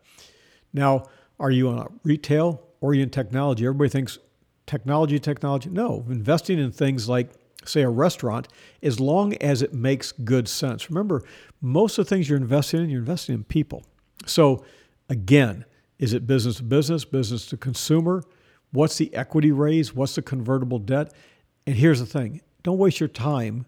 Now, 0.73 1.07
are 1.41 1.51
you 1.51 1.69
on 1.69 1.79
a 1.79 1.87
retail 2.03 2.63
or 2.81 2.91
are 2.91 2.95
you 2.95 3.03
in 3.03 3.11
technology? 3.11 3.65
Everybody 3.65 3.91
thinks 3.91 4.19
technology, 4.67 5.19
technology. 5.19 5.71
No, 5.71 6.05
investing 6.09 6.59
in 6.59 6.71
things 6.71 7.09
like 7.09 7.31
say 7.65 7.83
a 7.83 7.89
restaurant, 7.89 8.49
as 8.83 9.01
long 9.01 9.35
as 9.35 9.63
it 9.63 9.75
makes 9.75 10.13
good 10.13 10.49
sense. 10.49 10.89
Remember, 10.91 11.23
most 11.61 11.99
of 11.99 12.05
the 12.05 12.09
things 12.09 12.29
you're 12.29 12.39
investing 12.39 12.83
in, 12.83 12.91
you're 12.91 13.01
investing 13.01 13.35
in 13.35 13.45
people. 13.45 13.83
So, 14.27 14.65
again, 15.09 15.65
is 15.99 16.13
it 16.13 16.27
business 16.27 16.57
to 16.57 16.63
business, 16.63 17.05
business 17.05 17.47
to 17.47 17.57
consumer? 17.57 18.23
What's 18.73 18.99
the 18.99 19.13
equity 19.15 19.53
raise? 19.53 19.95
What's 19.95 20.15
the 20.15 20.23
convertible 20.23 20.79
debt? 20.79 21.13
And 21.67 21.77
here's 21.77 22.01
the 22.01 22.07
thing 22.07 22.41
don't 22.67 22.79
waste 22.79 22.99
your 22.99 23.09
time 23.09 23.65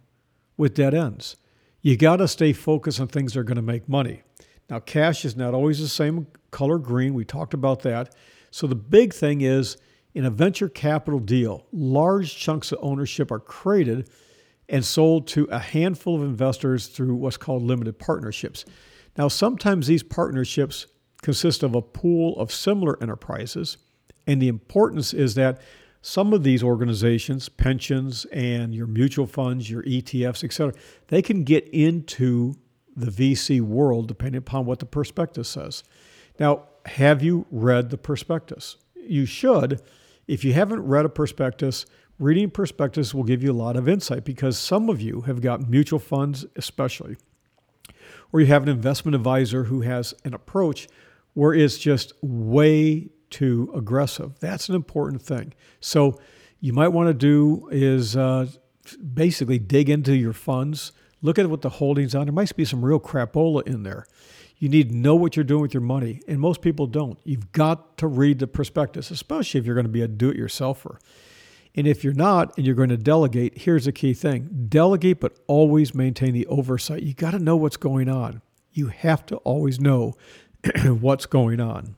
with 0.56 0.74
dead 0.74 0.92
ends. 0.92 1.36
You 1.82 1.96
got 1.96 2.16
to 2.16 2.26
stay 2.26 2.52
focused 2.52 3.00
on 3.00 3.06
things 3.06 3.32
that 3.32 3.40
are 3.40 3.44
going 3.44 3.54
to 3.54 3.62
make 3.62 3.88
money. 3.88 4.22
Now, 4.68 4.80
cash 4.80 5.24
is 5.24 5.36
not 5.36 5.54
always 5.54 5.78
the 5.78 5.88
same 5.88 6.26
color 6.50 6.78
green. 6.78 7.14
We 7.14 7.24
talked 7.24 7.54
about 7.54 7.82
that. 7.82 8.12
So, 8.50 8.66
the 8.66 8.74
big 8.74 9.14
thing 9.14 9.42
is 9.42 9.76
in 10.14 10.24
a 10.24 10.30
venture 10.30 10.68
capital 10.68 11.20
deal, 11.20 11.64
large 11.70 12.36
chunks 12.36 12.72
of 12.72 12.80
ownership 12.82 13.30
are 13.30 13.38
created 13.38 14.10
and 14.68 14.84
sold 14.84 15.28
to 15.28 15.44
a 15.44 15.60
handful 15.60 16.16
of 16.16 16.22
investors 16.22 16.88
through 16.88 17.14
what's 17.14 17.36
called 17.36 17.62
limited 17.62 18.00
partnerships. 18.00 18.64
Now, 19.16 19.28
sometimes 19.28 19.86
these 19.86 20.02
partnerships 20.02 20.88
consist 21.22 21.62
of 21.62 21.76
a 21.76 21.82
pool 21.82 22.36
of 22.36 22.50
similar 22.50 23.00
enterprises, 23.00 23.78
and 24.26 24.42
the 24.42 24.48
importance 24.48 25.14
is 25.14 25.36
that 25.36 25.60
some 26.00 26.32
of 26.32 26.42
these 26.42 26.62
organizations, 26.62 27.48
pensions 27.48 28.24
and 28.26 28.74
your 28.74 28.86
mutual 28.86 29.26
funds, 29.26 29.68
your 29.68 29.82
ETFs, 29.82 30.44
et 30.44 30.52
cetera, 30.52 30.74
they 31.08 31.22
can 31.22 31.44
get 31.44 31.68
into 31.68 32.54
the 32.96 33.10
VC 33.10 33.60
world 33.60 34.08
depending 34.08 34.38
upon 34.38 34.64
what 34.64 34.78
the 34.78 34.86
prospectus 34.86 35.48
says. 35.48 35.84
Now, 36.38 36.64
have 36.86 37.22
you 37.22 37.46
read 37.50 37.90
the 37.90 37.98
prospectus? 37.98 38.76
You 38.94 39.26
should, 39.26 39.80
if 40.26 40.44
you 40.44 40.52
haven't 40.52 40.86
read 40.86 41.04
a 41.04 41.08
prospectus, 41.08 41.86
reading 42.18 42.50
prospectus 42.50 43.14
will 43.14 43.24
give 43.24 43.42
you 43.42 43.52
a 43.52 43.54
lot 43.54 43.76
of 43.76 43.88
insight 43.88 44.24
because 44.24 44.58
some 44.58 44.88
of 44.88 45.00
you 45.00 45.22
have 45.22 45.40
got 45.40 45.68
mutual 45.68 45.98
funds, 45.98 46.46
especially, 46.56 47.16
or 48.32 48.40
you 48.40 48.46
have 48.46 48.62
an 48.62 48.68
investment 48.68 49.14
advisor 49.14 49.64
who 49.64 49.82
has 49.82 50.14
an 50.24 50.34
approach 50.34 50.88
where 51.34 51.54
it's 51.54 51.78
just 51.78 52.12
way 52.22 53.08
too 53.30 53.70
aggressive. 53.74 54.38
That's 54.40 54.68
an 54.68 54.74
important 54.74 55.22
thing. 55.22 55.54
So, 55.80 56.18
you 56.60 56.72
might 56.72 56.88
want 56.88 57.08
to 57.08 57.14
do 57.14 57.68
is 57.70 58.16
uh, 58.16 58.46
basically 59.14 59.58
dig 59.58 59.88
into 59.88 60.14
your 60.14 60.32
funds, 60.32 60.92
look 61.22 61.38
at 61.38 61.48
what 61.48 61.62
the 61.62 61.68
holdings 61.68 62.14
are. 62.14 62.24
There 62.24 62.32
might 62.32 62.54
be 62.56 62.64
some 62.64 62.84
real 62.84 63.00
crapola 63.00 63.66
in 63.66 63.82
there. 63.84 64.06
You 64.58 64.68
need 64.68 64.88
to 64.88 64.96
know 64.96 65.14
what 65.14 65.36
you're 65.36 65.44
doing 65.44 65.62
with 65.62 65.72
your 65.72 65.82
money, 65.82 66.20
and 66.26 66.40
most 66.40 66.62
people 66.62 66.88
don't. 66.88 67.18
You've 67.22 67.52
got 67.52 67.96
to 67.98 68.08
read 68.08 68.40
the 68.40 68.48
prospectus, 68.48 69.12
especially 69.12 69.60
if 69.60 69.66
you're 69.66 69.76
going 69.76 69.86
to 69.86 69.92
be 69.92 70.02
a 70.02 70.08
do 70.08 70.30
it 70.30 70.36
yourselfer. 70.36 70.98
And 71.76 71.86
if 71.86 72.02
you're 72.02 72.12
not 72.12 72.56
and 72.56 72.66
you're 72.66 72.74
going 72.74 72.88
to 72.88 72.96
delegate, 72.96 73.58
here's 73.58 73.84
the 73.84 73.92
key 73.92 74.14
thing 74.14 74.66
delegate, 74.68 75.20
but 75.20 75.38
always 75.46 75.94
maintain 75.94 76.32
the 76.32 76.46
oversight. 76.48 77.04
You 77.04 77.14
got 77.14 77.32
to 77.32 77.38
know 77.38 77.56
what's 77.56 77.76
going 77.76 78.08
on. 78.08 78.42
You 78.72 78.88
have 78.88 79.24
to 79.26 79.36
always 79.38 79.78
know 79.78 80.16
what's 80.86 81.26
going 81.26 81.60
on. 81.60 81.94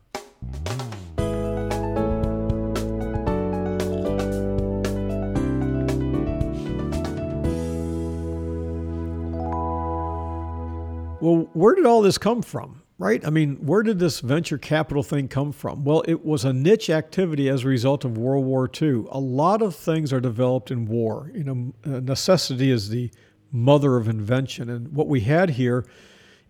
Well, 11.20 11.50
where 11.52 11.74
did 11.74 11.86
all 11.86 12.02
this 12.02 12.18
come 12.18 12.42
from? 12.42 12.82
Right? 12.98 13.26
I 13.26 13.30
mean, 13.30 13.56
where 13.64 13.82
did 13.82 13.98
this 13.98 14.20
venture 14.20 14.58
capital 14.58 15.02
thing 15.02 15.28
come 15.28 15.52
from? 15.52 15.84
Well, 15.84 16.02
it 16.06 16.22
was 16.22 16.44
a 16.44 16.52
niche 16.52 16.90
activity 16.90 17.48
as 17.48 17.64
a 17.64 17.68
result 17.68 18.04
of 18.04 18.18
World 18.18 18.44
War 18.44 18.70
II. 18.70 19.06
A 19.10 19.18
lot 19.18 19.62
of 19.62 19.74
things 19.74 20.12
are 20.12 20.20
developed 20.20 20.70
in 20.70 20.84
war. 20.84 21.30
You 21.34 21.44
know, 21.44 21.74
uh, 21.86 22.00
necessity 22.00 22.70
is 22.70 22.90
the 22.90 23.10
mother 23.50 23.96
of 23.96 24.06
invention. 24.06 24.68
And 24.68 24.92
what 24.92 25.08
we 25.08 25.20
had 25.20 25.50
here 25.50 25.86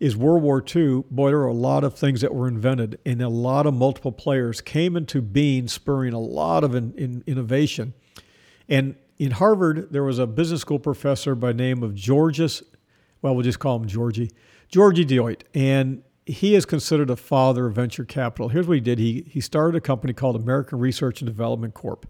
is 0.00 0.16
World 0.16 0.42
War 0.42 0.60
II. 0.60 1.04
Boy, 1.08 1.28
there 1.28 1.38
were 1.38 1.46
a 1.46 1.52
lot 1.52 1.84
of 1.84 1.94
things 1.94 2.20
that 2.22 2.34
were 2.34 2.48
invented, 2.48 2.98
and 3.06 3.22
a 3.22 3.28
lot 3.28 3.66
of 3.66 3.74
multiple 3.74 4.10
players 4.12 4.60
came 4.60 4.96
into 4.96 5.22
being, 5.22 5.68
spurring 5.68 6.14
a 6.14 6.18
lot 6.18 6.64
of 6.64 6.74
in, 6.74 6.92
in 6.94 7.22
innovation. 7.28 7.94
And 8.68 8.96
in 9.18 9.32
Harvard, 9.32 9.92
there 9.92 10.02
was 10.02 10.18
a 10.18 10.26
business 10.26 10.62
school 10.62 10.80
professor 10.80 11.36
by 11.36 11.52
name 11.52 11.84
of 11.84 11.94
Georges, 11.94 12.64
well, 13.22 13.34
we'll 13.34 13.44
just 13.44 13.58
call 13.58 13.76
him 13.76 13.86
Georgie 13.86 14.30
Georgie 14.70 15.04
Doriot, 15.04 15.44
and 15.52 16.02
he 16.26 16.54
is 16.54 16.64
considered 16.64 17.10
a 17.10 17.16
father 17.16 17.66
of 17.66 17.74
venture 17.74 18.04
capital. 18.04 18.48
Here's 18.48 18.68
what 18.68 18.74
he 18.74 18.80
did 18.80 18.98
he, 18.98 19.24
he 19.28 19.40
started 19.40 19.76
a 19.76 19.80
company 19.80 20.12
called 20.12 20.36
American 20.36 20.78
Research 20.78 21.20
and 21.20 21.26
Development 21.28 21.74
Corp, 21.74 22.06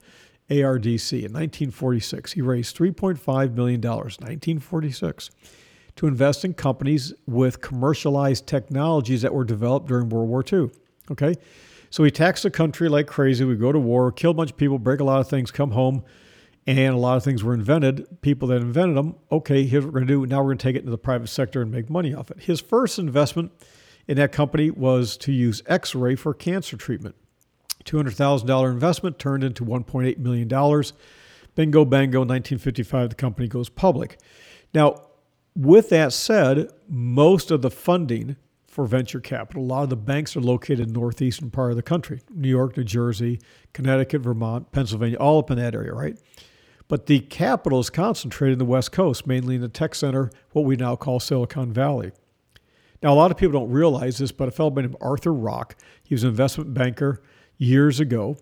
ARDC, 0.51 1.12
in 1.12 1.33
1946. 1.33 2.33
He 2.33 2.42
raised 2.42 2.77
$3.5 2.77 3.55
million, 3.55 3.81
1946, 3.81 5.31
to 5.96 6.07
invest 6.07 6.44
in 6.44 6.53
companies 6.53 7.14
with 7.27 7.62
commercialized 7.62 8.46
technologies 8.46 9.23
that 9.23 9.33
were 9.33 9.44
developed 9.44 9.88
during 9.88 10.11
World 10.11 10.29
War 10.29 10.44
II. 10.53 10.70
Okay? 11.11 11.35
So 11.88 12.05
he 12.05 12.11
taxed 12.11 12.42
the 12.42 12.51
country 12.51 12.88
like 12.90 13.07
crazy. 13.07 13.44
We 13.44 13.57
go 13.57 13.73
to 13.73 13.79
war, 13.79 14.12
kill 14.12 14.33
a 14.33 14.35
bunch 14.35 14.51
of 14.51 14.57
people, 14.59 14.79
break 14.79 15.01
a 15.01 15.05
lot 15.05 15.20
of 15.20 15.29
things, 15.29 15.51
come 15.51 15.70
home 15.70 16.05
and 16.66 16.94
a 16.94 16.99
lot 16.99 17.16
of 17.16 17.25
things 17.25 17.42
were 17.42 17.55
invented. 17.55 18.20
People 18.23 18.49
that 18.49 18.61
invented 18.61 18.96
them, 18.96 19.16
okay, 19.33 19.64
here's 19.64 19.85
what 19.85 19.94
we're 19.94 20.01
going 20.01 20.09
to 20.09 20.14
do. 20.14 20.27
Now 20.27 20.38
we're 20.38 20.49
going 20.49 20.59
to 20.59 20.62
take 20.62 20.77
it 20.77 20.81
into 20.81 20.90
the 20.90 20.99
private 20.99 21.29
sector 21.29 21.62
and 21.62 21.70
make 21.70 21.88
money 21.88 22.14
off 22.14 22.31
it. 22.31 22.42
His 22.42 22.61
first 22.61 22.99
investment 22.99 23.53
in 24.07 24.16
that 24.16 24.33
company 24.33 24.70
was 24.70 25.16
to 25.18 25.33
use 25.33 25.62
X 25.66 25.94
ray 25.94 26.14
for 26.14 26.35
cancer 26.35 26.77
treatment. 26.77 27.14
$200,000 27.85 28.70
investment 28.70 29.18
turned 29.18 29.42
into 29.42 29.64
$1.8 29.64 30.18
million. 30.18 30.49
Bingo, 31.55 31.85
bango, 31.85 32.20
1955, 32.20 33.11
the 33.11 33.14
company 33.14 33.49
goes 33.49 33.68
public. 33.68 34.18
Now, 34.75 35.03
with 35.57 35.88
that 35.88 36.12
said, 36.12 36.70
most 36.88 37.51
of 37.51 37.62
the 37.62 37.70
funding 37.70 38.37
for 38.66 38.87
venture 38.87 39.20
capital, 39.20 39.64
a 39.64 39.66
lot 39.66 39.83
of 39.83 39.90
the 39.90 39.96
banks 39.96 40.37
are 40.37 40.40
located 40.40 40.81
in 40.81 40.88
the 40.88 41.01
northeastern 41.01 41.51
part 41.51 41.70
of 41.70 41.77
the 41.77 41.83
country 41.83 42.20
New 42.33 42.49
York, 42.49 42.77
New 42.77 42.85
Jersey, 42.85 43.40
Connecticut, 43.73 44.20
Vermont, 44.20 44.70
Pennsylvania, 44.70 45.16
all 45.18 45.40
up 45.40 45.51
in 45.51 45.59
that 45.59 45.75
area, 45.75 45.92
right? 45.92 46.16
But 46.90 47.07
the 47.07 47.20
capital 47.20 47.79
is 47.79 47.88
concentrated 47.88 48.55
in 48.55 48.59
the 48.59 48.64
West 48.64 48.90
Coast, 48.90 49.24
mainly 49.24 49.55
in 49.55 49.61
the 49.61 49.68
tech 49.68 49.94
center, 49.94 50.29
what 50.50 50.64
we 50.64 50.74
now 50.74 50.96
call 50.96 51.20
Silicon 51.20 51.72
Valley. 51.72 52.11
Now, 53.00 53.12
a 53.12 53.14
lot 53.14 53.31
of 53.31 53.37
people 53.37 53.53
don't 53.53 53.70
realize 53.70 54.18
this, 54.18 54.33
but 54.33 54.48
a 54.48 54.50
fellow 54.50 54.70
named 54.70 54.96
Arthur 55.00 55.33
Rock, 55.33 55.76
he 56.03 56.16
was 56.16 56.24
an 56.24 56.31
investment 56.31 56.74
banker 56.74 57.22
years 57.59 58.00
ago, 58.00 58.37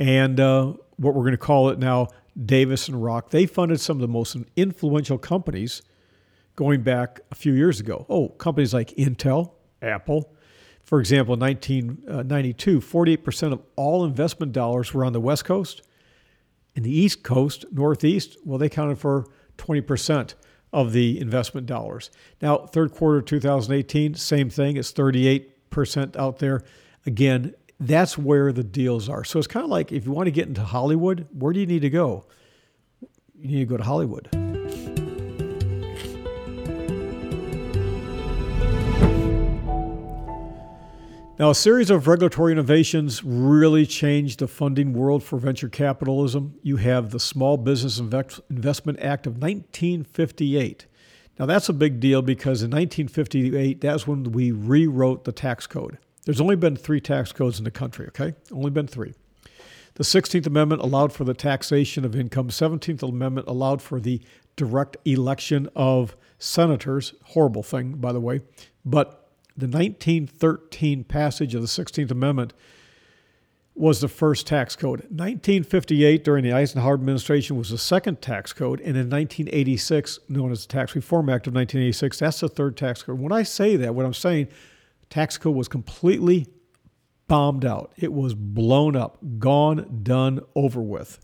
and 0.00 0.40
uh, 0.40 0.72
what 0.96 1.14
we're 1.14 1.22
going 1.22 1.30
to 1.30 1.36
call 1.36 1.68
it 1.68 1.78
now, 1.78 2.08
Davis, 2.44 2.88
and 2.88 3.00
Rock, 3.00 3.30
they 3.30 3.46
funded 3.46 3.78
some 3.78 3.98
of 3.98 4.00
the 4.00 4.08
most 4.08 4.36
influential 4.56 5.16
companies 5.16 5.82
going 6.56 6.82
back 6.82 7.20
a 7.30 7.36
few 7.36 7.52
years 7.52 7.78
ago. 7.78 8.04
Oh, 8.08 8.30
companies 8.30 8.74
like 8.74 8.88
Intel, 8.96 9.52
Apple. 9.80 10.34
For 10.82 10.98
example, 10.98 11.34
in 11.34 11.40
1992, 11.40 12.80
48% 12.80 13.52
of 13.52 13.62
all 13.76 14.04
investment 14.04 14.50
dollars 14.50 14.92
were 14.92 15.04
on 15.04 15.12
the 15.12 15.20
West 15.20 15.44
Coast. 15.44 15.82
In 16.74 16.82
the 16.82 16.90
East 16.90 17.22
Coast, 17.22 17.64
Northeast, 17.70 18.36
well, 18.44 18.58
they 18.58 18.68
counted 18.68 18.98
for 18.98 19.26
20% 19.58 20.34
of 20.72 20.92
the 20.92 21.20
investment 21.20 21.66
dollars. 21.66 22.10
Now, 22.40 22.58
third 22.58 22.92
quarter 22.92 23.20
2018, 23.20 24.14
same 24.14 24.48
thing. 24.48 24.76
It's 24.76 24.92
38% 24.92 26.16
out 26.16 26.38
there. 26.38 26.62
Again, 27.04 27.54
that's 27.78 28.16
where 28.16 28.52
the 28.52 28.64
deals 28.64 29.08
are. 29.08 29.24
So 29.24 29.38
it's 29.38 29.48
kind 29.48 29.64
of 29.64 29.70
like 29.70 29.92
if 29.92 30.06
you 30.06 30.12
want 30.12 30.26
to 30.28 30.30
get 30.30 30.48
into 30.48 30.62
Hollywood, 30.62 31.26
where 31.32 31.52
do 31.52 31.60
you 31.60 31.66
need 31.66 31.82
to 31.82 31.90
go? 31.90 32.26
You 33.34 33.48
need 33.48 33.58
to 33.58 33.66
go 33.66 33.76
to 33.76 33.82
Hollywood. 33.82 34.41
Now, 41.38 41.48
a 41.48 41.54
series 41.54 41.88
of 41.88 42.06
regulatory 42.06 42.52
innovations 42.52 43.24
really 43.24 43.86
changed 43.86 44.40
the 44.40 44.46
funding 44.46 44.92
world 44.92 45.24
for 45.24 45.38
venture 45.38 45.70
capitalism. 45.70 46.56
You 46.62 46.76
have 46.76 47.10
the 47.10 47.18
Small 47.18 47.56
Business 47.56 47.98
Investment 47.98 49.00
Act 49.00 49.26
of 49.26 49.38
1958. 49.38 50.86
Now, 51.38 51.46
that's 51.46 51.70
a 51.70 51.72
big 51.72 52.00
deal 52.00 52.20
because 52.20 52.62
in 52.62 52.70
1958, 52.70 53.80
that's 53.80 54.06
when 54.06 54.24
we 54.32 54.52
rewrote 54.52 55.24
the 55.24 55.32
tax 55.32 55.66
code. 55.66 55.96
There's 56.26 56.40
only 56.40 56.54
been 56.54 56.76
three 56.76 57.00
tax 57.00 57.32
codes 57.32 57.58
in 57.58 57.64
the 57.64 57.70
country, 57.70 58.06
okay? 58.08 58.34
Only 58.52 58.70
been 58.70 58.86
three. 58.86 59.14
The 59.94 60.04
16th 60.04 60.46
Amendment 60.46 60.82
allowed 60.82 61.14
for 61.14 61.24
the 61.24 61.34
taxation 61.34 62.04
of 62.04 62.14
income. 62.14 62.48
17th 62.48 63.02
Amendment 63.02 63.48
allowed 63.48 63.80
for 63.80 64.00
the 64.00 64.20
direct 64.54 64.98
election 65.06 65.68
of 65.74 66.14
senators. 66.38 67.14
Horrible 67.24 67.62
thing, 67.62 67.94
by 67.94 68.12
the 68.12 68.20
way. 68.20 68.42
But 68.84 69.21
the 69.56 69.66
1913 69.66 71.04
passage 71.04 71.54
of 71.54 71.60
the 71.60 71.68
16th 71.68 72.10
Amendment 72.10 72.52
was 73.74 74.00
the 74.00 74.08
first 74.08 74.46
tax 74.46 74.76
code. 74.76 75.00
1958, 75.00 76.24
during 76.24 76.44
the 76.44 76.52
Eisenhower 76.52 76.94
administration, 76.94 77.56
was 77.56 77.70
the 77.70 77.78
second 77.78 78.20
tax 78.20 78.52
code. 78.52 78.80
And 78.80 78.96
in 78.96 79.08
1986, 79.08 80.20
known 80.28 80.52
as 80.52 80.66
the 80.66 80.72
Tax 80.72 80.94
Reform 80.94 81.28
Act 81.30 81.46
of 81.46 81.54
1986, 81.54 82.18
that's 82.18 82.40
the 82.40 82.48
third 82.48 82.76
tax 82.76 83.02
code. 83.02 83.18
When 83.18 83.32
I 83.32 83.42
say 83.42 83.76
that, 83.76 83.94
what 83.94 84.04
I'm 84.04 84.12
saying, 84.14 84.48
tax 85.08 85.38
code 85.38 85.56
was 85.56 85.68
completely 85.68 86.46
bombed 87.28 87.64
out. 87.64 87.92
It 87.96 88.12
was 88.12 88.34
blown 88.34 88.94
up, 88.94 89.18
gone, 89.38 90.00
done, 90.02 90.40
over 90.54 90.82
with. 90.82 91.18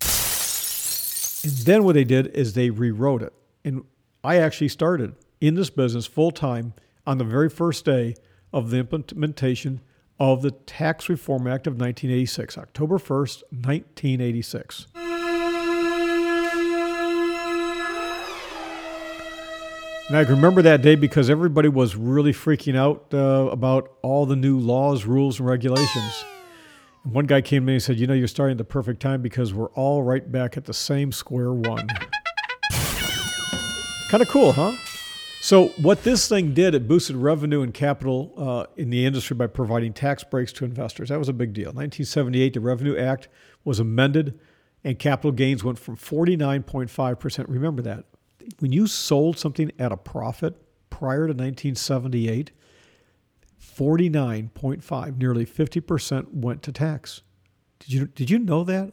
And 1.45 1.53
then 1.67 1.85
what 1.85 1.95
they 1.95 2.05
did 2.05 2.29
is 2.29 2.55
they 2.55 2.71
rewrote 2.71 3.23
it. 3.23 3.35
And 3.63 3.85
I 4.25 4.37
actually 4.37 4.69
started 4.69 5.15
in 5.41 5.55
this 5.55 5.69
business 5.69 6.07
full 6.07 6.31
time 6.31 6.73
on 7.09 7.17
the 7.17 7.25
very 7.25 7.49
first 7.49 7.87
day 7.87 8.15
of 8.53 8.69
the 8.69 8.77
implementation 8.77 9.81
of 10.21 10.43
the 10.43 10.51
Tax 10.51 11.09
Reform 11.09 11.47
Act 11.47 11.67
of 11.67 11.73
1986, 11.73 12.59
October 12.59 12.99
1st, 12.99 13.43
1986. 13.51 14.89
And 20.09 20.19
I 20.19 20.21
remember 20.21 20.61
that 20.61 20.83
day 20.83 20.97
because 20.97 21.31
everybody 21.31 21.71
was 21.71 21.97
really 21.97 22.33
freaking 22.33 22.77
out 22.77 23.07
uh, 23.15 23.49
about 23.51 23.91
all 24.03 24.27
the 24.27 24.37
new 24.37 24.59
laws, 24.59 25.07
rules, 25.07 25.41
and 25.41 25.49
regulations. 25.49 26.25
And 27.05 27.15
one 27.15 27.25
guy 27.25 27.41
came 27.41 27.63
to 27.63 27.67
me 27.67 27.73
and 27.75 27.83
said, 27.83 27.99
You 27.99 28.07
know, 28.07 28.13
you're 28.13 28.29
starting 28.29 28.53
at 28.53 28.59
the 28.59 28.65
perfect 28.65 29.01
time 29.01 29.23
because 29.23 29.55
we're 29.55 29.71
all 29.71 30.03
right 30.03 30.31
back 30.31 30.59
at 30.59 30.67
the 30.67 30.75
same 30.75 31.13
square 31.13 31.55
one. 31.55 31.89
kind 34.11 34.23
of 34.23 34.29
cool, 34.29 34.53
huh? 34.53 34.73
So, 35.41 35.69
what 35.81 36.03
this 36.03 36.29
thing 36.29 36.53
did, 36.53 36.75
it 36.75 36.89
boosted 36.89 37.15
revenue 37.15 37.63
and 37.63 37.73
capital 37.73 38.35
uh, 38.37 38.67
in 38.77 38.91
the 38.91 39.07
industry 39.07 39.37
by 39.37 39.47
providing 39.47 39.93
tax 39.93 40.25
breaks 40.25 40.53
to 40.55 40.65
investors. 40.65 41.11
That 41.11 41.19
was 41.19 41.29
a 41.29 41.33
big 41.33 41.53
deal. 41.53 41.67
1978, 41.67 42.55
the 42.55 42.61
Revenue 42.61 42.99
Act 42.99 43.29
was 43.65 43.79
amended, 43.79 44.39
and 44.83 44.99
capital 44.99 45.31
gains 45.31 45.63
went 45.63 45.79
from 45.79 45.97
49.5%. 45.97 47.45
Remember 47.49 47.83
that. 47.83 48.05
When 48.59 48.73
you 48.73 48.89
sold 48.89 49.39
something 49.39 49.71
at 49.79 49.93
a 49.93 49.97
profit 49.97 50.57
prior 50.91 51.29
to 51.29 51.33
1978, 51.33 52.51
49.5, 53.63 55.19
nearly 55.19 55.47
50% 55.47 56.35
went 56.35 56.63
to 56.65 56.73
tax. 56.73 57.23
Did 57.79 57.93
you, 57.93 58.07
did 58.07 58.29
you 58.29 58.41
know 58.41 58.65
that? 58.65 58.93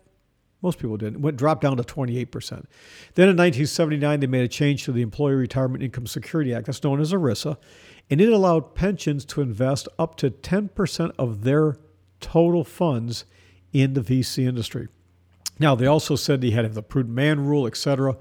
Most 0.65 0.79
people 0.79 0.97
didn't. 0.97 1.21
Went 1.21 1.37
dropped 1.37 1.61
down 1.61 1.77
to 1.77 1.83
28%. 1.83 2.25
Then 3.13 3.29
in 3.29 3.37
1979, 3.37 4.19
they 4.19 4.25
made 4.25 4.43
a 4.43 4.47
change 4.47 4.83
to 4.85 4.91
the 4.91 5.03
Employee 5.03 5.35
Retirement 5.35 5.83
Income 5.83 6.07
Security 6.07 6.55
Act, 6.55 6.65
that's 6.65 6.83
known 6.83 6.99
as 6.99 7.13
ERISA, 7.13 7.55
and 8.09 8.19
it 8.19 8.33
allowed 8.33 8.73
pensions 8.73 9.25
to 9.25 9.41
invest 9.41 9.87
up 9.99 10.17
to 10.17 10.31
10% 10.31 11.11
of 11.19 11.43
their 11.43 11.77
total 12.19 12.63
funds 12.63 13.25
in 13.73 13.93
the 13.93 14.01
VC 14.01 14.47
industry. 14.47 14.87
Now, 15.59 15.75
they 15.75 15.85
also 15.85 16.15
said 16.15 16.41
they 16.41 16.49
had 16.49 16.73
the 16.73 16.81
prudent 16.81 17.13
man 17.13 17.45
rule, 17.45 17.67
et 17.67 17.77
cetera. 17.77 18.17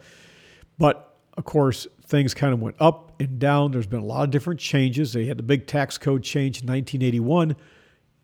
But 0.77 1.17
of 1.39 1.45
course, 1.45 1.87
things 2.05 2.35
kind 2.35 2.53
of 2.53 2.61
went 2.61 2.77
up 2.79 3.19
and 3.19 3.39
down. 3.39 3.71
There's 3.71 3.87
been 3.87 4.01
a 4.01 4.05
lot 4.05 4.25
of 4.25 4.31
different 4.31 4.61
changes. 4.61 5.15
They 5.15 5.25
had 5.25 5.39
the 5.39 5.43
big 5.43 5.67
tax 5.67 5.97
code 5.97 6.23
change 6.23 6.61
in 6.61 6.67
1981, 6.67 7.57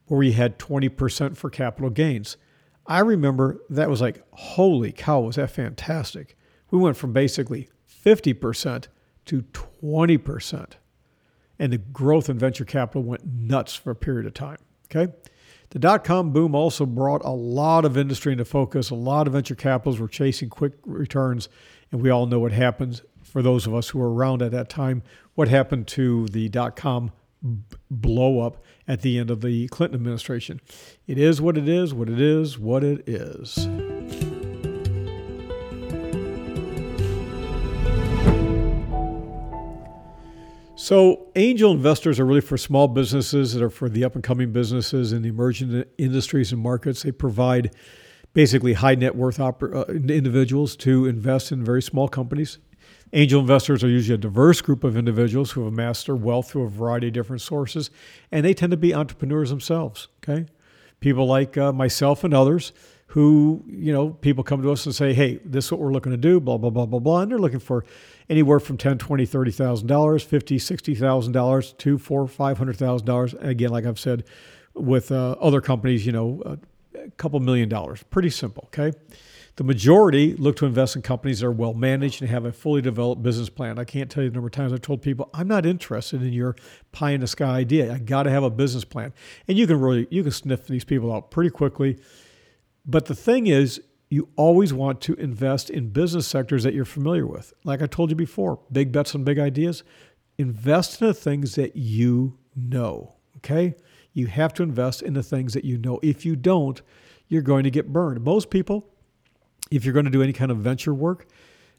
where 0.09 0.19
we 0.19 0.33
had 0.33 0.59
20% 0.59 1.39
for 1.39 1.49
capital 1.49 1.89
gains. 1.89 2.37
I 2.91 2.99
remember 2.99 3.63
that 3.71 3.89
was 3.89 4.01
like, 4.01 4.21
holy 4.33 4.91
cow, 4.91 5.21
was 5.21 5.37
that 5.37 5.53
fantastic. 5.53 6.37
We 6.73 6.79
went 6.81 6.97
from 6.97 7.13
basically 7.13 7.69
50% 8.05 8.89
to 9.27 9.43
20%. 9.43 10.73
And 11.61 11.73
the 11.73 11.79
growth 11.79 12.29
in 12.29 12.37
venture 12.37 12.65
capital 12.65 13.05
went 13.05 13.25
nuts 13.25 13.77
for 13.77 13.93
a 13.93 13.95
period 13.95 14.27
of 14.27 14.35
time. 14.35 14.59
Okay. 14.91 15.13
The 15.69 15.79
dot 15.79 16.03
com 16.03 16.33
boom 16.33 16.57
also 16.57 16.85
brought 16.85 17.25
a 17.25 17.31
lot 17.31 17.85
of 17.85 17.97
industry 17.97 18.33
into 18.33 18.45
focus. 18.45 18.91
A 18.91 18.97
lot 18.97 19.29
of 19.29 19.35
venture 19.35 19.55
capitals 19.55 20.01
were 20.01 20.09
chasing 20.09 20.51
quick 20.51 20.73
returns. 20.85 21.49
And 21.93 22.03
we 22.03 22.11
all 22.11 22.27
know 22.27 22.41
what 22.41 22.51
happens 22.51 23.03
for 23.23 23.41
those 23.41 23.69
of 23.69 23.75
us 23.75 23.91
who 23.91 24.01
were 24.01 24.13
around 24.13 24.43
at 24.43 24.51
that 24.51 24.69
time. 24.69 25.05
What 25.37 25.47
happened 25.47 25.87
to 25.89 26.27
the 26.27 26.49
dot 26.49 26.75
com 26.75 27.13
blow 27.91 28.41
up 28.41 28.63
at 28.87 29.03
the 29.03 29.19
end 29.19 29.31
of 29.31 29.41
the 29.41 29.69
Clinton 29.69 29.97
administration. 29.97 30.61
It 31.07 31.19
is 31.19 31.41
what 31.41 31.57
it 31.57 31.69
is, 31.69 31.95
what 31.95 32.09
it 32.09 32.21
is, 32.21 32.59
what 32.59 32.85
it 32.85 33.09
is. 33.09 33.69
So, 40.77 41.29
angel 41.37 41.73
investors 41.73 42.19
are 42.19 42.25
really 42.25 42.41
for 42.41 42.57
small 42.57 42.89
businesses 42.89 43.53
that 43.53 43.63
are 43.63 43.71
for 43.71 43.89
the 43.89 44.03
up 44.03 44.15
and 44.15 44.25
coming 44.25 44.51
businesses 44.51 45.13
in 45.13 45.23
the 45.23 45.29
emerging 45.29 45.85
industries 45.99 46.53
and 46.53 46.61
markets. 46.61 47.03
They 47.03 47.13
provide 47.13 47.75
basically 48.33 48.73
high 48.73 48.95
net 48.95 49.15
worth 49.15 49.39
oper- 49.39 49.75
uh, 49.75 49.93
individuals 49.93 50.77
to 50.77 51.07
invest 51.07 51.53
in 51.53 51.63
very 51.63 51.83
small 51.83 52.09
companies 52.09 52.59
Angel 53.13 53.41
investors 53.41 53.83
are 53.83 53.89
usually 53.89 54.15
a 54.15 54.19
diverse 54.19 54.61
group 54.61 54.85
of 54.85 54.97
individuals 54.97 55.51
who 55.51 55.65
have 55.65 55.73
amassed 55.73 56.07
their 56.07 56.15
wealth 56.15 56.51
through 56.51 56.65
a 56.65 56.69
variety 56.69 57.09
of 57.09 57.13
different 57.13 57.43
sources, 57.43 57.91
and 58.31 58.45
they 58.45 58.55
tend 58.55 58.71
to 58.71 58.77
be 58.77 58.95
entrepreneurs 58.95 59.51
themselves. 59.51 60.09
Okay, 60.23 60.47
people 61.01 61.27
like 61.27 61.57
uh, 61.57 61.73
myself 61.73 62.23
and 62.23 62.33
others 62.33 62.73
who, 63.09 63.65
you 63.67 63.93
know, 63.93 64.11
people 64.11 64.45
come 64.45 64.63
to 64.63 64.71
us 64.71 64.87
and 64.87 64.95
say, 64.95 65.13
"Hey, 65.13 65.41
this 65.45 65.65
is 65.67 65.73
what 65.73 65.81
we're 65.81 65.93
looking 65.93 66.13
to 66.13 66.19
do," 66.19 66.39
blah 66.39 66.57
blah 66.57 66.71
blah 66.71 66.87
blah 66.87 67.01
blah, 67.01 67.23
and 67.23 67.31
they're 67.33 67.39
looking 67.39 67.59
for 67.59 67.85
anywhere 68.29 68.61
from 68.61 68.77
ten, 68.77 68.97
twenty, 68.97 69.27
thirty 69.27 69.51
thousand 69.51 69.89
dollars, 69.89 70.23
fifty, 70.23 70.59
sixty 70.59 70.95
thousand 70.95 71.33
dollars, 71.33 71.73
to 71.79 71.99
four, 71.99 72.29
five 72.29 72.59
hundred 72.59 72.77
thousand 72.77 73.07
dollars. 73.07 73.35
Again, 73.41 73.71
like 73.71 73.87
I've 73.87 73.99
said, 73.99 74.23
with 74.75 75.11
uh, 75.11 75.33
other 75.41 75.61
companies, 75.61 76.07
you 76.07 76.13
know, 76.13 76.59
a 76.95 77.11
couple 77.17 77.41
million 77.41 77.69
dollars. 77.69 78.05
Pretty 78.05 78.31
simple. 78.31 78.65
Okay. 78.67 78.97
The 79.61 79.65
majority 79.65 80.33
look 80.37 80.57
to 80.57 80.65
invest 80.65 80.97
in 80.97 81.03
companies 81.03 81.41
that 81.41 81.47
are 81.49 81.53
well 81.53 81.75
managed 81.75 82.23
and 82.23 82.31
have 82.31 82.47
a 82.47 82.51
fully 82.51 82.81
developed 82.81 83.23
business 83.23 83.51
plan. 83.51 83.79
I 83.79 83.85
can't 83.85 84.11
tell 84.11 84.23
you 84.23 84.31
the 84.31 84.33
number 84.33 84.47
of 84.47 84.53
times 84.53 84.73
I've 84.73 84.81
told 84.81 85.03
people, 85.03 85.29
I'm 85.35 85.49
not 85.49 85.67
interested 85.67 86.23
in 86.23 86.33
your 86.33 86.57
pie 86.93 87.11
in 87.11 87.21
the 87.21 87.27
sky 87.27 87.59
idea. 87.59 87.93
I 87.93 87.99
got 87.99 88.23
to 88.23 88.31
have 88.31 88.43
a 88.43 88.49
business 88.49 88.87
plan. 88.87 89.13
And 89.47 89.59
you 89.59 89.67
can 89.67 89.79
really, 89.79 90.07
you 90.11 90.23
can 90.23 90.33
sniff 90.33 90.67
these 90.67 90.87
people 90.87 91.13
out 91.13 91.31
pretty 91.31 91.51
quickly. 91.51 91.99
But 92.87 93.05
the 93.05 93.15
thing 93.15 93.49
is, 93.49 93.83
you 94.09 94.31
always 94.37 94.73
want 94.73 95.03
to 95.03 95.15
invest 95.17 95.69
in 95.69 95.91
business 95.91 96.27
sectors 96.27 96.63
that 96.63 96.73
you're 96.73 96.87
familiar 96.87 97.27
with. 97.27 97.53
Like 97.63 97.83
I 97.83 97.87
told 97.87 98.09
you 98.09 98.17
before, 98.17 98.61
big 98.73 98.93
bets 98.93 99.15
on 99.15 99.25
big 99.25 99.39
ideas. 99.39 99.85
Invest 100.39 101.03
in 101.03 101.09
the 101.09 101.13
things 101.13 101.57
that 101.57 101.77
you 101.77 102.39
know, 102.57 103.13
okay? 103.37 103.75
You 104.15 104.29
have 104.29 104.55
to 104.55 104.63
invest 104.63 105.03
in 105.03 105.13
the 105.13 105.23
things 105.23 105.53
that 105.53 105.67
you 105.67 105.77
know. 105.77 106.01
If 106.03 106.25
you 106.25 106.35
don't, 106.35 106.81
you're 107.29 107.43
going 107.43 107.65
to 107.65 107.71
get 107.71 107.93
burned. 107.93 108.25
Most 108.25 108.49
people, 108.49 108.90
if 109.71 109.85
you're 109.85 109.95
going 109.95 110.05
to 110.05 110.11
do 110.11 110.23
any 110.23 110.33
kind 110.33 110.51
of 110.51 110.59
venture 110.59 110.95
work, 110.95 111.27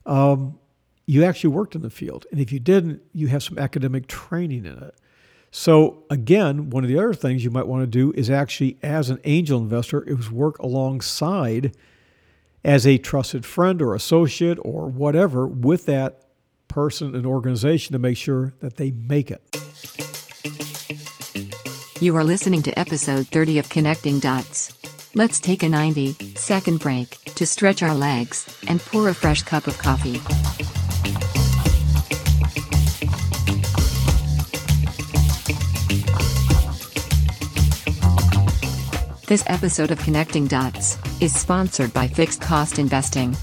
um, 0.05 0.57
you 1.05 1.23
actually 1.23 1.49
worked 1.49 1.75
in 1.75 1.81
the 1.81 1.89
field. 1.89 2.25
And 2.31 2.39
if 2.39 2.51
you 2.51 2.59
didn't, 2.59 3.01
you 3.13 3.27
have 3.27 3.43
some 3.43 3.57
academic 3.57 4.07
training 4.07 4.65
in 4.65 4.77
it. 4.77 4.95
So, 5.53 6.05
again, 6.09 6.69
one 6.69 6.85
of 6.85 6.87
the 6.87 6.97
other 6.97 7.13
things 7.13 7.43
you 7.43 7.51
might 7.51 7.67
want 7.67 7.83
to 7.83 7.87
do 7.87 8.13
is 8.15 8.29
actually, 8.29 8.77
as 8.81 9.09
an 9.09 9.19
angel 9.25 9.59
investor, 9.59 10.01
is 10.03 10.31
work 10.31 10.57
alongside 10.59 11.75
as 12.63 12.87
a 12.87 12.97
trusted 12.97 13.45
friend 13.45 13.81
or 13.81 13.93
associate 13.93 14.57
or 14.61 14.87
whatever 14.87 15.45
with 15.45 15.85
that 15.87 16.21
person 16.69 17.15
and 17.15 17.25
organization 17.25 17.91
to 17.91 17.99
make 17.99 18.15
sure 18.15 18.53
that 18.61 18.77
they 18.77 18.91
make 18.91 19.29
it. 19.29 19.41
You 21.99 22.15
are 22.15 22.23
listening 22.23 22.61
to 22.63 22.79
episode 22.79 23.27
30 23.27 23.59
of 23.59 23.69
Connecting 23.69 24.19
Dots. 24.19 24.80
Let's 25.13 25.41
take 25.41 25.61
a 25.63 25.67
90 25.67 26.35
second 26.35 26.79
break 26.79 27.17
to 27.35 27.45
stretch 27.45 27.83
our 27.83 27.93
legs 27.93 28.57
and 28.69 28.79
pour 28.79 29.09
a 29.09 29.13
fresh 29.13 29.43
cup 29.43 29.67
of 29.67 29.77
coffee. 29.77 30.21
This 39.27 39.43
episode 39.47 39.91
of 39.91 39.99
Connecting 39.99 40.47
Dots 40.47 40.97
is 41.21 41.37
sponsored 41.37 41.93
by 41.93 42.07
Fixed 42.07 42.39
Cost 42.39 42.79
Investing. 42.79 43.35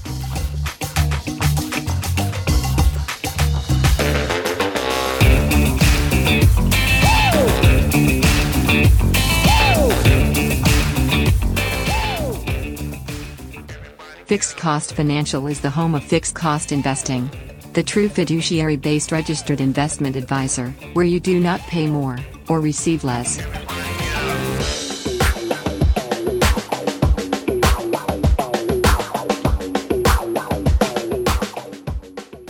Fixed 14.29 14.55
Cost 14.57 14.93
Financial 14.93 15.47
is 15.47 15.59
the 15.59 15.71
home 15.71 15.95
of 15.95 16.03
fixed 16.03 16.35
cost 16.35 16.71
investing. 16.71 17.31
The 17.73 17.81
true 17.81 18.07
fiduciary 18.07 18.77
based 18.77 19.11
registered 19.11 19.59
investment 19.59 20.15
advisor, 20.15 20.69
where 20.93 21.03
you 21.03 21.19
do 21.19 21.39
not 21.39 21.59
pay 21.61 21.87
more 21.87 22.19
or 22.47 22.61
receive 22.61 23.03
less. 23.03 23.37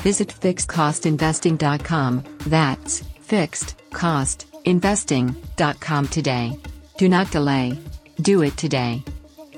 Visit 0.02 0.28
fixedcostinvesting.com. 0.28 2.24
That's 2.48 3.04
fixedcostinvesting.com 3.26 6.08
today. 6.10 6.60
Do 6.98 7.08
not 7.08 7.32
delay. 7.32 7.80
Do 8.20 8.42
it 8.42 8.58
today. 8.58 9.02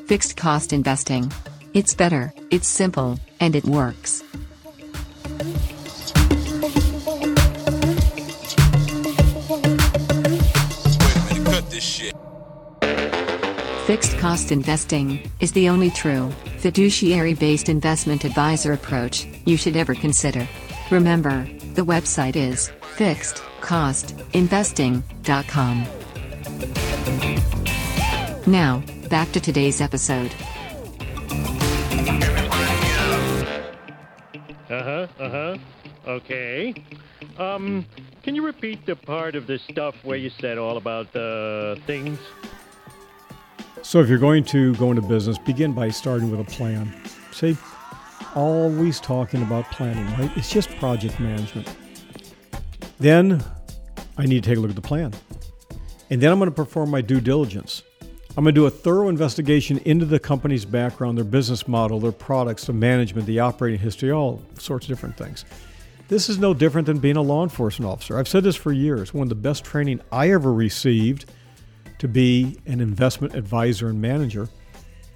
Fixed 0.06 0.38
Cost 0.38 0.72
Investing. 0.72 1.32
It's 1.74 1.94
better, 1.94 2.34
it's 2.50 2.68
simple, 2.68 3.18
and 3.40 3.56
it 3.56 3.64
works. 3.64 4.22
Fixed 13.88 14.18
cost 14.18 14.52
investing 14.52 15.32
is 15.40 15.54
the 15.54 15.70
only 15.70 15.92
true, 15.92 16.30
fiduciary 16.58 17.36
based 17.36 17.70
investment 17.70 18.26
advisor 18.26 18.74
approach 18.74 19.26
you 19.46 19.56
should 19.56 19.78
ever 19.78 19.96
consider. 19.96 20.46
Remember, 20.90 21.48
the 21.76 21.86
website 21.86 22.36
is 22.36 22.70
fixedcostinvesting.com. 22.98 25.88
Now, 28.46 28.84
back 29.10 29.32
to 29.32 29.40
today's 29.40 29.80
episode. 29.80 30.36
Uh 34.72 34.84
huh. 34.84 35.08
Uh 35.20 35.30
huh. 35.30 35.58
Okay. 36.08 36.74
Um, 37.38 37.86
can 38.24 38.36
you 38.36 38.46
repeat 38.46 38.86
the 38.86 38.96
part 38.96 39.36
of 39.36 39.46
the 39.46 39.60
stuff 39.60 39.96
where 40.04 40.16
you 40.16 40.30
said 40.30 40.58
all 40.58 40.78
about 40.78 41.14
uh, 41.14 41.76
things? 41.86 42.18
So, 43.82 44.00
if 44.00 44.08
you're 44.08 44.18
going 44.18 44.46
to 44.46 44.74
go 44.76 44.92
into 44.92 45.02
business, 45.02 45.38
begin 45.38 45.74
by 45.74 45.90
starting 45.90 46.32
with 46.32 46.40
a 46.40 46.46
plan. 46.46 46.94
See, 47.34 47.58
always 48.34 49.02
talking 49.02 49.42
about 49.42 49.70
planning, 49.72 50.06
right? 50.18 50.32
It's 50.38 50.50
just 50.50 50.70
project 50.78 51.20
management. 51.20 51.68
Then 52.98 53.44
I 54.18 54.26
need 54.26 54.44
to 54.44 54.50
take 54.50 54.58
a 54.58 54.62
look 54.62 54.70
at 54.70 54.76
the 54.78 54.82
plan. 54.82 55.14
And 56.10 56.22
then 56.22 56.32
I'm 56.32 56.40
going 56.40 56.50
to 56.50 56.56
perform 56.56 56.92
my 56.92 57.02
due 57.02 57.20
diligence. 57.20 57.84
I'm 58.38 58.46
going 58.46 58.56
to 58.56 58.62
do 58.62 58.66
a 58.66 58.70
thorough 58.70 59.10
investigation 59.10 59.80
into 59.80 60.06
the 60.06 60.18
company's 60.18 60.64
background, 60.64 61.18
their 61.18 61.26
business 61.26 61.68
model, 61.68 62.00
their 62.00 62.14
products, 62.14 62.66
the 62.66 62.72
management, 62.72 63.28
the 63.28 63.42
operating 63.42 63.80
history, 63.80 64.10
all 64.10 64.42
sorts 64.58 64.86
of 64.86 64.90
different 64.90 65.18
things. 65.18 65.44
This 66.08 66.30
is 66.30 66.38
no 66.38 66.54
different 66.54 66.86
than 66.86 67.00
being 67.00 67.18
a 67.18 67.22
law 67.22 67.44
enforcement 67.44 67.92
officer. 67.92 68.18
I've 68.18 68.30
said 68.30 68.44
this 68.44 68.56
for 68.56 68.72
years. 68.72 69.14
One 69.14 69.24
of 69.24 69.30
the 69.30 69.36
best 69.36 69.66
training 69.66 70.00
I 70.14 70.32
ever 70.32 70.54
received 70.54 71.26
to 72.00 72.08
be 72.08 72.58
an 72.68 72.80
investment 72.80 73.36
advisor 73.36 73.90
and 73.90 74.02
manager 74.02 74.48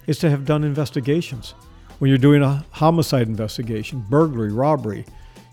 is 0.06 0.18
to 0.18 0.28
have 0.28 0.44
done 0.44 0.62
investigations. 0.62 1.54
When 1.98 2.10
you're 2.10 2.18
doing 2.18 2.42
a 2.42 2.66
homicide 2.70 3.28
investigation, 3.28 4.04
burglary, 4.10 4.52
robbery, 4.52 5.06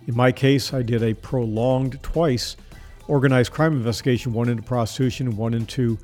in 0.06 0.17
my 0.17 0.34
case, 0.34 0.73
I 0.73 0.82
did 0.82 1.02
a 1.02 1.13
prolonged 1.13 2.04
twice 2.04 2.58
organized 3.08 3.54
crime 3.54 3.73
investigation, 3.73 4.34
one 4.34 4.49
into 4.49 4.63
prostitution 4.63 5.38
one 5.38 5.54
into 5.54 5.97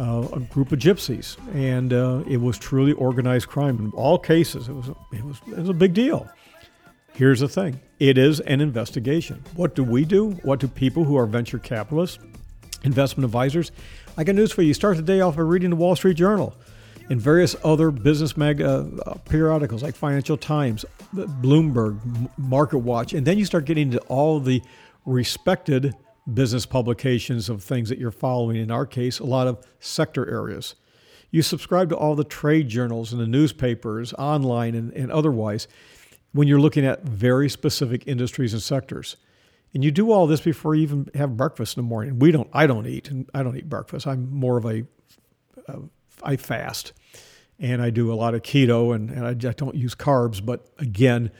uh, 0.00 0.26
a 0.32 0.40
group 0.40 0.72
of 0.72 0.78
gypsies, 0.78 1.36
and 1.54 1.92
uh, 1.92 2.22
it 2.26 2.38
was 2.38 2.58
truly 2.58 2.92
organized 2.92 3.48
crime 3.48 3.78
in 3.78 3.90
all 3.90 4.18
cases. 4.18 4.68
It 4.68 4.72
was 4.72 4.88
it 5.12 5.24
was 5.24 5.40
it 5.48 5.58
was 5.58 5.68
a 5.68 5.74
big 5.74 5.92
deal. 5.92 6.26
Here's 7.12 7.40
the 7.40 7.48
thing: 7.48 7.80
it 7.98 8.16
is 8.16 8.40
an 8.40 8.62
investigation. 8.62 9.44
What 9.54 9.74
do 9.74 9.84
we 9.84 10.06
do? 10.06 10.30
What 10.42 10.58
do 10.58 10.68
people 10.68 11.04
who 11.04 11.16
are 11.16 11.26
venture 11.26 11.58
capitalists, 11.58 12.18
investment 12.82 13.26
advisors? 13.26 13.72
I 14.16 14.24
got 14.24 14.36
news 14.36 14.52
for 14.52 14.62
you. 14.62 14.68
You 14.68 14.74
start 14.74 14.96
the 14.96 15.02
day 15.02 15.20
off 15.20 15.36
by 15.36 15.42
reading 15.42 15.68
the 15.68 15.76
Wall 15.76 15.94
Street 15.94 16.16
Journal 16.16 16.56
and 17.10 17.20
various 17.20 17.54
other 17.62 17.90
business 17.90 18.38
mag 18.38 18.62
uh, 18.62 18.84
periodicals 19.28 19.82
like 19.82 19.96
Financial 19.96 20.38
Times, 20.38 20.86
Bloomberg, 21.14 21.98
Market 22.38 22.78
Watch, 22.78 23.12
and 23.12 23.26
then 23.26 23.36
you 23.36 23.44
start 23.44 23.66
getting 23.66 23.92
into 23.92 24.00
all 24.02 24.40
the 24.40 24.62
respected 25.04 25.94
business 26.34 26.66
publications 26.66 27.48
of 27.48 27.62
things 27.62 27.88
that 27.88 27.98
you're 27.98 28.10
following. 28.10 28.56
In 28.56 28.70
our 28.70 28.86
case, 28.86 29.18
a 29.18 29.24
lot 29.24 29.46
of 29.46 29.64
sector 29.78 30.28
areas. 30.30 30.74
You 31.30 31.42
subscribe 31.42 31.88
to 31.90 31.96
all 31.96 32.14
the 32.14 32.24
trade 32.24 32.68
journals 32.68 33.12
and 33.12 33.20
the 33.20 33.26
newspapers, 33.26 34.12
online 34.14 34.74
and, 34.74 34.92
and 34.92 35.12
otherwise, 35.12 35.68
when 36.32 36.48
you're 36.48 36.60
looking 36.60 36.84
at 36.84 37.04
very 37.04 37.48
specific 37.48 38.06
industries 38.06 38.52
and 38.52 38.62
sectors. 38.62 39.16
And 39.72 39.84
you 39.84 39.92
do 39.92 40.10
all 40.10 40.26
this 40.26 40.40
before 40.40 40.74
you 40.74 40.82
even 40.82 41.10
have 41.14 41.36
breakfast 41.36 41.76
in 41.76 41.84
the 41.84 41.88
morning. 41.88 42.18
We 42.18 42.32
don't. 42.32 42.50
I 42.52 42.66
don't 42.66 42.86
eat. 42.86 43.08
and 43.10 43.30
I 43.32 43.44
don't 43.44 43.56
eat 43.56 43.68
breakfast. 43.68 44.06
I'm 44.06 44.30
more 44.30 44.56
of 44.56 44.64
a. 44.64 44.84
Uh, 45.68 46.36
fast, 46.38 46.92
and 47.58 47.80
I 47.80 47.90
do 47.90 48.12
a 48.12 48.14
lot 48.14 48.34
of 48.34 48.42
keto, 48.42 48.94
and, 48.94 49.10
and 49.10 49.24
I, 49.24 49.30
I 49.30 49.52
don't 49.52 49.74
use 49.74 49.94
carbs. 49.94 50.44
But 50.44 50.66
again, 50.78 51.30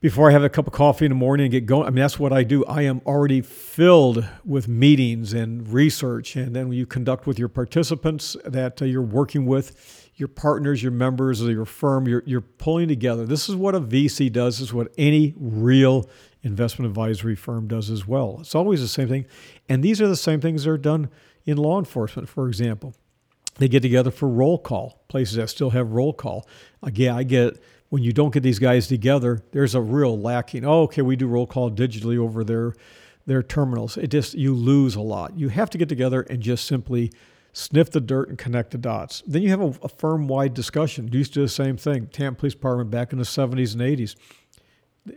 before 0.00 0.30
I 0.30 0.32
have 0.32 0.42
a 0.42 0.48
cup 0.48 0.66
of 0.66 0.72
coffee 0.72 1.04
in 1.04 1.10
the 1.10 1.16
morning 1.16 1.44
and 1.44 1.52
get 1.52 1.66
going. 1.66 1.86
I 1.86 1.90
mean, 1.90 2.00
that's 2.00 2.18
what 2.18 2.32
I 2.32 2.42
do. 2.42 2.64
I 2.64 2.82
am 2.82 3.02
already 3.04 3.42
filled 3.42 4.26
with 4.46 4.66
meetings 4.66 5.34
and 5.34 5.68
research. 5.68 6.36
And 6.36 6.56
then 6.56 6.72
you 6.72 6.86
conduct 6.86 7.26
with 7.26 7.38
your 7.38 7.48
participants 7.48 8.34
that 8.44 8.80
uh, 8.80 8.86
you're 8.86 9.02
working 9.02 9.44
with, 9.44 10.10
your 10.16 10.28
partners, 10.28 10.82
your 10.82 10.92
members 10.92 11.42
of 11.42 11.50
your 11.50 11.66
firm, 11.66 12.08
you're, 12.08 12.22
you're 12.24 12.40
pulling 12.40 12.88
together. 12.88 13.26
This 13.26 13.48
is 13.48 13.56
what 13.56 13.74
a 13.74 13.80
VC 13.80 14.32
does, 14.32 14.58
this 14.58 14.68
is 14.68 14.74
what 14.74 14.92
any 14.96 15.34
real 15.36 16.08
investment 16.42 16.88
advisory 16.88 17.36
firm 17.36 17.68
does 17.68 17.90
as 17.90 18.06
well. 18.06 18.38
It's 18.40 18.54
always 18.54 18.80
the 18.80 18.88
same 18.88 19.08
thing. 19.08 19.26
And 19.68 19.82
these 19.82 20.00
are 20.00 20.08
the 20.08 20.16
same 20.16 20.40
things 20.40 20.64
that 20.64 20.70
are 20.70 20.78
done 20.78 21.10
in 21.44 21.58
law 21.58 21.78
enforcement, 21.78 22.28
for 22.28 22.48
example. 22.48 22.94
They 23.58 23.68
get 23.68 23.82
together 23.82 24.10
for 24.10 24.28
roll 24.28 24.58
call, 24.58 25.02
places 25.08 25.36
that 25.36 25.50
still 25.50 25.70
have 25.70 25.90
roll 25.90 26.14
call. 26.14 26.48
Again, 26.82 27.14
I 27.14 27.24
get 27.24 27.62
when 27.90 28.02
you 28.02 28.12
don't 28.12 28.32
get 28.32 28.42
these 28.42 28.58
guys 28.58 28.86
together, 28.86 29.42
there's 29.50 29.74
a 29.74 29.80
real 29.80 30.18
lacking. 30.18 30.64
Oh, 30.64 30.82
okay, 30.82 31.02
we 31.02 31.16
do 31.16 31.26
roll 31.26 31.46
call 31.46 31.70
digitally 31.70 32.16
over 32.16 32.42
their 32.42 32.72
their 33.26 33.42
terminals. 33.42 33.96
It 33.96 34.08
just 34.08 34.34
you 34.34 34.54
lose 34.54 34.96
a 34.96 35.00
lot. 35.00 35.38
You 35.38 35.50
have 35.50 35.68
to 35.70 35.78
get 35.78 35.88
together 35.88 36.22
and 36.22 36.40
just 36.40 36.64
simply 36.64 37.12
sniff 37.52 37.90
the 37.90 38.00
dirt 38.00 38.28
and 38.28 38.38
connect 38.38 38.70
the 38.70 38.78
dots. 38.78 39.22
Then 39.26 39.42
you 39.42 39.50
have 39.50 39.60
a, 39.60 39.74
a 39.82 39.88
firm 39.88 40.28
wide 40.28 40.54
discussion. 40.54 41.08
You 41.12 41.18
used 41.18 41.34
to 41.34 41.40
do 41.40 41.42
the 41.42 41.48
same 41.48 41.76
thing. 41.76 42.06
Tampa 42.06 42.40
Police 42.40 42.54
Department 42.54 42.90
back 42.90 43.12
in 43.12 43.18
the 43.18 43.24
70s 43.24 43.72
and 43.74 43.82
80s. 43.82 44.16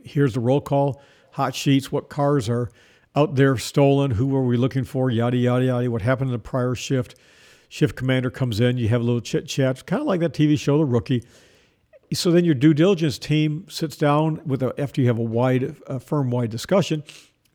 Here's 0.04 0.34
the 0.34 0.40
roll 0.40 0.62
call, 0.62 1.02
hot 1.32 1.56
sheets, 1.56 1.92
what 1.92 2.10
cars 2.10 2.50
are 2.50 2.72
out 3.16 3.36
there 3.36 3.58
stolen, 3.58 4.12
who 4.12 4.28
were 4.28 4.44
we 4.44 4.58
looking 4.58 4.84
for, 4.84 5.12
yada, 5.12 5.38
yada, 5.38 5.66
yada, 5.66 5.92
what 5.92 6.02
happened 6.02 6.30
in 6.30 6.34
the 6.34 6.40
prior 6.40 6.74
shift. 6.74 7.16
Shift 7.70 7.96
commander 7.96 8.30
comes 8.30 8.60
in, 8.60 8.78
you 8.78 8.88
have 8.90 9.02
a 9.02 9.04
little 9.04 9.22
chit 9.22 9.48
chat, 9.48 9.86
kind 9.86 10.02
of 10.02 10.08
like 10.08 10.20
that 10.22 10.34
TV 10.34 10.58
show, 10.58 10.78
The 10.78 10.86
Rookie 10.86 11.24
so 12.12 12.32
then 12.32 12.46
your 12.46 12.56
due 12.56 12.74
diligence 12.74 13.18
team 13.18 13.66
sits 13.70 13.96
down 13.96 14.42
with 14.46 14.62
a, 14.62 14.74
after 14.80 15.02
you 15.02 15.08
have 15.08 15.18
a 15.18 15.24
wide, 15.24 15.76
a 15.88 16.00
firm 16.00 16.30
wide 16.30 16.50
discussion. 16.50 17.04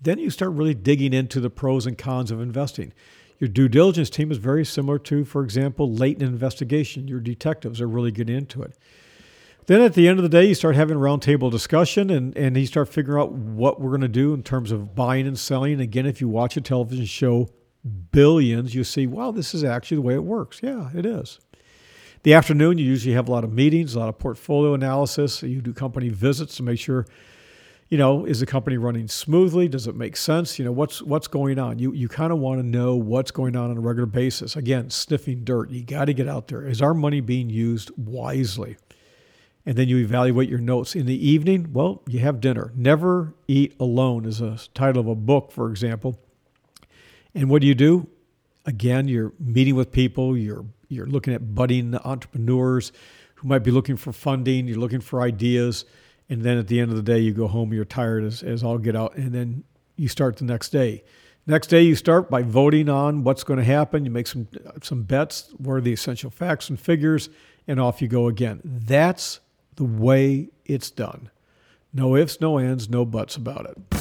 Then 0.01 0.18
you 0.18 0.30
start 0.30 0.53
really 0.53 0.74
digging 0.74 1.12
into 1.12 1.40
the 1.40 1.51
pros 1.51 1.86
and 1.86 1.99
cons 1.99 2.30
of 2.30 2.40
investing. 2.40 2.92
Your 3.38 3.49
due 3.49 3.68
diligence 3.68 4.11
team 4.11 4.32
is 4.32 4.38
very 4.38 4.64
similar 4.64 4.99
to, 5.01 5.24
for 5.24 5.44
example, 5.44 5.92
latent 5.92 6.22
investigation. 6.22 7.07
Your 7.07 7.20
detectives 7.20 7.80
are 7.80 7.88
really 7.88 8.11
getting 8.11 8.36
into 8.36 8.62
it. 8.62 8.76
Then 9.66 9.82
at 9.82 9.94
the 9.94 10.09
end 10.09 10.18
of 10.18 10.22
the 10.22 10.28
day, 10.30 10.46
you 10.46 10.55
start 10.55 10.76
having 10.76 10.96
roundtable 10.96 11.51
discussion 11.51 12.11
and, 12.11 12.36
and 12.36 12.57
you 12.57 12.66
start 12.66 12.88
figuring 12.88 13.22
out 13.22 13.32
what 13.32 13.80
we're 13.80 13.90
going 13.90 14.01
to 14.01 14.09
do 14.09 14.32
in 14.32 14.42
terms 14.42 14.72
of 14.72 14.94
buying 14.94 15.26
and 15.26 15.38
selling. 15.38 15.78
Again, 15.80 16.07
if 16.07 16.20
you 16.20 16.28
watch 16.28 16.57
a 16.57 16.61
television 16.61 17.05
show, 17.05 17.51
billions, 18.11 18.74
you 18.74 18.82
see, 18.82 19.07
wow, 19.07 19.30
this 19.30 19.55
is 19.55 19.62
actually 19.62 19.96
the 19.96 20.03
way 20.03 20.14
it 20.14 20.24
works. 20.24 20.61
Yeah, 20.62 20.88
it 20.94 21.05
is. 21.05 21.38
The 22.22 22.34
afternoon, 22.34 22.78
you 22.78 22.84
usually 22.84 23.14
have 23.14 23.28
a 23.28 23.32
lot 23.32 23.44
of 23.44 23.52
meetings, 23.52 23.94
a 23.94 24.00
lot 24.00 24.08
of 24.08 24.18
portfolio 24.18 24.74
analysis. 24.74 25.42
You 25.42 25.60
do 25.60 25.72
company 25.72 26.08
visits 26.08 26.56
to 26.56 26.64
make 26.64 26.80
sure, 26.80 27.06
you 27.88 27.96
know, 27.96 28.24
is 28.24 28.40
the 28.40 28.46
company 28.46 28.76
running 28.76 29.06
smoothly? 29.06 29.68
Does 29.68 29.86
it 29.86 29.94
make 29.94 30.16
sense? 30.16 30.58
You 30.58 30.64
know, 30.64 30.72
what's 30.72 31.00
what's 31.00 31.28
going 31.28 31.58
on? 31.58 31.78
You 31.78 31.92
you 31.92 32.08
kind 32.08 32.32
of 32.32 32.38
want 32.38 32.60
to 32.60 32.66
know 32.66 32.96
what's 32.96 33.30
going 33.30 33.54
on 33.54 33.70
on 33.70 33.76
a 33.76 33.80
regular 33.80 34.06
basis. 34.06 34.56
Again, 34.56 34.90
sniffing 34.90 35.44
dirt. 35.44 35.70
You 35.70 35.84
got 35.84 36.06
to 36.06 36.12
get 36.12 36.28
out 36.28 36.48
there. 36.48 36.66
Is 36.66 36.82
our 36.82 36.94
money 36.94 37.20
being 37.20 37.50
used 37.50 37.90
wisely? 37.96 38.76
And 39.64 39.76
then 39.76 39.86
you 39.86 39.98
evaluate 39.98 40.48
your 40.48 40.60
notes. 40.60 40.96
In 40.96 41.06
the 41.06 41.28
evening, 41.28 41.72
well, 41.72 42.02
you 42.06 42.20
have 42.20 42.40
dinner. 42.40 42.72
Never 42.74 43.34
eat 43.46 43.74
alone 43.78 44.24
is 44.24 44.40
a 44.40 44.58
title 44.72 45.00
of 45.00 45.08
a 45.08 45.14
book, 45.14 45.52
for 45.52 45.70
example. 45.70 46.18
And 47.34 47.50
what 47.50 47.60
do 47.60 47.68
you 47.68 47.74
do? 47.74 48.08
Again, 48.64 49.08
you're 49.08 49.32
meeting 49.38 49.74
with 49.74 49.92
people, 49.92 50.36
you're 50.36 50.64
you're 50.89 51.07
looking 51.07 51.34
at 51.34 51.55
budding 51.55 51.95
entrepreneurs 52.05 52.93
who 53.36 53.49
might 53.49 53.61
be 53.61 53.70
looking 53.70 53.97
for 53.97 54.12
funding, 54.12 54.66
you're 54.66 54.78
looking 54.78 55.01
for 55.01 55.22
ideas, 55.22 55.84
and 56.28 56.43
then 56.43 56.59
at 56.59 56.68
the 56.68 56.80
end 56.80 56.91
of 56.91 56.97
the 56.97 57.03
day, 57.03 57.18
you 57.18 57.32
go 57.32 57.47
home, 57.47 57.72
you're 57.72 57.84
tired 57.84 58.24
as, 58.24 58.43
as 58.43 58.62
all 58.62 58.78
get 58.78 58.97
out, 58.97 59.16
and 59.16 59.32
then 59.32 59.64
you 59.97 60.09
start 60.09 60.36
the 60.36 60.45
next 60.45 60.70
day. 60.70 61.03
Next 61.47 61.68
day, 61.68 61.80
you 61.80 61.95
start 61.95 62.28
by 62.28 62.43
voting 62.43 62.91
on 62.91 63.24
what's 63.24 63.43
going 63.43 63.59
to 63.59 63.64
happen. 63.64 64.05
You 64.05 64.11
make 64.11 64.26
some 64.26 64.49
some 64.82 65.03
bets. 65.03 65.55
What 65.57 65.74
are 65.74 65.80
the 65.80 65.95
essential 65.95 66.30
facts 66.30 66.68
and 66.68 66.78
figures? 66.78 67.30
And 67.66 67.80
off 67.80 68.03
you 68.03 68.09
go 68.09 68.28
again. 68.28 68.61
That's 68.62 69.41
the 69.76 69.84
way 69.84 70.51
it's 70.66 70.91
done. 70.91 71.30
No 71.95 72.16
ifs, 72.16 72.39
no 72.41 72.59
ands, 72.59 72.91
no 72.91 73.07
buts 73.07 73.36
about 73.36 73.64
it. 73.64 73.97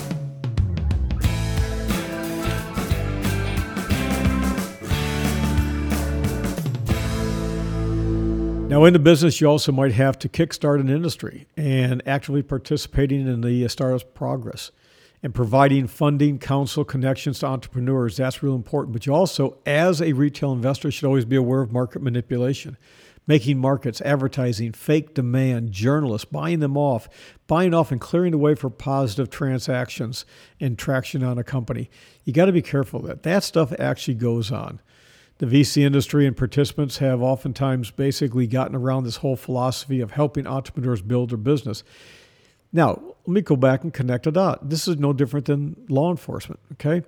Now, 8.67 8.83
in 8.83 8.91
the 8.91 8.99
business, 8.99 9.39
you 9.39 9.47
also 9.47 9.71
might 9.71 9.93
have 9.93 10.19
to 10.19 10.27
kickstart 10.27 10.81
an 10.81 10.89
industry 10.89 11.47
and 11.55 12.03
actively 12.05 12.43
participating 12.43 13.25
in 13.25 13.39
the 13.39 13.63
uh, 13.63 13.69
startup's 13.69 14.03
progress 14.03 14.71
and 15.23 15.33
providing 15.33 15.87
funding, 15.87 16.37
counsel, 16.37 16.83
connections 16.83 17.39
to 17.39 17.45
entrepreneurs. 17.45 18.17
That's 18.17 18.43
real 18.43 18.55
important. 18.55 18.91
But 18.91 19.05
you 19.05 19.15
also, 19.15 19.57
as 19.65 20.01
a 20.01 20.11
retail 20.11 20.51
investor, 20.51 20.91
should 20.91 21.07
always 21.07 21.23
be 21.23 21.37
aware 21.37 21.61
of 21.61 21.71
market 21.71 22.01
manipulation, 22.01 22.75
making 23.25 23.57
markets, 23.57 24.01
advertising, 24.01 24.73
fake 24.73 25.13
demand, 25.13 25.71
journalists, 25.71 26.25
buying 26.25 26.59
them 26.59 26.75
off, 26.75 27.07
buying 27.47 27.73
off 27.73 27.93
and 27.93 28.01
clearing 28.01 28.31
the 28.31 28.37
way 28.37 28.53
for 28.53 28.69
positive 28.69 29.29
transactions 29.29 30.25
and 30.59 30.77
traction 30.77 31.23
on 31.23 31.37
a 31.37 31.43
company. 31.43 31.89
You 32.25 32.33
got 32.33 32.47
to 32.47 32.51
be 32.51 32.61
careful 32.61 32.99
that 33.03 33.23
that 33.23 33.45
stuff 33.45 33.71
actually 33.79 34.15
goes 34.15 34.51
on 34.51 34.81
the 35.39 35.45
VC 35.45 35.83
industry 35.83 36.25
and 36.25 36.35
participants 36.35 36.97
have 36.97 37.21
oftentimes 37.21 37.91
basically 37.91 38.47
gotten 38.47 38.75
around 38.75 39.03
this 39.03 39.17
whole 39.17 39.35
philosophy 39.35 40.01
of 40.01 40.11
helping 40.11 40.47
entrepreneurs 40.47 41.01
build 41.01 41.29
their 41.29 41.37
business. 41.37 41.83
Now, 42.73 42.99
let 43.25 43.33
me 43.33 43.41
go 43.41 43.55
back 43.55 43.83
and 43.83 43.93
connect 43.93 44.27
a 44.27 44.31
dot. 44.31 44.69
This 44.69 44.87
is 44.87 44.97
no 44.97 45.13
different 45.13 45.45
than 45.45 45.85
law 45.89 46.11
enforcement, 46.11 46.59
okay? 46.73 47.03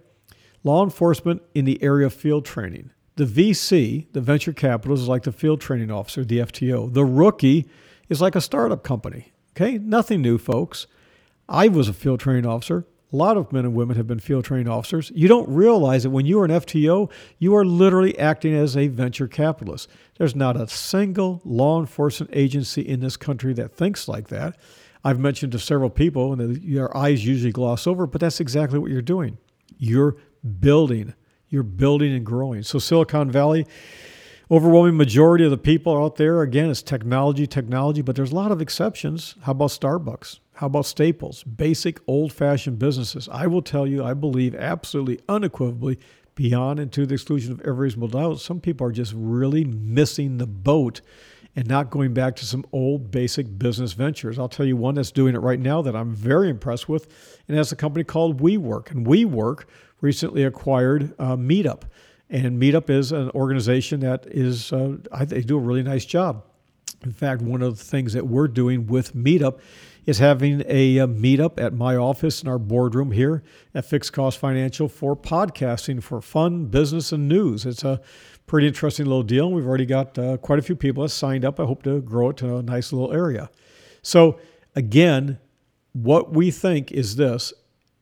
Law 0.63 0.83
enforcement 0.83 1.41
in 1.55 1.65
the 1.65 1.81
area 1.81 2.05
of 2.05 2.13
field 2.13 2.45
training. 2.45 2.91
The 3.15 3.25
VC, 3.25 4.07
the 4.13 4.21
venture 4.21 4.53
capital, 4.53 4.95
is 4.95 5.07
like 5.07 5.23
the 5.23 5.31
field 5.31 5.59
training 5.59 5.91
officer, 5.91 6.23
the 6.23 6.39
FTO. 6.39 6.93
The 6.93 7.03
rookie 7.03 7.67
is 8.09 8.21
like 8.21 8.35
a 8.35 8.41
startup 8.41 8.83
company, 8.83 9.31
okay? 9.51 9.77
Nothing 9.77 10.21
new, 10.21 10.37
folks. 10.37 10.87
I 11.47 11.67
was 11.67 11.89
a 11.89 11.93
field 11.93 12.19
training 12.19 12.45
officer. 12.45 12.85
A 13.11 13.15
lot 13.15 13.37
of 13.37 13.51
men 13.51 13.65
and 13.65 13.73
women 13.73 13.97
have 13.97 14.05
been 14.05 14.19
field 14.19 14.45
training 14.45 14.67
officers. 14.67 15.11
You 15.15 15.27
don't 15.27 15.49
realize 15.49 16.03
that 16.03 16.11
when 16.11 16.27
you 16.27 16.39
are 16.41 16.45
an 16.45 16.51
FTO, 16.51 17.09
you 17.39 17.55
are 17.55 17.65
literally 17.65 18.17
acting 18.19 18.53
as 18.53 18.77
a 18.77 18.87
venture 18.87 19.27
capitalist. 19.27 19.89
There's 20.17 20.35
not 20.35 20.55
a 20.55 20.67
single 20.67 21.41
law 21.43 21.79
enforcement 21.79 22.31
agency 22.35 22.81
in 22.81 22.99
this 22.99 23.17
country 23.17 23.53
that 23.53 23.73
thinks 23.73 24.07
like 24.07 24.27
that. 24.27 24.57
I've 25.03 25.19
mentioned 25.19 25.53
to 25.53 25.59
several 25.59 25.89
people, 25.89 26.33
and 26.33 26.61
your 26.61 26.95
eyes 26.95 27.25
usually 27.25 27.51
gloss 27.51 27.87
over, 27.87 28.05
but 28.05 28.21
that's 28.21 28.39
exactly 28.39 28.77
what 28.77 28.91
you're 28.91 29.01
doing. 29.01 29.37
You're 29.77 30.17
building, 30.59 31.13
you're 31.47 31.63
building 31.63 32.13
and 32.13 32.25
growing. 32.25 32.63
So, 32.63 32.79
Silicon 32.79 33.31
Valley, 33.31 33.65
overwhelming 34.51 34.97
majority 34.97 35.45
of 35.45 35.51
the 35.51 35.57
people 35.57 35.97
out 35.97 36.17
there, 36.17 36.41
again, 36.41 36.69
it's 36.69 36.83
technology, 36.83 37.47
technology, 37.47 38.01
but 38.01 38.15
there's 38.15 38.33
a 38.33 38.35
lot 38.35 38.51
of 38.51 38.61
exceptions. 38.61 39.35
How 39.43 39.53
about 39.53 39.69
Starbucks? 39.69 40.39
How 40.59 40.67
about 40.67 40.85
staples? 40.87 41.45
Basic 41.45 42.01
old 42.05 42.33
fashioned 42.33 42.79
businesses. 42.79 43.29
I 43.31 43.47
will 43.47 43.61
tell 43.61 43.87
you, 43.87 44.03
I 44.03 44.13
believe 44.13 44.53
absolutely 44.53 45.21
unequivocally, 45.29 45.99
beyond 46.35 46.81
and 46.81 46.91
to 46.91 47.05
the 47.05 47.13
exclusion 47.13 47.53
of 47.53 47.61
every 47.61 47.85
reasonable 47.85 48.09
doubt, 48.09 48.41
some 48.41 48.59
people 48.59 48.85
are 48.85 48.91
just 48.91 49.13
really 49.15 49.63
missing 49.63 50.37
the 50.37 50.45
boat 50.45 50.99
and 51.55 51.65
not 51.65 51.89
going 51.89 52.13
back 52.13 52.35
to 52.35 52.45
some 52.45 52.65
old 52.73 53.09
basic 53.09 53.57
business 53.57 53.93
ventures. 53.93 54.37
I'll 54.37 54.49
tell 54.49 54.65
you 54.65 54.75
one 54.75 54.95
that's 54.95 55.11
doing 55.11 55.33
it 55.33 55.39
right 55.39 55.61
now 55.61 55.81
that 55.81 55.95
I'm 55.95 56.13
very 56.13 56.49
impressed 56.49 56.89
with, 56.89 57.07
and 57.47 57.57
that's 57.57 57.71
a 57.71 57.77
company 57.77 58.03
called 58.03 58.41
WeWork. 58.41 58.91
And 58.91 59.07
WeWork 59.07 59.63
recently 60.01 60.43
acquired 60.43 61.15
uh, 61.19 61.37
Meetup. 61.37 61.83
And 62.29 62.61
Meetup 62.61 62.89
is 62.89 63.13
an 63.13 63.29
organization 63.29 64.01
that 64.01 64.25
is, 64.27 64.73
uh, 64.73 64.97
I, 65.09 65.23
they 65.23 65.39
do 65.39 65.55
a 65.55 65.61
really 65.61 65.83
nice 65.83 66.03
job. 66.03 66.43
In 67.05 67.13
fact, 67.13 67.41
one 67.41 67.61
of 67.61 67.77
the 67.77 67.83
things 67.85 68.11
that 68.11 68.27
we're 68.27 68.49
doing 68.49 68.87
with 68.87 69.15
Meetup 69.15 69.59
is 70.09 70.17
having 70.17 70.63
a, 70.67 70.97
a, 70.97 71.07
meetup 71.07 71.61
at 71.61 71.71
my 71.71 71.95
office 71.95 72.41
in 72.41 72.49
our 72.49 72.57
boardroom 72.57 73.11
here 73.11 73.43
at 73.75 73.85
Fixed 73.85 74.11
Cost 74.11 74.39
Financial 74.39 74.89
for 74.89 75.15
podcasting 75.15 76.01
for 76.01 76.19
fun, 76.19 76.65
business, 76.65 77.11
and 77.11 77.27
news. 77.27 77.63
It's 77.63 77.83
a 77.83 78.01
pretty 78.47 78.67
interesting 78.67 79.05
little 79.05 79.21
deal. 79.21 79.51
We've 79.51 79.67
already 79.67 79.85
got 79.85 80.17
uh, 80.17 80.37
quite 80.37 80.57
a 80.57 80.63
few 80.63 80.75
people 80.75 81.03
that 81.03 81.09
signed 81.09 81.45
up. 81.45 81.59
I 81.59 81.65
hope 81.65 81.83
to 81.83 82.01
grow 82.01 82.31
it 82.31 82.37
to 82.37 82.57
a 82.57 82.63
nice 82.63 82.91
little 82.91 83.13
area. 83.13 83.51
So, 84.01 84.39
again, 84.75 85.37
what 85.93 86.33
we 86.33 86.49
think 86.49 86.91
is 86.91 87.15
this 87.15 87.53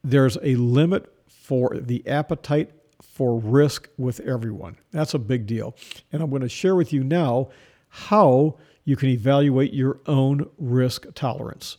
there's 0.01 0.37
a 0.41 0.55
limit 0.55 1.13
for 1.27 1.77
the 1.77 2.07
appetite 2.07 2.71
for 3.01 3.37
risk 3.37 3.89
with 3.97 4.21
everyone. 4.21 4.77
That's 4.91 5.13
a 5.13 5.19
big 5.19 5.45
deal. 5.45 5.75
And 6.13 6.23
I'm 6.23 6.29
going 6.29 6.41
to 6.41 6.49
share 6.49 6.75
with 6.75 6.93
you 6.93 7.03
now 7.03 7.49
how 7.89 8.57
you 8.85 8.95
can 8.95 9.09
evaluate 9.09 9.73
your 9.73 9.99
own 10.07 10.49
risk 10.57 11.07
tolerance. 11.13 11.75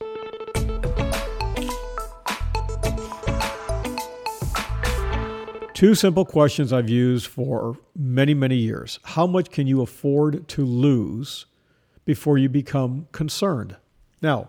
Two 5.78 5.94
simple 5.94 6.24
questions 6.24 6.72
I've 6.72 6.90
used 6.90 7.28
for 7.28 7.78
many, 7.96 8.34
many 8.34 8.56
years. 8.56 8.98
How 9.04 9.28
much 9.28 9.52
can 9.52 9.68
you 9.68 9.80
afford 9.80 10.48
to 10.48 10.64
lose 10.64 11.46
before 12.04 12.36
you 12.36 12.48
become 12.48 13.06
concerned? 13.12 13.76
Now, 14.20 14.48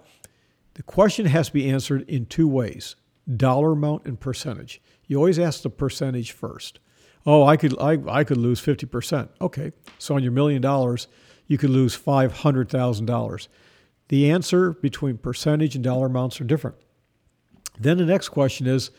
the 0.73 0.82
question 0.82 1.27
has 1.27 1.49
to 1.49 1.53
be 1.53 1.69
answered 1.69 2.09
in 2.09 2.25
two 2.25 2.47
ways 2.47 2.95
dollar 3.38 3.73
amount 3.73 4.05
and 4.05 4.19
percentage. 4.19 4.82
You 5.05 5.17
always 5.17 5.38
ask 5.38 5.61
the 5.61 5.69
percentage 5.69 6.32
first. 6.32 6.80
Oh, 7.27 7.43
I 7.43 7.57
could 7.57 7.80
I, 7.80 7.99
I 8.07 8.23
could 8.23 8.38
lose 8.38 8.59
50%. 8.59 9.30
Okay. 9.39 9.71
So 9.99 10.15
on 10.15 10.23
your 10.23 10.32
million 10.32 10.63
dollars, 10.63 11.07
you 11.45 11.59
could 11.59 11.69
lose 11.69 11.95
$500,000. 11.95 13.47
The 14.07 14.32
answer 14.32 14.71
between 14.71 15.19
percentage 15.19 15.75
and 15.75 15.84
dollar 15.84 16.07
amounts 16.07 16.41
are 16.41 16.45
different. 16.45 16.77
Then 17.80 17.99
the 17.99 18.05
next 18.05 18.30
question 18.30 18.65
is 18.65 18.89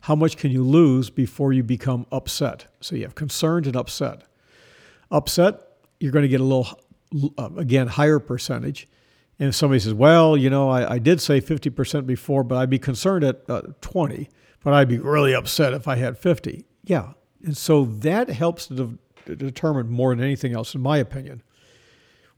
how 0.00 0.14
much 0.14 0.36
can 0.36 0.50
you 0.50 0.62
lose 0.62 1.10
before 1.10 1.52
you 1.52 1.62
become 1.62 2.06
upset? 2.12 2.66
So 2.80 2.96
you 2.96 3.02
have 3.02 3.14
concerned 3.14 3.66
and 3.66 3.76
upset. 3.76 4.22
Upset, 5.10 5.60
you're 6.00 6.12
going 6.12 6.22
to 6.22 6.28
get 6.28 6.40
a 6.40 6.44
little, 6.44 6.68
uh, 7.38 7.50
again, 7.56 7.86
higher 7.88 8.18
percentage. 8.18 8.88
And 9.38 9.48
if 9.48 9.54
somebody 9.54 9.80
says, 9.80 9.94
well, 9.94 10.36
you 10.36 10.48
know, 10.48 10.68
I, 10.68 10.94
I 10.94 10.98
did 10.98 11.20
say 11.20 11.40
50% 11.40 12.06
before, 12.06 12.42
but 12.42 12.56
I'd 12.56 12.70
be 12.70 12.78
concerned 12.78 13.24
at 13.24 13.48
uh, 13.48 13.62
20, 13.80 14.28
but 14.62 14.72
I'd 14.72 14.88
be 14.88 14.98
really 14.98 15.34
upset 15.34 15.72
if 15.74 15.86
I 15.86 15.96
had 15.96 16.18
50. 16.18 16.64
Yeah. 16.84 17.12
And 17.44 17.56
so 17.56 17.84
that 17.84 18.28
helps 18.28 18.66
to, 18.68 18.74
de- 18.74 18.98
to 19.26 19.36
determine 19.36 19.88
more 19.88 20.14
than 20.14 20.24
anything 20.24 20.54
else, 20.54 20.74
in 20.74 20.80
my 20.80 20.98
opinion, 20.98 21.42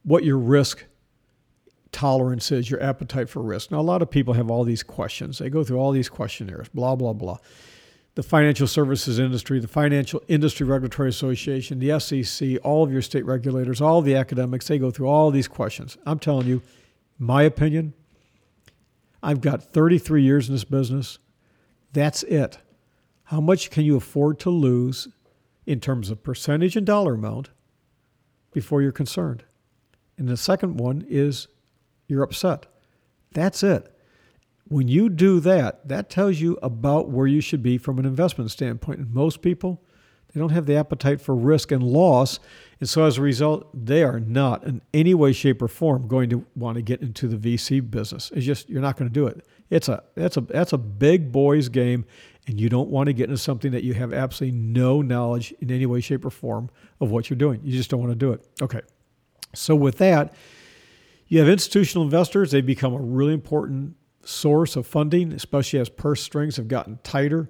what 0.02 0.24
your 0.24 0.38
risk 0.38 0.86
tolerance 1.92 2.52
is, 2.52 2.70
your 2.70 2.82
appetite 2.82 3.28
for 3.28 3.42
risk. 3.42 3.70
Now, 3.70 3.80
a 3.80 3.82
lot 3.82 4.02
of 4.02 4.10
people 4.10 4.34
have 4.34 4.50
all 4.50 4.64
these 4.64 4.82
questions. 4.82 5.38
They 5.38 5.50
go 5.50 5.64
through 5.64 5.78
all 5.78 5.92
these 5.92 6.08
questionnaires, 6.08 6.68
blah, 6.68 6.96
blah, 6.96 7.12
blah. 7.12 7.38
The 8.14 8.22
financial 8.22 8.66
services 8.66 9.18
industry, 9.18 9.60
the 9.60 9.68
Financial 9.68 10.22
Industry 10.28 10.66
Regulatory 10.66 11.08
Association, 11.08 11.78
the 11.78 11.98
SEC, 12.00 12.58
all 12.64 12.82
of 12.82 12.92
your 12.92 13.02
state 13.02 13.24
regulators, 13.24 13.80
all 13.80 14.02
the 14.02 14.16
academics, 14.16 14.66
they 14.66 14.78
go 14.78 14.90
through 14.90 15.06
all 15.06 15.30
these 15.30 15.48
questions. 15.48 15.96
I'm 16.04 16.18
telling 16.18 16.46
you, 16.46 16.62
my 17.18 17.42
opinion, 17.42 17.94
I've 19.22 19.40
got 19.40 19.62
33 19.62 20.22
years 20.22 20.48
in 20.48 20.54
this 20.54 20.64
business. 20.64 21.18
That's 21.92 22.22
it. 22.24 22.58
How 23.24 23.40
much 23.40 23.70
can 23.70 23.84
you 23.84 23.96
afford 23.96 24.38
to 24.40 24.50
lose 24.50 25.08
in 25.66 25.80
terms 25.80 26.10
of 26.10 26.22
percentage 26.22 26.76
and 26.76 26.86
dollar 26.86 27.14
amount 27.14 27.50
before 28.52 28.82
you're 28.82 28.92
concerned? 28.92 29.44
And 30.16 30.28
the 30.28 30.36
second 30.36 30.78
one 30.78 31.04
is 31.08 31.46
you're 32.08 32.24
upset. 32.24 32.66
That's 33.32 33.62
it. 33.62 33.94
When 34.66 34.88
you 34.88 35.08
do 35.08 35.40
that, 35.40 35.86
that 35.88 36.10
tells 36.10 36.40
you 36.40 36.58
about 36.62 37.08
where 37.08 37.26
you 37.26 37.40
should 37.40 37.62
be 37.62 37.78
from 37.78 37.98
an 37.98 38.04
investment 38.04 38.50
standpoint. 38.50 38.98
And 38.98 39.14
most 39.14 39.40
people 39.40 39.82
They 40.32 40.40
don't 40.40 40.50
have 40.50 40.66
the 40.66 40.76
appetite 40.76 41.20
for 41.20 41.34
risk 41.34 41.72
and 41.72 41.82
loss. 41.82 42.38
And 42.80 42.88
so 42.88 43.04
as 43.04 43.18
a 43.18 43.22
result, 43.22 43.68
they 43.74 44.02
are 44.02 44.20
not 44.20 44.64
in 44.64 44.82
any 44.92 45.14
way, 45.14 45.32
shape, 45.32 45.62
or 45.62 45.68
form 45.68 46.06
going 46.06 46.30
to 46.30 46.44
want 46.54 46.76
to 46.76 46.82
get 46.82 47.00
into 47.00 47.28
the 47.28 47.36
VC 47.36 47.88
business. 47.90 48.30
It's 48.34 48.44
just 48.44 48.68
you're 48.68 48.82
not 48.82 48.96
going 48.96 49.08
to 49.08 49.14
do 49.14 49.26
it. 49.26 49.44
It's 49.70 49.88
a 49.88 50.02
that's 50.14 50.36
a 50.36 50.42
that's 50.42 50.72
a 50.72 50.78
big 50.78 51.32
boys 51.32 51.68
game, 51.68 52.04
and 52.46 52.60
you 52.60 52.68
don't 52.68 52.90
want 52.90 53.06
to 53.06 53.12
get 53.12 53.24
into 53.24 53.38
something 53.38 53.72
that 53.72 53.84
you 53.84 53.94
have 53.94 54.12
absolutely 54.12 54.58
no 54.58 55.02
knowledge 55.02 55.54
in 55.60 55.70
any 55.70 55.86
way, 55.86 56.00
shape, 56.00 56.24
or 56.24 56.30
form 56.30 56.70
of 57.00 57.10
what 57.10 57.30
you're 57.30 57.38
doing. 57.38 57.60
You 57.64 57.72
just 57.72 57.90
don't 57.90 58.00
want 58.00 58.12
to 58.12 58.16
do 58.16 58.32
it. 58.32 58.46
Okay. 58.62 58.80
So 59.54 59.74
with 59.74 59.96
that, 59.98 60.34
you 61.28 61.38
have 61.38 61.48
institutional 61.48 62.04
investors. 62.04 62.50
They 62.50 62.62
become 62.62 62.94
a 62.94 63.00
really 63.00 63.34
important 63.34 63.96
source 64.24 64.76
of 64.76 64.86
funding, 64.86 65.32
especially 65.32 65.78
as 65.78 65.88
purse 65.88 66.22
strings 66.22 66.56
have 66.56 66.68
gotten 66.68 66.98
tighter. 67.02 67.48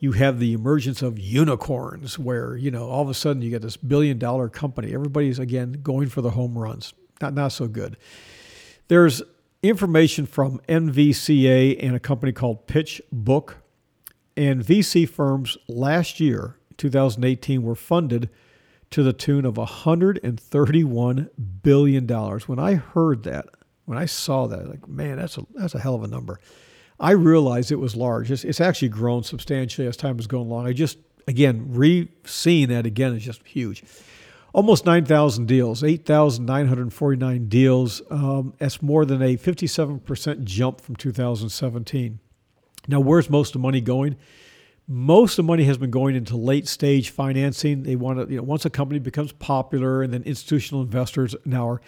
You 0.00 0.12
have 0.12 0.38
the 0.38 0.52
emergence 0.52 1.02
of 1.02 1.18
unicorns 1.18 2.18
where 2.18 2.56
you 2.56 2.70
know 2.70 2.88
all 2.88 3.02
of 3.02 3.08
a 3.08 3.14
sudden 3.14 3.42
you 3.42 3.50
get 3.50 3.62
this 3.62 3.76
billion 3.76 4.18
dollar 4.18 4.48
company. 4.48 4.94
Everybody's 4.94 5.38
again 5.38 5.80
going 5.82 6.08
for 6.08 6.22
the 6.22 6.30
home 6.30 6.56
runs. 6.56 6.94
Not 7.20 7.34
not 7.34 7.52
so 7.52 7.68
good. 7.68 7.96
There's 8.88 9.22
information 9.60 10.24
from 10.24 10.60
nvca 10.68 11.84
and 11.84 11.96
a 11.96 12.00
company 12.00 12.32
called 12.32 12.66
pitchbook. 12.68 13.54
And 14.36 14.64
vc 14.64 15.08
firms 15.08 15.58
last 15.66 16.20
year 16.20 16.56
2018 16.76 17.64
were 17.64 17.74
funded 17.74 18.30
to 18.90 19.02
the 19.02 19.12
tune 19.12 19.44
of 19.44 19.56
131 19.56 21.30
billion 21.62 22.06
dollars 22.06 22.48
when 22.48 22.58
i 22.58 22.74
heard 22.74 23.22
that 23.24 23.46
when 23.84 23.98
i 23.98 24.06
saw 24.06 24.46
that 24.46 24.68
like 24.68 24.88
man 24.88 25.16
that's 25.16 25.38
a 25.38 25.46
that's 25.54 25.74
a 25.74 25.80
hell 25.80 25.94
of 25.94 26.02
a 26.02 26.08
number 26.08 26.40
I 27.00 27.12
realized 27.12 27.70
it 27.70 27.76
was 27.76 27.94
large. 27.94 28.30
It's, 28.30 28.44
it's 28.44 28.60
actually 28.60 28.88
grown 28.88 29.22
substantially 29.22 29.86
as 29.86 29.96
time 29.96 30.16
has 30.16 30.26
gone 30.26 30.46
along. 30.46 30.66
I 30.66 30.72
just, 30.72 30.98
again, 31.28 31.66
re 31.68 32.08
seeing 32.24 32.68
that 32.68 32.86
again 32.86 33.14
is 33.14 33.24
just 33.24 33.46
huge. 33.46 33.84
Almost 34.52 34.86
9,000 34.86 35.46
deals, 35.46 35.84
8,949 35.84 37.48
deals. 37.48 38.02
Um, 38.10 38.54
that's 38.58 38.82
more 38.82 39.04
than 39.04 39.22
a 39.22 39.36
57% 39.36 40.44
jump 40.44 40.80
from 40.80 40.96
2017. 40.96 42.18
Now, 42.88 43.00
where's 43.00 43.28
most 43.30 43.50
of 43.50 43.52
the 43.54 43.58
money 43.60 43.80
going? 43.80 44.16
Most 44.90 45.32
of 45.32 45.44
the 45.44 45.48
money 45.48 45.64
has 45.64 45.76
been 45.76 45.90
going 45.90 46.16
into 46.16 46.34
late 46.34 46.66
stage 46.66 47.10
financing. 47.10 47.82
They 47.82 47.94
want 47.94 48.18
to, 48.18 48.32
you 48.32 48.38
know, 48.38 48.42
once 48.42 48.64
a 48.64 48.70
company 48.70 48.98
becomes 48.98 49.32
popular 49.32 50.02
and 50.02 50.14
then 50.14 50.22
institutional 50.22 50.80
investors 50.80 51.36
now 51.44 51.68
are 51.68 51.80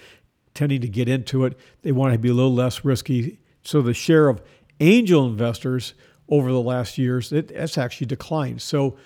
tending 0.52 0.82
to 0.82 0.88
get 0.88 1.08
into 1.08 1.46
it, 1.46 1.58
they 1.80 1.92
want 1.92 2.12
to 2.12 2.18
be 2.18 2.28
a 2.28 2.34
little 2.34 2.54
less 2.54 2.84
risky. 2.84 3.40
So 3.62 3.80
the 3.80 3.94
share 3.94 4.28
of 4.28 4.42
angel 4.80 5.26
investors 5.26 5.94
over 6.28 6.52
the 6.52 6.60
last 6.60 6.98
years, 6.98 7.32
it, 7.32 7.50
actually 7.78 8.06
declined. 8.06 8.60
So 8.60 8.98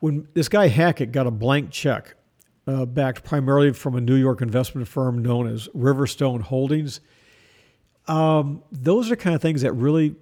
when 0.00 0.28
this 0.34 0.48
guy 0.48 0.68
Hackett 0.68 1.10
got 1.10 1.26
a 1.26 1.30
blank 1.30 1.70
check 1.70 2.14
uh, 2.66 2.84
backed 2.84 3.24
primarily 3.24 3.72
from 3.72 3.94
a 3.96 4.02
New 4.02 4.16
York 4.16 4.42
investment 4.42 4.86
firm 4.86 5.22
known 5.22 5.46
as 5.46 5.66
Riverstone 5.68 6.42
Holdings, 6.42 7.00
um, 8.06 8.62
those 8.70 9.10
are 9.10 9.16
kind 9.16 9.34
of 9.34 9.42
things 9.42 9.62
that 9.62 9.72
really 9.72 10.14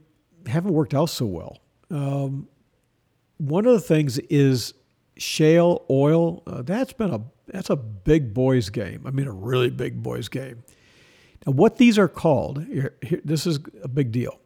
haven't 0.47 0.73
worked 0.73 0.95
out 0.95 1.11
so 1.11 1.27
well. 1.27 1.59
Um, 1.91 2.49
one 3.39 3.67
of 3.67 3.73
the 3.73 3.81
things 3.81 4.19
is 4.19 4.75
shale 5.17 5.85
oil. 5.91 6.43
Uh, 6.47 6.63
that's 6.63 6.93
been 6.93 7.13
a 7.13 7.21
that's 7.47 7.71
a 7.71 7.77
big 7.77 8.35
boys 8.35 8.69
game. 8.69 9.05
I 9.07 9.11
mean, 9.11 9.27
a 9.27 9.33
really 9.33 9.71
big 9.71 10.03
boys 10.03 10.29
game. 10.29 10.63
Now, 11.47 11.53
what 11.53 11.77
these 11.77 11.99
are 11.99 12.09
called, 12.09 12.65
here, 12.65 12.97
here, 13.03 13.21
this 13.25 13.47
is 13.47 13.61
a 13.83 13.89
big 13.89 14.13
deal. 14.13 14.39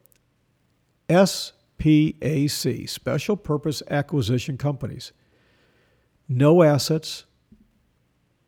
SPAC, 1.08 2.88
Special 2.88 3.36
Purpose 3.36 3.82
Acquisition 3.90 4.56
Companies. 4.56 5.12
No 6.28 6.62
assets. 6.62 7.24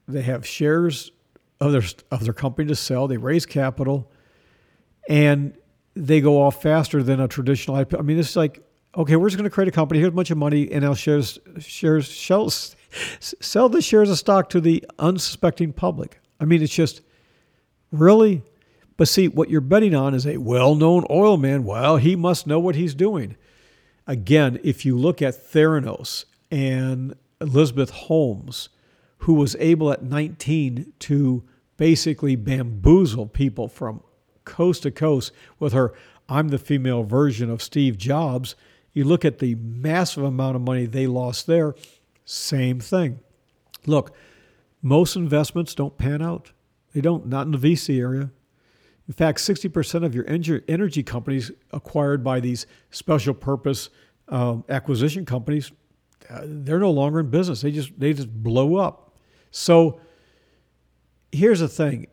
They 0.06 0.22
have 0.22 0.46
shares 0.46 1.10
of 1.60 1.72
their, 1.72 1.82
of 2.10 2.24
their 2.24 2.32
company 2.32 2.68
to 2.68 2.76
sell. 2.76 3.08
They 3.08 3.16
raise 3.16 3.46
capital 3.46 4.12
and 5.08 5.56
they 5.94 6.20
go 6.20 6.40
off 6.42 6.62
faster 6.62 7.02
than 7.02 7.20
a 7.20 7.28
traditional 7.28 7.76
IPO. 7.76 7.98
I 7.98 8.02
mean, 8.02 8.16
this 8.16 8.30
is 8.30 8.36
like, 8.36 8.62
okay, 8.96 9.16
we're 9.16 9.28
just 9.28 9.36
going 9.36 9.48
to 9.48 9.54
create 9.54 9.68
a 9.68 9.72
company. 9.72 10.00
Here's 10.00 10.08
a 10.08 10.12
bunch 10.12 10.30
of 10.30 10.38
money, 10.38 10.70
and 10.70 10.82
now 10.82 10.94
shares, 10.94 11.38
shares, 11.58 12.08
sell 13.20 13.68
the 13.68 13.82
shares 13.82 14.10
of 14.10 14.18
stock 14.18 14.48
to 14.50 14.60
the 14.60 14.84
unsuspecting 14.98 15.72
public. 15.72 16.20
I 16.40 16.44
mean, 16.44 16.62
it's 16.62 16.74
just 16.74 17.00
really 17.90 18.42
but 18.96 19.08
see, 19.08 19.28
what 19.28 19.50
you're 19.50 19.60
betting 19.60 19.94
on 19.94 20.14
is 20.14 20.26
a 20.26 20.36
well 20.36 20.74
known 20.74 21.04
oil 21.10 21.36
man. 21.36 21.64
Well, 21.64 21.96
he 21.96 22.14
must 22.14 22.46
know 22.46 22.60
what 22.60 22.76
he's 22.76 22.94
doing. 22.94 23.36
Again, 24.06 24.60
if 24.62 24.84
you 24.84 24.96
look 24.96 25.20
at 25.22 25.34
Theranos 25.34 26.26
and 26.50 27.14
Elizabeth 27.40 27.90
Holmes, 27.90 28.68
who 29.18 29.34
was 29.34 29.56
able 29.58 29.90
at 29.90 30.02
19 30.02 30.92
to 31.00 31.42
basically 31.76 32.36
bamboozle 32.36 33.26
people 33.26 33.68
from 33.68 34.02
coast 34.44 34.82
to 34.82 34.90
coast 34.90 35.32
with 35.58 35.72
her 35.72 35.92
I'm 36.28 36.48
the 36.48 36.58
female 36.58 37.02
version 37.02 37.50
of 37.50 37.62
Steve 37.62 37.98
Jobs, 37.98 38.54
you 38.94 39.04
look 39.04 39.24
at 39.24 39.40
the 39.40 39.56
massive 39.56 40.22
amount 40.22 40.56
of 40.56 40.62
money 40.62 40.86
they 40.86 41.06
lost 41.06 41.46
there, 41.46 41.74
same 42.24 42.80
thing. 42.80 43.20
Look, 43.86 44.14
most 44.80 45.16
investments 45.16 45.74
don't 45.74 45.98
pan 45.98 46.22
out. 46.22 46.52
They 46.94 47.00
don't, 47.00 47.26
not 47.26 47.46
in 47.46 47.52
the 47.52 47.58
VC 47.58 47.98
area. 47.98 48.30
In 49.06 49.12
fact, 49.12 49.38
60% 49.38 50.04
of 50.04 50.14
your 50.14 50.24
energy 50.28 51.02
companies 51.02 51.50
acquired 51.72 52.24
by 52.24 52.40
these 52.40 52.66
special 52.90 53.34
purpose 53.34 53.90
um, 54.28 54.64
acquisition 54.68 55.26
companies, 55.26 55.72
uh, 56.30 56.42
they're 56.44 56.78
no 56.78 56.90
longer 56.90 57.20
in 57.20 57.28
business. 57.28 57.60
They 57.60 57.70
just 57.70 57.98
they 57.98 58.14
just 58.14 58.30
blow 58.42 58.76
up. 58.76 59.18
So 59.50 60.00
here's 61.32 61.60
the 61.60 61.68
thing. 61.68 62.06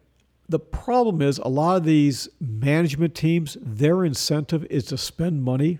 The 0.49 0.59
problem 0.59 1.21
is 1.21 1.37
a 1.37 1.47
lot 1.47 1.77
of 1.77 1.85
these 1.85 2.27
management 2.41 3.15
teams, 3.15 3.55
their 3.61 4.03
incentive 4.03 4.65
is 4.69 4.83
to 4.85 4.97
spend 4.97 5.43
money 5.43 5.79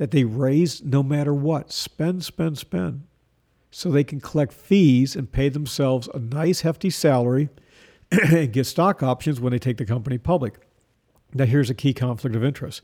that 0.00 0.12
they 0.12 0.24
raise 0.24 0.82
no 0.82 1.02
matter 1.02 1.34
what. 1.34 1.70
Spend, 1.70 2.24
spend, 2.24 2.56
spend. 2.56 3.02
So 3.70 3.90
they 3.90 4.02
can 4.02 4.18
collect 4.18 4.50
fees 4.50 5.14
and 5.14 5.30
pay 5.30 5.50
themselves 5.50 6.08
a 6.14 6.18
nice 6.18 6.62
hefty 6.62 6.88
salary 6.88 7.50
and 8.10 8.50
get 8.50 8.64
stock 8.64 9.02
options 9.02 9.42
when 9.42 9.52
they 9.52 9.58
take 9.58 9.76
the 9.76 9.84
company 9.84 10.16
public. 10.16 10.54
Now, 11.34 11.44
here's 11.44 11.68
a 11.68 11.74
key 11.74 11.92
conflict 11.92 12.34
of 12.34 12.42
interest. 12.42 12.80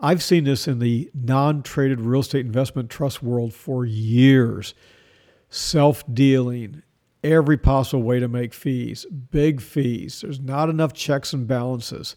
I've 0.00 0.24
seen 0.24 0.42
this 0.42 0.66
in 0.66 0.80
the 0.80 1.08
non 1.14 1.62
traded 1.62 2.00
real 2.00 2.20
estate 2.20 2.44
investment 2.44 2.90
trust 2.90 3.22
world 3.22 3.54
for 3.54 3.84
years. 3.84 4.74
Self 5.48 6.02
dealing, 6.12 6.82
every 7.22 7.58
possible 7.58 8.02
way 8.02 8.18
to 8.18 8.26
make 8.26 8.52
fees, 8.52 9.06
big 9.30 9.60
fees. 9.60 10.22
There's 10.22 10.40
not 10.40 10.68
enough 10.68 10.94
checks 10.94 11.32
and 11.32 11.46
balances. 11.46 12.16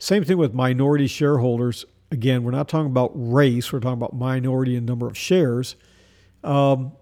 Same 0.00 0.24
thing 0.24 0.36
with 0.36 0.52
minority 0.52 1.06
shareholders. 1.06 1.86
Again, 2.14 2.44
we're 2.44 2.52
not 2.52 2.68
talking 2.68 2.86
about 2.86 3.10
race, 3.12 3.72
we're 3.72 3.80
talking 3.80 3.98
about 3.98 4.14
minority 4.14 4.76
and 4.76 4.86
number 4.86 5.08
of 5.08 5.18
shares. 5.18 5.74
Um, 6.44 6.92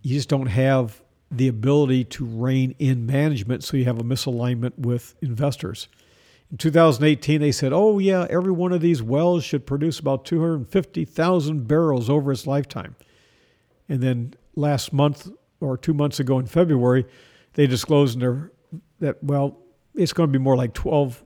you 0.00 0.16
just 0.16 0.30
don't 0.30 0.46
have 0.46 1.02
the 1.30 1.48
ability 1.48 2.04
to 2.04 2.24
rein 2.24 2.74
in 2.78 3.04
management 3.04 3.62
so 3.62 3.76
you 3.76 3.84
have 3.84 3.98
a 3.98 4.02
misalignment 4.02 4.78
with 4.78 5.16
investors. 5.20 5.88
In 6.50 6.56
2018, 6.56 7.42
they 7.42 7.52
said, 7.52 7.74
oh, 7.74 7.98
yeah, 7.98 8.26
every 8.30 8.52
one 8.52 8.72
of 8.72 8.80
these 8.80 9.02
wells 9.02 9.44
should 9.44 9.66
produce 9.66 9.98
about 9.98 10.24
250,000 10.24 11.68
barrels 11.68 12.08
over 12.08 12.32
its 12.32 12.46
lifetime. 12.46 12.96
And 13.86 14.00
then 14.00 14.32
last 14.54 14.94
month 14.94 15.28
or 15.60 15.76
two 15.76 15.92
months 15.92 16.20
ago 16.20 16.38
in 16.38 16.46
February, 16.46 17.04
they 17.52 17.66
disclosed 17.66 18.14
in 18.14 18.20
their, 18.20 18.52
that, 19.00 19.22
well, 19.22 19.58
it's 19.94 20.14
going 20.14 20.30
to 20.30 20.32
be 20.32 20.42
more 20.42 20.56
like 20.56 20.72
12, 20.72 21.22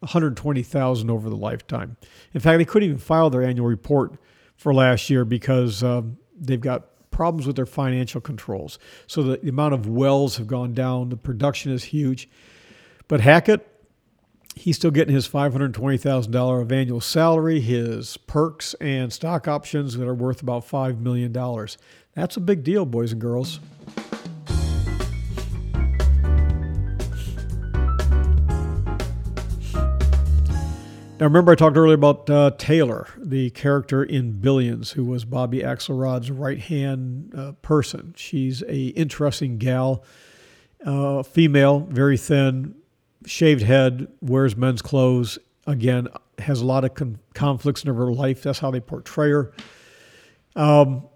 120,000 0.00 1.10
over 1.10 1.28
the 1.30 1.36
lifetime. 1.36 1.96
In 2.34 2.40
fact, 2.40 2.58
they 2.58 2.64
couldn't 2.64 2.88
even 2.88 2.98
file 2.98 3.30
their 3.30 3.42
annual 3.42 3.66
report 3.66 4.14
for 4.56 4.74
last 4.74 5.08
year 5.10 5.24
because 5.24 5.82
um, 5.82 6.16
they've 6.38 6.60
got 6.60 6.86
problems 7.10 7.46
with 7.46 7.56
their 7.56 7.66
financial 7.66 8.20
controls. 8.20 8.78
So 9.06 9.22
the, 9.22 9.36
the 9.38 9.50
amount 9.50 9.74
of 9.74 9.86
wells 9.86 10.36
have 10.38 10.46
gone 10.46 10.72
down, 10.72 11.10
the 11.10 11.16
production 11.16 11.70
is 11.72 11.84
huge. 11.84 12.28
But 13.08 13.20
Hackett, 13.20 13.66
he's 14.54 14.76
still 14.76 14.90
getting 14.90 15.14
his 15.14 15.28
$520,000 15.28 16.62
of 16.62 16.72
annual 16.72 17.00
salary, 17.00 17.60
his 17.60 18.16
perks 18.16 18.74
and 18.80 19.12
stock 19.12 19.48
options 19.48 19.96
that 19.96 20.08
are 20.08 20.14
worth 20.14 20.40
about 20.42 20.66
$5 20.66 21.00
million. 21.00 21.32
That's 22.14 22.36
a 22.36 22.40
big 22.40 22.64
deal, 22.64 22.86
boys 22.86 23.12
and 23.12 23.20
girls. 23.20 23.60
Now, 31.20 31.26
remember, 31.26 31.52
I 31.52 31.54
talked 31.54 31.76
earlier 31.76 31.96
about 31.96 32.30
uh, 32.30 32.52
Taylor, 32.56 33.06
the 33.18 33.50
character 33.50 34.02
in 34.02 34.40
Billions, 34.40 34.92
who 34.92 35.04
was 35.04 35.26
Bobby 35.26 35.58
Axelrod's 35.58 36.30
right 36.30 36.58
hand 36.58 37.34
uh, 37.36 37.52
person. 37.60 38.14
She's 38.16 38.62
a 38.62 38.86
interesting 38.86 39.58
gal, 39.58 40.02
uh, 40.82 41.22
female, 41.22 41.80
very 41.80 42.16
thin, 42.16 42.74
shaved 43.26 43.60
head, 43.60 44.08
wears 44.22 44.56
men's 44.56 44.80
clothes. 44.80 45.38
Again, 45.66 46.08
has 46.38 46.62
a 46.62 46.64
lot 46.64 46.86
of 46.86 46.94
con- 46.94 47.18
conflicts 47.34 47.84
in 47.84 47.94
her 47.94 48.10
life. 48.10 48.42
That's 48.42 48.60
how 48.60 48.70
they 48.70 48.80
portray 48.80 49.28
her. 49.28 49.52
Um, 50.56 51.06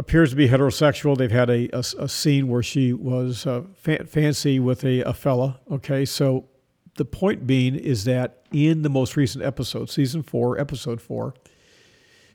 appears 0.00 0.30
to 0.30 0.36
be 0.36 0.48
heterosexual. 0.48 1.16
They've 1.16 1.30
had 1.30 1.48
a, 1.48 1.68
a, 1.72 1.84
a 2.00 2.08
scene 2.08 2.48
where 2.48 2.64
she 2.64 2.92
was 2.92 3.46
uh, 3.46 3.62
fa- 3.76 4.04
fancy 4.04 4.58
with 4.58 4.84
a, 4.84 5.02
a 5.02 5.14
fella. 5.14 5.60
Okay, 5.70 6.04
so 6.04 6.48
the 6.96 7.04
point 7.04 7.46
being 7.46 7.74
is 7.74 8.04
that 8.04 8.42
in 8.52 8.82
the 8.82 8.90
most 8.90 9.16
recent 9.16 9.44
episode, 9.44 9.90
season 9.90 10.22
four, 10.22 10.58
episode 10.58 11.00
four, 11.00 11.34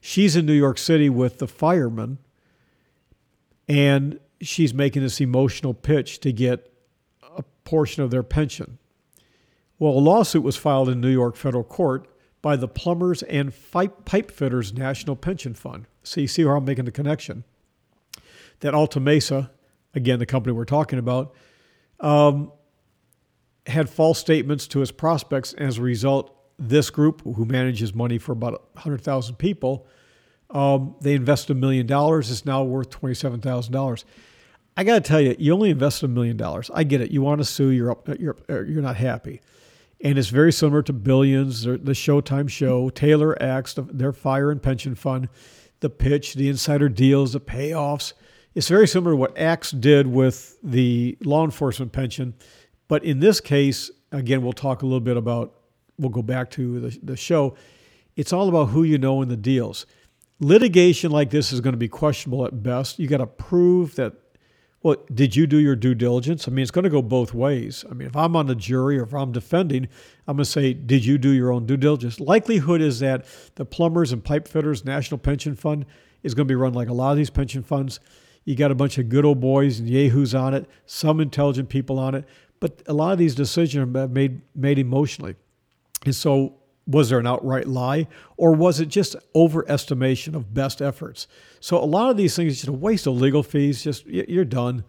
she's 0.00 0.36
in 0.36 0.46
New 0.46 0.52
York 0.52 0.78
City 0.78 1.08
with 1.08 1.38
the 1.38 1.46
fireman, 1.46 2.18
and 3.68 4.18
she's 4.40 4.74
making 4.74 5.02
this 5.02 5.20
emotional 5.20 5.74
pitch 5.74 6.20
to 6.20 6.32
get 6.32 6.72
a 7.36 7.42
portion 7.64 8.02
of 8.02 8.10
their 8.10 8.22
pension. 8.22 8.78
Well, 9.78 9.92
a 9.92 10.00
lawsuit 10.00 10.42
was 10.42 10.56
filed 10.56 10.88
in 10.88 11.00
New 11.00 11.10
York 11.10 11.36
federal 11.36 11.64
court 11.64 12.08
by 12.42 12.56
the 12.56 12.68
Plumbers 12.68 13.22
and 13.24 13.52
Pipe 13.72 14.30
Fitters 14.30 14.72
National 14.72 15.14
Pension 15.14 15.54
Fund. 15.54 15.86
So 16.02 16.20
you 16.20 16.26
see 16.26 16.42
how 16.42 16.56
I'm 16.56 16.64
making 16.64 16.84
the 16.84 16.92
connection. 16.92 17.44
That 18.60 18.74
Alta 18.74 18.98
Mesa, 18.98 19.52
again, 19.94 20.18
the 20.18 20.26
company 20.26 20.52
we're 20.52 20.64
talking 20.64 20.98
about, 20.98 21.34
um, 22.00 22.50
had 23.68 23.88
false 23.88 24.18
statements 24.18 24.66
to 24.68 24.80
his 24.80 24.90
prospects. 24.90 25.52
And 25.52 25.66
as 25.68 25.78
a 25.78 25.82
result, 25.82 26.34
this 26.58 26.90
group, 26.90 27.22
who 27.22 27.44
manages 27.44 27.94
money 27.94 28.18
for 28.18 28.32
about 28.32 28.70
100,000 28.74 29.36
people, 29.36 29.86
um, 30.50 30.96
they 31.00 31.14
invested 31.14 31.52
a 31.56 31.60
million 31.60 31.86
dollars. 31.86 32.30
It's 32.30 32.44
now 32.44 32.64
worth 32.64 32.90
$27,000. 32.90 34.04
I 34.76 34.84
got 34.84 34.94
to 34.94 35.00
tell 35.00 35.20
you, 35.20 35.36
you 35.38 35.52
only 35.52 35.70
invested 35.70 36.06
a 36.06 36.08
million 36.08 36.36
dollars. 36.36 36.70
I 36.72 36.84
get 36.84 37.00
it. 37.00 37.10
You 37.10 37.22
want 37.22 37.40
to 37.40 37.44
sue, 37.44 37.68
you're, 37.68 37.90
up, 37.90 38.08
you're, 38.18 38.36
you're 38.48 38.82
not 38.82 38.96
happy 38.96 39.40
and 40.00 40.18
it's 40.18 40.28
very 40.28 40.52
similar 40.52 40.82
to 40.82 40.92
Billions, 40.92 41.64
the 41.64 41.76
Showtime 41.76 42.48
show, 42.48 42.88
Taylor 42.90 43.40
Axe, 43.42 43.74
their 43.76 44.12
fire 44.12 44.50
and 44.50 44.62
pension 44.62 44.94
fund, 44.94 45.28
the 45.80 45.90
pitch, 45.90 46.34
the 46.34 46.48
insider 46.48 46.88
deals, 46.88 47.32
the 47.32 47.40
payoffs. 47.40 48.12
It's 48.54 48.68
very 48.68 48.86
similar 48.86 49.12
to 49.12 49.16
what 49.16 49.36
Axe 49.36 49.72
did 49.72 50.06
with 50.06 50.56
the 50.62 51.18
law 51.22 51.44
enforcement 51.44 51.92
pension, 51.92 52.34
but 52.88 53.04
in 53.04 53.20
this 53.20 53.40
case, 53.40 53.90
again, 54.12 54.42
we'll 54.42 54.52
talk 54.52 54.82
a 54.82 54.86
little 54.86 55.00
bit 55.00 55.16
about. 55.16 55.54
We'll 55.98 56.10
go 56.10 56.22
back 56.22 56.50
to 56.52 56.80
the, 56.80 56.98
the 57.02 57.16
show. 57.16 57.56
It's 58.14 58.32
all 58.32 58.48
about 58.48 58.66
who 58.66 58.84
you 58.84 58.98
know 58.98 59.20
in 59.20 59.28
the 59.28 59.36
deals. 59.36 59.84
Litigation 60.38 61.10
like 61.10 61.30
this 61.30 61.52
is 61.52 61.60
going 61.60 61.72
to 61.72 61.78
be 61.78 61.88
questionable 61.88 62.46
at 62.46 62.62
best. 62.62 63.00
You 63.00 63.08
got 63.08 63.18
to 63.18 63.26
prove 63.26 63.96
that 63.96 64.14
well, 64.82 64.96
did 65.12 65.34
you 65.34 65.48
do 65.48 65.56
your 65.56 65.74
due 65.74 65.94
diligence? 65.94 66.46
I 66.46 66.52
mean, 66.52 66.62
it's 66.62 66.70
going 66.70 66.84
to 66.84 66.90
go 66.90 67.02
both 67.02 67.34
ways. 67.34 67.84
I 67.90 67.94
mean, 67.94 68.06
if 68.06 68.14
I'm 68.14 68.36
on 68.36 68.46
the 68.46 68.54
jury 68.54 68.98
or 68.98 69.02
if 69.02 69.12
I'm 69.12 69.32
defending, 69.32 69.88
I'm 70.26 70.36
going 70.36 70.44
to 70.44 70.50
say, 70.50 70.72
did 70.72 71.04
you 71.04 71.18
do 71.18 71.30
your 71.30 71.52
own 71.52 71.66
due 71.66 71.76
diligence? 71.76 72.20
Likelihood 72.20 72.80
is 72.80 73.00
that 73.00 73.26
the 73.56 73.64
plumbers 73.64 74.12
and 74.12 74.22
pipe 74.22 74.46
fitters 74.46 74.84
National 74.84 75.18
Pension 75.18 75.56
Fund 75.56 75.84
is 76.22 76.34
going 76.34 76.46
to 76.46 76.52
be 76.52 76.54
run 76.54 76.74
like 76.74 76.88
a 76.88 76.92
lot 76.92 77.10
of 77.10 77.16
these 77.16 77.30
pension 77.30 77.64
funds. 77.64 77.98
You 78.44 78.54
got 78.54 78.70
a 78.70 78.74
bunch 78.76 78.98
of 78.98 79.08
good 79.08 79.24
old 79.24 79.40
boys 79.40 79.80
and 79.80 79.88
yahoos 79.88 80.34
on 80.34 80.54
it, 80.54 80.66
some 80.86 81.20
intelligent 81.20 81.68
people 81.68 81.98
on 81.98 82.14
it, 82.14 82.24
but 82.60 82.82
a 82.86 82.92
lot 82.92 83.12
of 83.12 83.18
these 83.18 83.34
decisions 83.34 83.96
are 83.96 84.08
made 84.08 84.40
made 84.54 84.78
emotionally. 84.78 85.36
And 86.04 86.14
so 86.14 86.54
was 86.86 87.10
there 87.10 87.18
an 87.18 87.26
outright 87.26 87.68
lie 87.68 88.08
or 88.36 88.52
was 88.52 88.80
it 88.80 88.86
just 88.86 89.14
overestimation 89.34 90.34
of 90.34 90.54
best 90.54 90.80
efforts? 90.80 91.26
So 91.60 91.76
a 91.76 91.84
lot 91.84 92.10
of 92.10 92.16
these 92.16 92.34
things 92.34 92.54
just 92.54 92.68
a 92.68 92.72
waste 92.72 93.06
of 93.06 93.14
legal 93.14 93.42
fees 93.42 93.82
just 93.82 94.06
you're 94.06 94.44
done. 94.44 94.84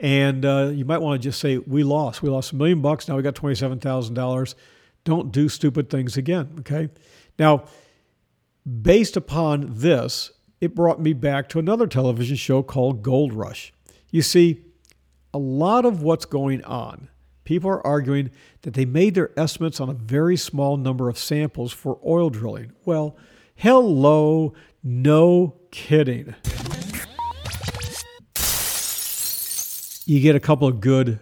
And 0.00 0.44
uh, 0.44 0.70
you 0.72 0.84
might 0.84 0.98
want 0.98 1.20
to 1.20 1.28
just 1.28 1.40
say 1.40 1.58
we 1.58 1.82
lost. 1.82 2.22
We 2.22 2.28
lost 2.28 2.52
a 2.52 2.56
million 2.56 2.80
bucks. 2.80 3.08
Now 3.08 3.16
we 3.16 3.22
got 3.22 3.34
$27000 3.34 4.54
don't 5.04 5.32
do 5.32 5.48
stupid 5.48 5.88
things 5.88 6.16
again 6.18 6.50
okay? 6.60 6.88
Now 7.38 7.64
based 8.82 9.16
upon 9.16 9.70
this 9.70 10.32
it 10.60 10.74
brought 10.74 11.00
me 11.00 11.12
back 11.12 11.48
to 11.48 11.58
another 11.58 11.86
television 11.86 12.36
show 12.36 12.62
called 12.62 13.02
gold 13.02 13.32
rush. 13.32 13.72
You 14.10 14.22
see 14.22 14.64
a 15.32 15.38
lot 15.38 15.84
of 15.84 16.02
what's 16.02 16.24
going 16.24 16.64
on 16.64 17.08
People 17.48 17.70
are 17.70 17.86
arguing 17.86 18.30
that 18.60 18.74
they 18.74 18.84
made 18.84 19.14
their 19.14 19.30
estimates 19.34 19.80
on 19.80 19.88
a 19.88 19.94
very 19.94 20.36
small 20.36 20.76
number 20.76 21.08
of 21.08 21.16
samples 21.16 21.72
for 21.72 21.98
oil 22.06 22.28
drilling. 22.28 22.72
Well, 22.84 23.16
hello, 23.54 24.52
no 24.82 25.56
kidding. 25.70 26.34
You 30.04 30.20
get 30.20 30.36
a 30.36 30.40
couple 30.40 30.68
of 30.68 30.82
good 30.82 31.20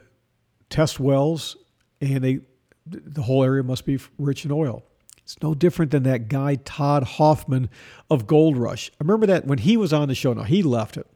test 0.68 0.98
wells, 0.98 1.56
and 2.00 2.24
they, 2.24 2.40
the 2.86 3.22
whole 3.22 3.44
area 3.44 3.62
must 3.62 3.86
be 3.86 4.00
rich 4.18 4.44
in 4.44 4.50
oil. 4.50 4.82
It's 5.18 5.40
no 5.40 5.54
different 5.54 5.92
than 5.92 6.02
that 6.02 6.26
guy, 6.26 6.56
Todd 6.56 7.04
Hoffman 7.04 7.70
of 8.10 8.26
Gold 8.26 8.56
Rush. 8.56 8.90
I 8.94 9.04
remember 9.04 9.26
that 9.26 9.46
when 9.46 9.58
he 9.58 9.76
was 9.76 9.92
on 9.92 10.08
the 10.08 10.14
show. 10.16 10.32
Now, 10.32 10.42
he 10.42 10.64
left 10.64 10.96
it. 10.96 11.06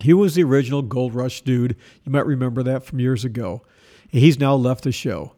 He 0.00 0.12
was 0.12 0.34
the 0.34 0.44
original 0.44 0.82
Gold 0.82 1.14
Rush 1.14 1.42
dude. 1.42 1.76
You 2.04 2.12
might 2.12 2.26
remember 2.26 2.62
that 2.62 2.84
from 2.84 3.00
years 3.00 3.24
ago. 3.24 3.62
He's 4.10 4.38
now 4.38 4.54
left 4.54 4.84
the 4.84 4.92
show. 4.92 5.34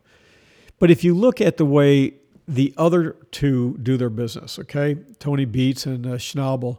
But 0.78 0.90
if 0.90 1.04
you 1.04 1.14
look 1.14 1.40
at 1.40 1.56
the 1.56 1.64
way 1.64 2.14
the 2.46 2.74
other 2.76 3.16
two 3.30 3.78
do 3.82 3.96
their 3.96 4.10
business, 4.10 4.58
okay, 4.58 4.96
Tony 5.18 5.44
Beets 5.44 5.86
and 5.86 6.06
uh, 6.06 6.10
Schnabel, 6.10 6.78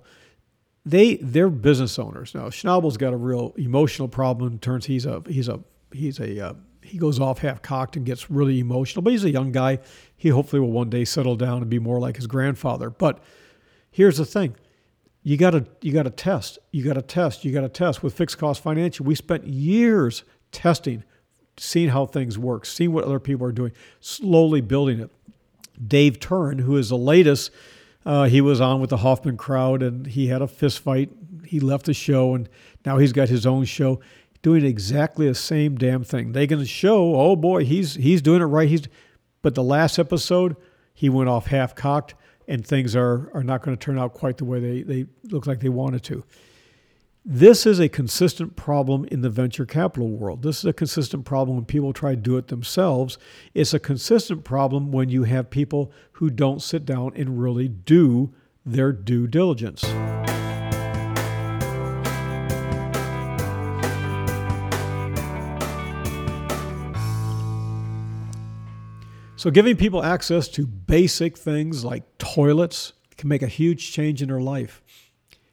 they 0.85 1.15
they're 1.17 1.49
business 1.49 1.99
owners 1.99 2.33
now. 2.33 2.49
Schnabel's 2.49 2.97
got 2.97 3.13
a 3.13 3.17
real 3.17 3.53
emotional 3.57 4.07
problem. 4.07 4.57
Turns 4.59 4.85
he's 4.85 5.05
a 5.05 5.21
he's 5.27 5.47
a 5.47 5.59
he's 5.91 6.19
a 6.19 6.47
uh, 6.47 6.53
he 6.81 6.97
goes 6.97 7.19
off 7.19 7.39
half 7.39 7.61
cocked 7.61 7.95
and 7.95 8.05
gets 8.05 8.31
really 8.31 8.59
emotional. 8.59 9.03
But 9.03 9.11
he's 9.11 9.23
a 9.23 9.29
young 9.29 9.51
guy. 9.51 9.79
He 10.17 10.29
hopefully 10.29 10.59
will 10.59 10.71
one 10.71 10.89
day 10.89 11.05
settle 11.05 11.35
down 11.35 11.61
and 11.61 11.69
be 11.69 11.79
more 11.79 11.99
like 11.99 12.15
his 12.15 12.27
grandfather. 12.27 12.89
But 12.89 13.23
here's 13.91 14.17
the 14.17 14.25
thing: 14.25 14.55
you 15.23 15.37
got 15.37 15.51
to 15.51 15.65
you 15.81 15.93
got 15.93 16.03
to 16.03 16.09
test. 16.09 16.59
You 16.71 16.83
got 16.83 16.93
to 16.93 17.01
test. 17.01 17.45
You 17.45 17.51
got 17.51 17.61
to 17.61 17.69
test 17.69 18.01
with 18.01 18.13
fixed 18.13 18.37
cost 18.37 18.61
financial. 18.61 19.05
We 19.05 19.15
spent 19.15 19.45
years 19.45 20.23
testing 20.51 21.03
seeing 21.57 21.89
how 21.89 22.05
things 22.05 22.37
work, 22.37 22.65
seeing 22.65 22.91
what 22.91 23.03
other 23.03 23.19
people 23.19 23.45
are 23.45 23.51
doing, 23.51 23.71
slowly 23.99 24.61
building 24.61 24.99
it. 24.99 25.11
Dave 25.85 26.19
Turin, 26.19 26.59
who 26.59 26.77
is 26.77 26.89
the 26.89 26.97
latest, 26.97 27.51
uh, 28.05 28.23
he 28.25 28.41
was 28.41 28.59
on 28.61 28.81
with 28.81 28.89
the 28.89 28.97
Hoffman 28.97 29.37
crowd 29.37 29.83
and 29.83 30.07
he 30.07 30.27
had 30.27 30.41
a 30.41 30.47
fist 30.47 30.79
fight. 30.79 31.09
He 31.45 31.59
left 31.59 31.85
the 31.85 31.93
show 31.93 32.33
and 32.33 32.49
now 32.85 32.97
he's 32.97 33.13
got 33.13 33.29
his 33.29 33.45
own 33.45 33.65
show 33.65 33.99
doing 34.41 34.65
exactly 34.65 35.27
the 35.27 35.35
same 35.35 35.75
damn 35.75 36.03
thing. 36.03 36.31
They 36.31 36.47
can 36.47 36.65
show, 36.65 37.15
oh 37.15 37.35
boy, 37.35 37.63
he's 37.63 37.95
he's 37.95 38.21
doing 38.21 38.41
it 38.41 38.45
right. 38.45 38.67
He's 38.67 38.87
but 39.41 39.55
the 39.55 39.63
last 39.63 39.99
episode, 39.99 40.55
he 40.93 41.09
went 41.09 41.29
off 41.29 41.47
half 41.47 41.75
cocked 41.75 42.15
and 42.51 42.65
things 42.65 42.95
are 42.95 43.31
are 43.33 43.43
not 43.43 43.63
going 43.63 43.75
to 43.75 43.83
turn 43.83 43.97
out 43.97 44.13
quite 44.13 44.37
the 44.37 44.45
way 44.45 44.59
they, 44.59 44.81
they 44.83 45.05
look 45.29 45.47
like 45.47 45.61
they 45.61 45.69
wanted 45.69 46.03
to. 46.03 46.23
This 47.23 47.67
is 47.67 47.79
a 47.79 47.87
consistent 47.87 48.55
problem 48.55 49.05
in 49.05 49.21
the 49.21 49.29
venture 49.29 49.65
capital 49.65 50.09
world. 50.09 50.41
This 50.41 50.57
is 50.57 50.65
a 50.65 50.73
consistent 50.73 51.23
problem 51.23 51.57
when 51.57 51.65
people 51.65 51.93
try 51.93 52.11
to 52.11 52.21
do 52.21 52.35
it 52.37 52.47
themselves. 52.47 53.19
It's 53.53 53.75
a 53.75 53.79
consistent 53.79 54.43
problem 54.43 54.91
when 54.91 55.09
you 55.09 55.23
have 55.23 55.51
people 55.51 55.91
who 56.13 56.31
don't 56.31 56.61
sit 56.61 56.83
down 56.83 57.13
and 57.15 57.39
really 57.39 57.67
do 57.67 58.33
their 58.65 58.91
due 58.91 59.27
diligence. 59.27 59.85
So, 69.41 69.49
giving 69.49 69.75
people 69.75 70.03
access 70.03 70.47
to 70.49 70.67
basic 70.67 71.35
things 71.35 71.83
like 71.83 72.03
toilets 72.19 72.93
can 73.17 73.27
make 73.27 73.41
a 73.41 73.47
huge 73.47 73.91
change 73.91 74.21
in 74.21 74.27
their 74.27 74.39
life 74.39 74.83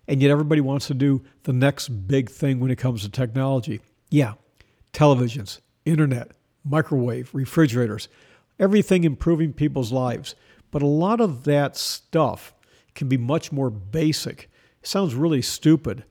and 0.07 0.21
yet 0.21 0.31
everybody 0.31 0.61
wants 0.61 0.89
to 0.89 0.95
do 0.95 1.23
the 1.45 1.55
next 1.55 1.89
big 1.89 2.29
thing 2.29 2.61
when 2.61 2.71
it 2.71 2.77
comes 2.77 3.01
to 3.01 3.09
technology. 3.09 3.81
Yeah, 4.11 4.35
televisions, 4.93 5.61
internet, 5.87 6.33
microwave, 6.67 7.35
refrigerators, 7.35 8.09
everything 8.59 9.05
improving 9.05 9.55
people's 9.55 9.91
lives. 9.91 10.35
But 10.71 10.83
a 10.83 10.87
lot 10.87 11.23
of 11.23 11.45
that 11.45 11.75
stuff 11.75 12.53
can 12.95 13.09
be 13.09 13.17
much 13.17 13.53
more 13.53 13.71
basic. 13.71 14.51
It 14.83 14.87
sounds 14.87 15.15
really 15.15 15.41
stupid 15.41 16.05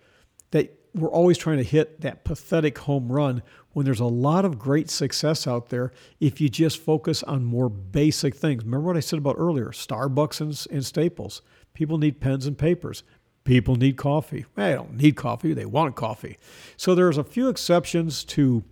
that 0.49 0.76
we're 0.93 1.09
always 1.09 1.37
trying 1.37 1.57
to 1.57 1.63
hit 1.63 2.01
that 2.01 2.23
pathetic 2.23 2.77
home 2.79 3.11
run 3.11 3.43
when 3.73 3.85
there's 3.85 3.99
a 3.99 4.05
lot 4.05 4.45
of 4.45 4.57
great 4.57 4.89
success 4.89 5.45
out 5.47 5.69
there 5.69 5.91
if 6.19 6.41
you 6.41 6.49
just 6.49 6.77
focus 6.79 7.23
on 7.23 7.43
more 7.43 7.69
basic 7.69 8.35
things. 8.35 8.63
Remember 8.63 8.87
what 8.87 8.97
I 8.97 9.01
said 9.01 9.19
about 9.19 9.35
earlier 9.37 9.67
Starbucks 9.67 10.41
and, 10.41 10.73
and 10.73 10.85
Staples. 10.85 11.41
People 11.73 11.97
need 11.97 12.19
pens 12.19 12.47
and 12.47 12.57
papers. 12.57 13.03
People 13.43 13.75
need 13.75 13.95
coffee. 13.95 14.45
They 14.55 14.73
don't 14.73 14.97
need 14.97 15.15
coffee, 15.15 15.53
they 15.53 15.65
want 15.65 15.95
coffee. 15.95 16.37
So 16.75 16.95
there's 16.95 17.17
a 17.17 17.23
few 17.23 17.49
exceptions 17.49 18.25
to 18.25 18.63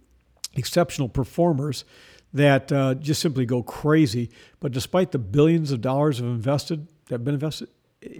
exceptional 0.56 1.08
performers 1.08 1.86
that 2.34 2.72
uh, 2.72 2.96
just 2.96 3.22
simply 3.22 3.46
go 3.46 3.64
crazy. 3.64 4.30
But 4.60 4.72
despite 4.74 5.12
the 5.12 5.20
billions 5.20 5.72
of 5.72 5.82
dollars 5.82 6.20
of 6.20 6.26
invested 6.26 6.88
that 7.06 7.16
have 7.16 7.24
been 7.24 7.36
invested, 7.36 7.70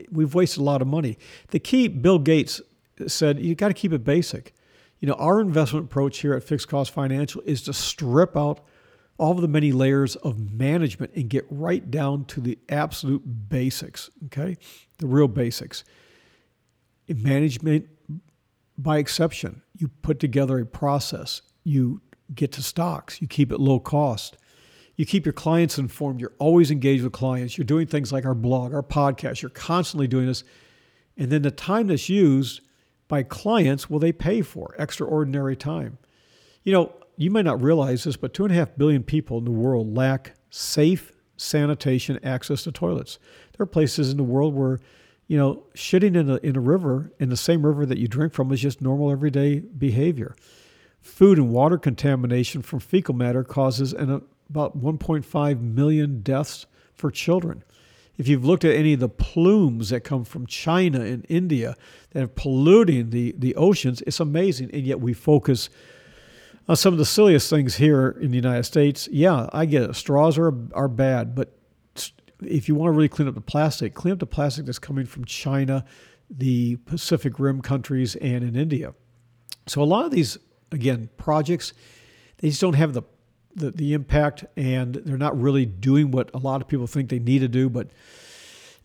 we've 0.10 0.34
wasted 0.34 0.62
a 0.62 0.64
lot 0.64 0.82
of 0.82 0.88
money. 0.88 1.18
The 1.50 1.60
key, 1.60 1.88
Bill 1.88 2.20
Gates 2.20 2.62
said, 3.08 3.40
you 3.40 3.56
got 3.56 3.70
to 3.70 3.74
keep 3.74 3.94
it 3.94 4.04
basic. 4.04 4.54
You 5.00 5.08
know, 5.08 5.16
our 5.16 5.42
investment 5.42 5.86
approach 5.86 6.20
here 6.20 6.34
at 6.34 6.44
Fixed 6.44 6.68
Cost 6.68 6.92
Financial 6.92 7.42
is 7.46 7.62
to 7.64 7.74
strip 7.74 8.36
out 8.38 8.62
all 9.18 9.32
of 9.32 9.42
the 9.42 9.48
many 9.48 9.72
layers 9.72 10.16
of 10.18 10.52
management 10.52 11.12
and 11.16 11.30
get 11.30 11.46
right 11.50 11.90
down 11.90 12.26
to 12.26 12.42
the 12.42 12.58
absolute 12.70 13.50
basics, 13.50 14.10
okay? 14.26 14.58
The 14.98 15.08
real 15.08 15.28
basics 15.28 15.84
In 17.08 17.22
management 17.24 17.88
by 18.78 18.98
exception. 18.98 19.62
You 19.78 19.88
put 19.88 20.20
together 20.20 20.60
a 20.60 20.66
process. 20.66 21.42
You 21.64 22.02
get 22.34 22.52
to 22.54 22.64
stocks. 22.64 23.22
You 23.22 23.28
keep 23.28 23.52
it 23.52 23.60
low 23.60 23.80
cost. 23.80 24.38
You 24.96 25.06
keep 25.06 25.26
your 25.26 25.34
clients 25.34 25.78
informed. 25.78 26.22
You're 26.22 26.34
always 26.40 26.72
engaged 26.72 27.04
with 27.04 27.14
clients. 27.14 27.58
You're 27.58 27.66
doing 27.66 27.88
things 27.88 28.12
like 28.12 28.26
our 28.26 28.36
blog, 28.36 28.74
our 28.74 28.84
podcast. 28.84 29.42
You're 29.42 29.50
constantly 29.50 30.08
doing 30.08 30.26
this. 30.26 30.44
And 31.18 31.32
then 31.32 31.42
the 31.42 31.52
time 31.52 31.88
that's 31.88 32.10
used 32.10 32.62
by 33.08 33.24
clients, 33.24 33.90
will 33.90 34.00
they 34.00 34.12
pay 34.12 34.42
for 34.42 34.76
extraordinary 34.78 35.56
time. 35.56 35.98
You 36.64 36.74
know, 36.74 36.94
you 37.18 37.32
may 37.32 37.44
not 37.44 37.62
realize 37.62 38.04
this, 38.04 38.18
but 38.18 38.34
two 38.34 38.46
and 38.46 38.54
a 38.54 38.58
half 38.58 38.76
billion 38.78 39.04
people 39.04 39.38
in 39.38 39.46
the 39.46 39.52
world 39.52 39.96
lack 39.96 40.34
safe 40.50 41.12
sanitation 41.38 42.20
access 42.24 42.64
to 42.64 42.72
toilets. 42.72 43.20
There 43.56 43.64
are 43.64 43.68
places 43.68 44.12
in 44.12 44.18
the 44.18 44.24
world 44.24 44.56
where, 44.56 44.80
you 45.28 45.38
know, 45.38 45.64
shitting 45.76 46.16
in 46.16 46.30
a, 46.30 46.36
in 46.38 46.56
a 46.56 46.62
river, 46.62 47.12
in 47.20 47.30
the 47.30 47.38
same 47.38 47.66
river 47.66 47.86
that 47.86 47.98
you 47.98 48.08
drink 48.08 48.34
from, 48.34 48.52
is 48.52 48.62
just 48.62 48.82
normal 48.82 49.12
everyday 49.12 49.60
behavior. 49.60 50.36
Food 51.02 51.38
and 51.38 51.50
water 51.50 51.78
contamination 51.78 52.62
from 52.62 52.80
fecal 52.80 53.14
matter 53.14 53.44
causes 53.44 53.94
an, 53.94 54.22
about 54.50 54.78
1.5 54.78 55.62
million 55.62 56.22
deaths 56.22 56.66
for 56.94 57.12
children. 57.12 57.64
If 58.18 58.28
you've 58.28 58.46
looked 58.46 58.64
at 58.64 58.76
any 58.76 58.94
of 58.94 59.00
the 59.00 59.10
plumes 59.10 59.90
that 59.90 60.02
come 60.02 60.24
from 60.24 60.46
China 60.46 61.02
and 61.02 61.26
India 61.28 61.76
that 62.12 62.24
are 62.24 62.28
polluting 62.28 63.10
the, 63.10 63.36
the 63.38 63.56
oceans, 63.56 64.02
it's 64.08 64.20
amazing. 64.20 64.72
And 64.72 64.84
yet 64.84 65.02
we 65.02 65.14
focus 65.14 65.70
on 66.68 66.76
some 66.76 66.94
of 66.94 66.98
the 66.98 67.06
silliest 67.06 67.50
things 67.50 67.76
here 67.76 68.10
in 68.22 68.32
the 68.32 68.38
United 68.38 68.64
States. 68.64 69.08
Yeah, 69.12 69.50
I 69.52 69.66
get 69.66 69.84
it. 69.84 69.96
Straws 69.96 70.38
are, 70.38 70.54
are 70.74 70.88
bad, 70.88 71.36
but 71.36 71.52
if 72.42 72.68
you 72.68 72.76
want 72.76 72.90
to 72.90 72.92
really 72.94 73.10
clean 73.10 73.28
up 73.28 73.36
the 73.36 73.42
plastic, 73.42 73.94
clean 73.94 74.14
up 74.14 74.20
the 74.20 74.26
plastic 74.26 74.66
that's 74.66 74.80
coming 74.80 75.06
from 75.06 75.26
China, 75.26 75.86
the 76.30 76.78
Pacific 76.78 77.40
Rim 77.40 77.62
countries, 77.62 78.16
and 78.16 78.44
in 78.44 78.56
India. 78.56 78.94
So 79.68 79.82
a 79.82 79.86
lot 79.86 80.06
of 80.06 80.12
these, 80.12 80.38
again, 80.72 81.10
projects, 81.18 81.74
they 82.38 82.50
just 82.50 82.62
don't 82.62 82.74
have 82.74 82.94
the 82.94 83.04
the, 83.56 83.72
the 83.72 83.94
impact 83.94 84.46
and 84.58 84.96
they're 84.96 85.18
not 85.18 85.40
really 85.40 85.66
doing 85.66 86.12
what 86.12 86.30
a 86.34 86.38
lot 86.38 86.62
of 86.62 86.68
people 86.68 86.88
think 86.88 87.10
they 87.10 87.20
need 87.20 87.40
to 87.40 87.48
do, 87.48 87.70
but 87.70 87.90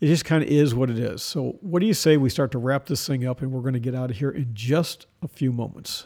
it 0.01 0.07
just 0.07 0.25
kind 0.25 0.43
of 0.43 0.49
is 0.49 0.75
what 0.75 0.89
it 0.89 0.99
is. 0.99 1.23
So, 1.23 1.59
what 1.61 1.81
do 1.81 1.87
you 1.87 1.95
say 1.95 2.17
we 2.17 2.31
start 2.31 2.53
to 2.53 2.59
wrap 2.59 2.87
this 2.87 3.07
thing 3.07 3.27
up 3.27 3.43
and 3.43 3.53
we're 3.53 3.61
going 3.61 3.75
to 3.75 3.81
get 3.81 3.95
out 3.95 4.11
of 4.11 4.17
here 4.17 4.31
in 4.31 4.51
just 4.55 5.07
a 5.23 5.29
few 5.29 5.53
moments? 5.53 6.05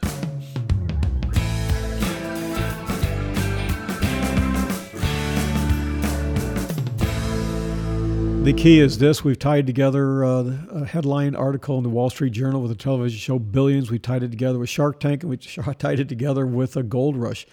The 8.45 8.53
key 8.53 8.81
is 8.81 8.99
this 8.99 9.25
we've 9.25 9.39
tied 9.39 9.67
together 9.67 10.23
uh, 10.23 10.53
a 10.71 10.85
headline 10.85 11.35
article 11.35 11.79
in 11.79 11.83
the 11.83 11.89
Wall 11.89 12.11
Street 12.11 12.35
Journal 12.35 12.61
with 12.61 12.71
a 12.71 12.75
television 12.75 13.19
show 13.19 13.39
Billions. 13.39 13.91
We 13.91 13.99
tied 13.99 14.23
it 14.23 14.31
together 14.31 14.59
with 14.59 14.69
Shark 14.69 15.01
Tank 15.01 15.23
and 15.23 15.31
we 15.31 15.37
tied 15.79 15.99
it 15.99 16.11
together 16.11 16.47
with 16.47 16.77
a 16.77 16.83
gold 16.83 17.17
rush. 17.17 17.47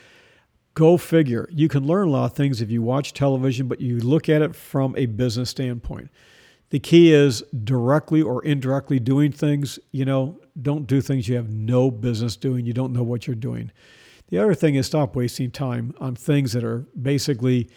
Go 0.74 0.98
figure. 0.98 1.50
You 1.52 1.68
can 1.68 1.86
learn 1.86 2.08
a 2.08 2.12
lot 2.12 2.26
of 2.26 2.34
things 2.34 2.62
if 2.62 2.72
you 2.72 2.82
watch 2.82 3.14
television, 3.14 3.68
but 3.68 3.82
you 3.82 4.00
look 4.00 4.30
at 4.30 4.42
it 4.42 4.56
from 4.56 4.96
a 4.96 5.06
business 5.06 5.50
standpoint. 5.50 6.10
The 6.70 6.80
key 6.80 7.14
is 7.14 7.44
directly 7.64 8.22
or 8.22 8.44
indirectly 8.46 9.00
doing 9.00 9.34
things. 9.34 9.78
You 9.92 10.06
know, 10.06 10.40
don't 10.62 10.88
do 10.88 11.02
things 11.02 11.28
you 11.28 11.36
have 11.36 11.50
no 11.50 11.92
business 11.92 12.38
doing. 12.38 12.66
You 12.66 12.74
don't 12.74 12.94
know 12.94 13.04
what 13.04 13.28
you're 13.28 13.36
doing. 13.36 13.72
The 14.30 14.38
other 14.38 14.56
thing 14.56 14.76
is 14.76 14.86
stop 14.86 15.14
wasting 15.16 15.52
time 15.52 15.94
on 16.00 16.16
things 16.16 16.54
that 16.54 16.64
are 16.64 16.86
basically 17.00 17.70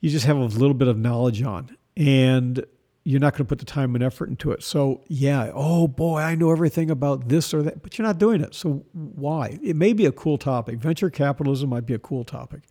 you 0.00 0.10
just 0.10 0.26
have 0.26 0.36
a 0.36 0.44
little 0.44 0.74
bit 0.74 0.88
of 0.88 0.96
knowledge 0.96 1.42
on. 1.42 1.76
And 1.96 2.64
you're 3.06 3.20
not 3.20 3.34
going 3.34 3.46
to 3.46 3.48
put 3.48 3.60
the 3.60 3.64
time 3.64 3.94
and 3.94 4.02
effort 4.02 4.28
into 4.28 4.50
it. 4.50 4.64
So, 4.64 5.04
yeah, 5.06 5.52
oh 5.54 5.86
boy, 5.86 6.18
I 6.18 6.34
know 6.34 6.50
everything 6.50 6.90
about 6.90 7.28
this 7.28 7.54
or 7.54 7.62
that, 7.62 7.80
but 7.80 7.96
you're 7.96 8.06
not 8.06 8.18
doing 8.18 8.40
it. 8.40 8.52
So, 8.52 8.84
why? 8.92 9.60
It 9.62 9.76
may 9.76 9.92
be 9.92 10.06
a 10.06 10.12
cool 10.12 10.38
topic. 10.38 10.78
Venture 10.78 11.08
capitalism 11.08 11.70
might 11.70 11.86
be 11.86 11.94
a 11.94 12.00
cool 12.00 12.24
topic. 12.24 12.62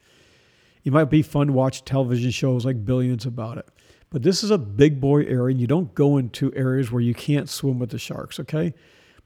It 0.83 0.91
might 0.91 1.05
be 1.05 1.21
fun 1.21 1.47
to 1.47 1.53
watch 1.53 1.85
television 1.85 2.31
shows 2.31 2.65
like 2.65 2.83
Billions 2.83 3.25
about 3.25 3.59
it. 3.59 3.69
But 4.09 4.23
this 4.23 4.43
is 4.43 4.51
a 4.51 4.57
big 4.57 4.99
boy 4.99 5.23
area, 5.23 5.53
and 5.53 5.61
you 5.61 5.67
don't 5.67 5.95
go 5.95 6.17
into 6.17 6.53
areas 6.53 6.91
where 6.91 7.01
you 7.01 7.13
can't 7.13 7.49
swim 7.49 7.79
with 7.79 7.91
the 7.91 7.97
sharks, 7.97 8.37
okay? 8.41 8.73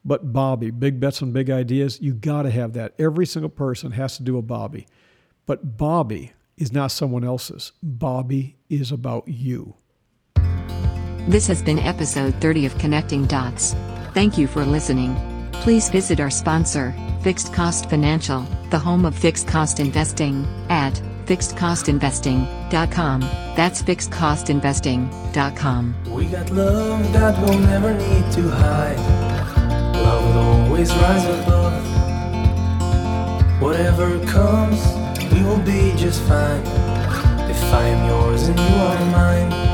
But 0.06 0.32
Bobby, 0.32 0.70
big 0.70 1.00
bets 1.00 1.24
on 1.24 1.32
big 1.32 1.50
ideas, 1.50 2.00
you 2.00 2.14
got 2.14 2.44
to 2.44 2.52
have 2.52 2.74
that. 2.74 2.94
Every 3.00 3.26
single 3.26 3.50
person 3.50 3.94
has 3.94 4.16
to 4.18 4.24
do 4.24 4.38
a 4.38 4.44
Bobby. 4.44 4.86
But 5.48 5.76
Bobby 5.76 6.34
is 6.56 6.72
not 6.72 6.92
someone 6.92 7.24
else's, 7.24 7.72
Bobby 7.82 8.58
is 8.70 8.92
about 8.92 9.28
you. 9.28 9.74
This 11.30 11.46
has 11.46 11.62
been 11.62 11.78
episode 11.78 12.34
30 12.42 12.66
of 12.66 12.76
Connecting 12.80 13.28
Dots. 13.28 13.76
Thank 14.16 14.40
you 14.40 14.48
for 14.48 14.66
listening. 14.66 15.16
Please 15.52 15.88
visit 15.88 16.20
our 16.20 16.32
sponsor, 16.32 16.92
Fixed 17.22 17.54
Cost 17.54 17.88
Financial, 17.88 18.42
the 18.72 18.80
home 18.80 19.06
of 19.06 19.16
fixed 19.16 19.48
cost 19.48 19.80
investing, 19.80 20.48
at 20.70 20.94
fixedcostinvesting.com. 21.28 23.22
That's 23.56 23.84
fixedcostinvesting.com. 23.84 25.96
We 26.12 26.26
got 26.26 26.50
love 26.50 27.14
that 27.14 27.40
we'll 27.44 27.60
never 27.60 27.94
need 27.94 28.32
to 28.32 28.50
hide. 28.50 28.98
Love 29.98 30.34
will 30.34 30.42
always 30.42 30.92
rise 30.96 31.26
above. 31.26 31.84
Whatever 33.62 34.18
comes, 34.26 34.84
we 35.32 35.44
will 35.44 35.60
be 35.60 35.94
just 35.96 36.24
fine. 36.24 36.64
If 37.52 37.64
I 37.72 37.90
am 37.90 38.08
yours 38.08 38.48
and 38.48 38.58
you 38.58 38.66
are 38.66 39.06
mine. 39.12 39.69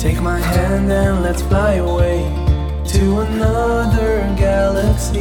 Take 0.00 0.22
my 0.22 0.38
hand 0.38 0.90
and 0.90 1.22
let's 1.22 1.42
fly 1.42 1.74
away 1.74 2.20
to 2.86 3.20
another 3.20 4.20
galaxy. 4.38 5.20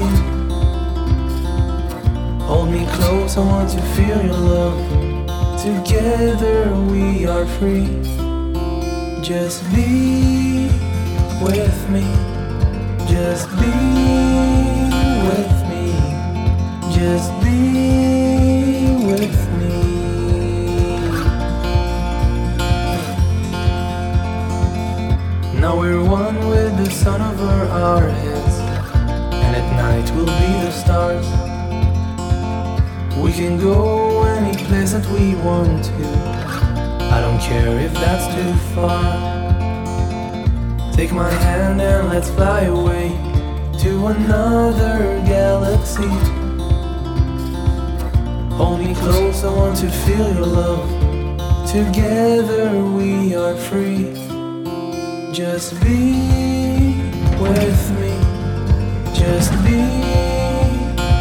Hold 2.45 2.71
me 2.71 2.87
close, 2.93 3.35
I 3.35 3.41
want 3.41 3.71
to 3.71 3.81
feel 3.81 4.23
your 4.23 4.37
love. 4.37 4.79
Together 5.61 6.73
we 6.89 7.25
are 7.25 7.45
free. 7.45 7.87
Just 9.21 9.69
be 9.75 10.69
with 11.43 11.89
me. 11.89 12.07
Just 13.05 13.49
be 13.59 13.75
with 15.27 15.57
me. 15.67 15.91
Just 16.95 17.29
be 17.43 17.78
Now 25.59 25.77
we're 25.77 26.01
one 26.01 26.47
with 26.47 26.77
the 26.77 26.89
sun 26.89 27.21
over 27.21 27.65
our 27.67 28.07
heads, 28.07 28.59
and 29.43 29.55
at 29.57 29.75
night 29.75 30.09
we'll 30.15 30.25
be 30.25 30.53
the 30.65 30.71
stars. 30.71 31.27
We 33.17 33.33
can 33.33 33.59
go 33.59 34.23
any 34.23 34.55
place 34.63 34.93
that 34.93 35.05
we 35.07 35.35
want 35.35 35.83
to. 35.83 36.05
I 37.11 37.19
don't 37.19 37.41
care 37.41 37.77
if 37.77 37.93
that's 37.93 38.33
too 38.33 38.53
far. 38.73 39.03
Take 40.93 41.11
my 41.11 41.29
hand 41.29 41.81
and 41.81 42.07
let's 42.07 42.29
fly 42.29 42.61
away 42.61 43.09
to 43.79 44.07
another 44.07 45.21
galaxy. 45.27 46.07
Hold 48.55 48.79
me 48.79 48.95
close, 48.95 49.43
I 49.43 49.53
want 49.53 49.77
to 49.79 49.89
feel 49.89 50.33
your 50.35 50.45
love. 50.45 50.87
Together 51.69 52.79
we 52.95 53.35
are 53.35 53.55
free. 53.55 54.18
Just 55.39 55.71
be 55.81 56.99
with 57.39 57.91
me. 57.97 58.13
Just 59.15 59.51
be 59.63 59.79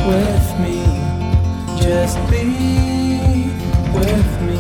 with 0.09 0.49
me. 0.59 0.79
Just 1.81 2.19
be 2.29 2.45
with 3.95 4.31
me. 4.43 4.59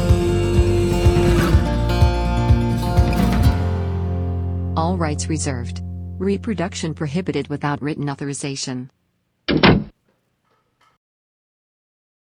All 4.76 4.96
rights 4.96 5.28
reserved. 5.28 5.82
Reproduction 6.18 6.94
prohibited 6.94 7.48
without 7.48 7.82
written 7.82 8.08
authorization. 8.08 8.92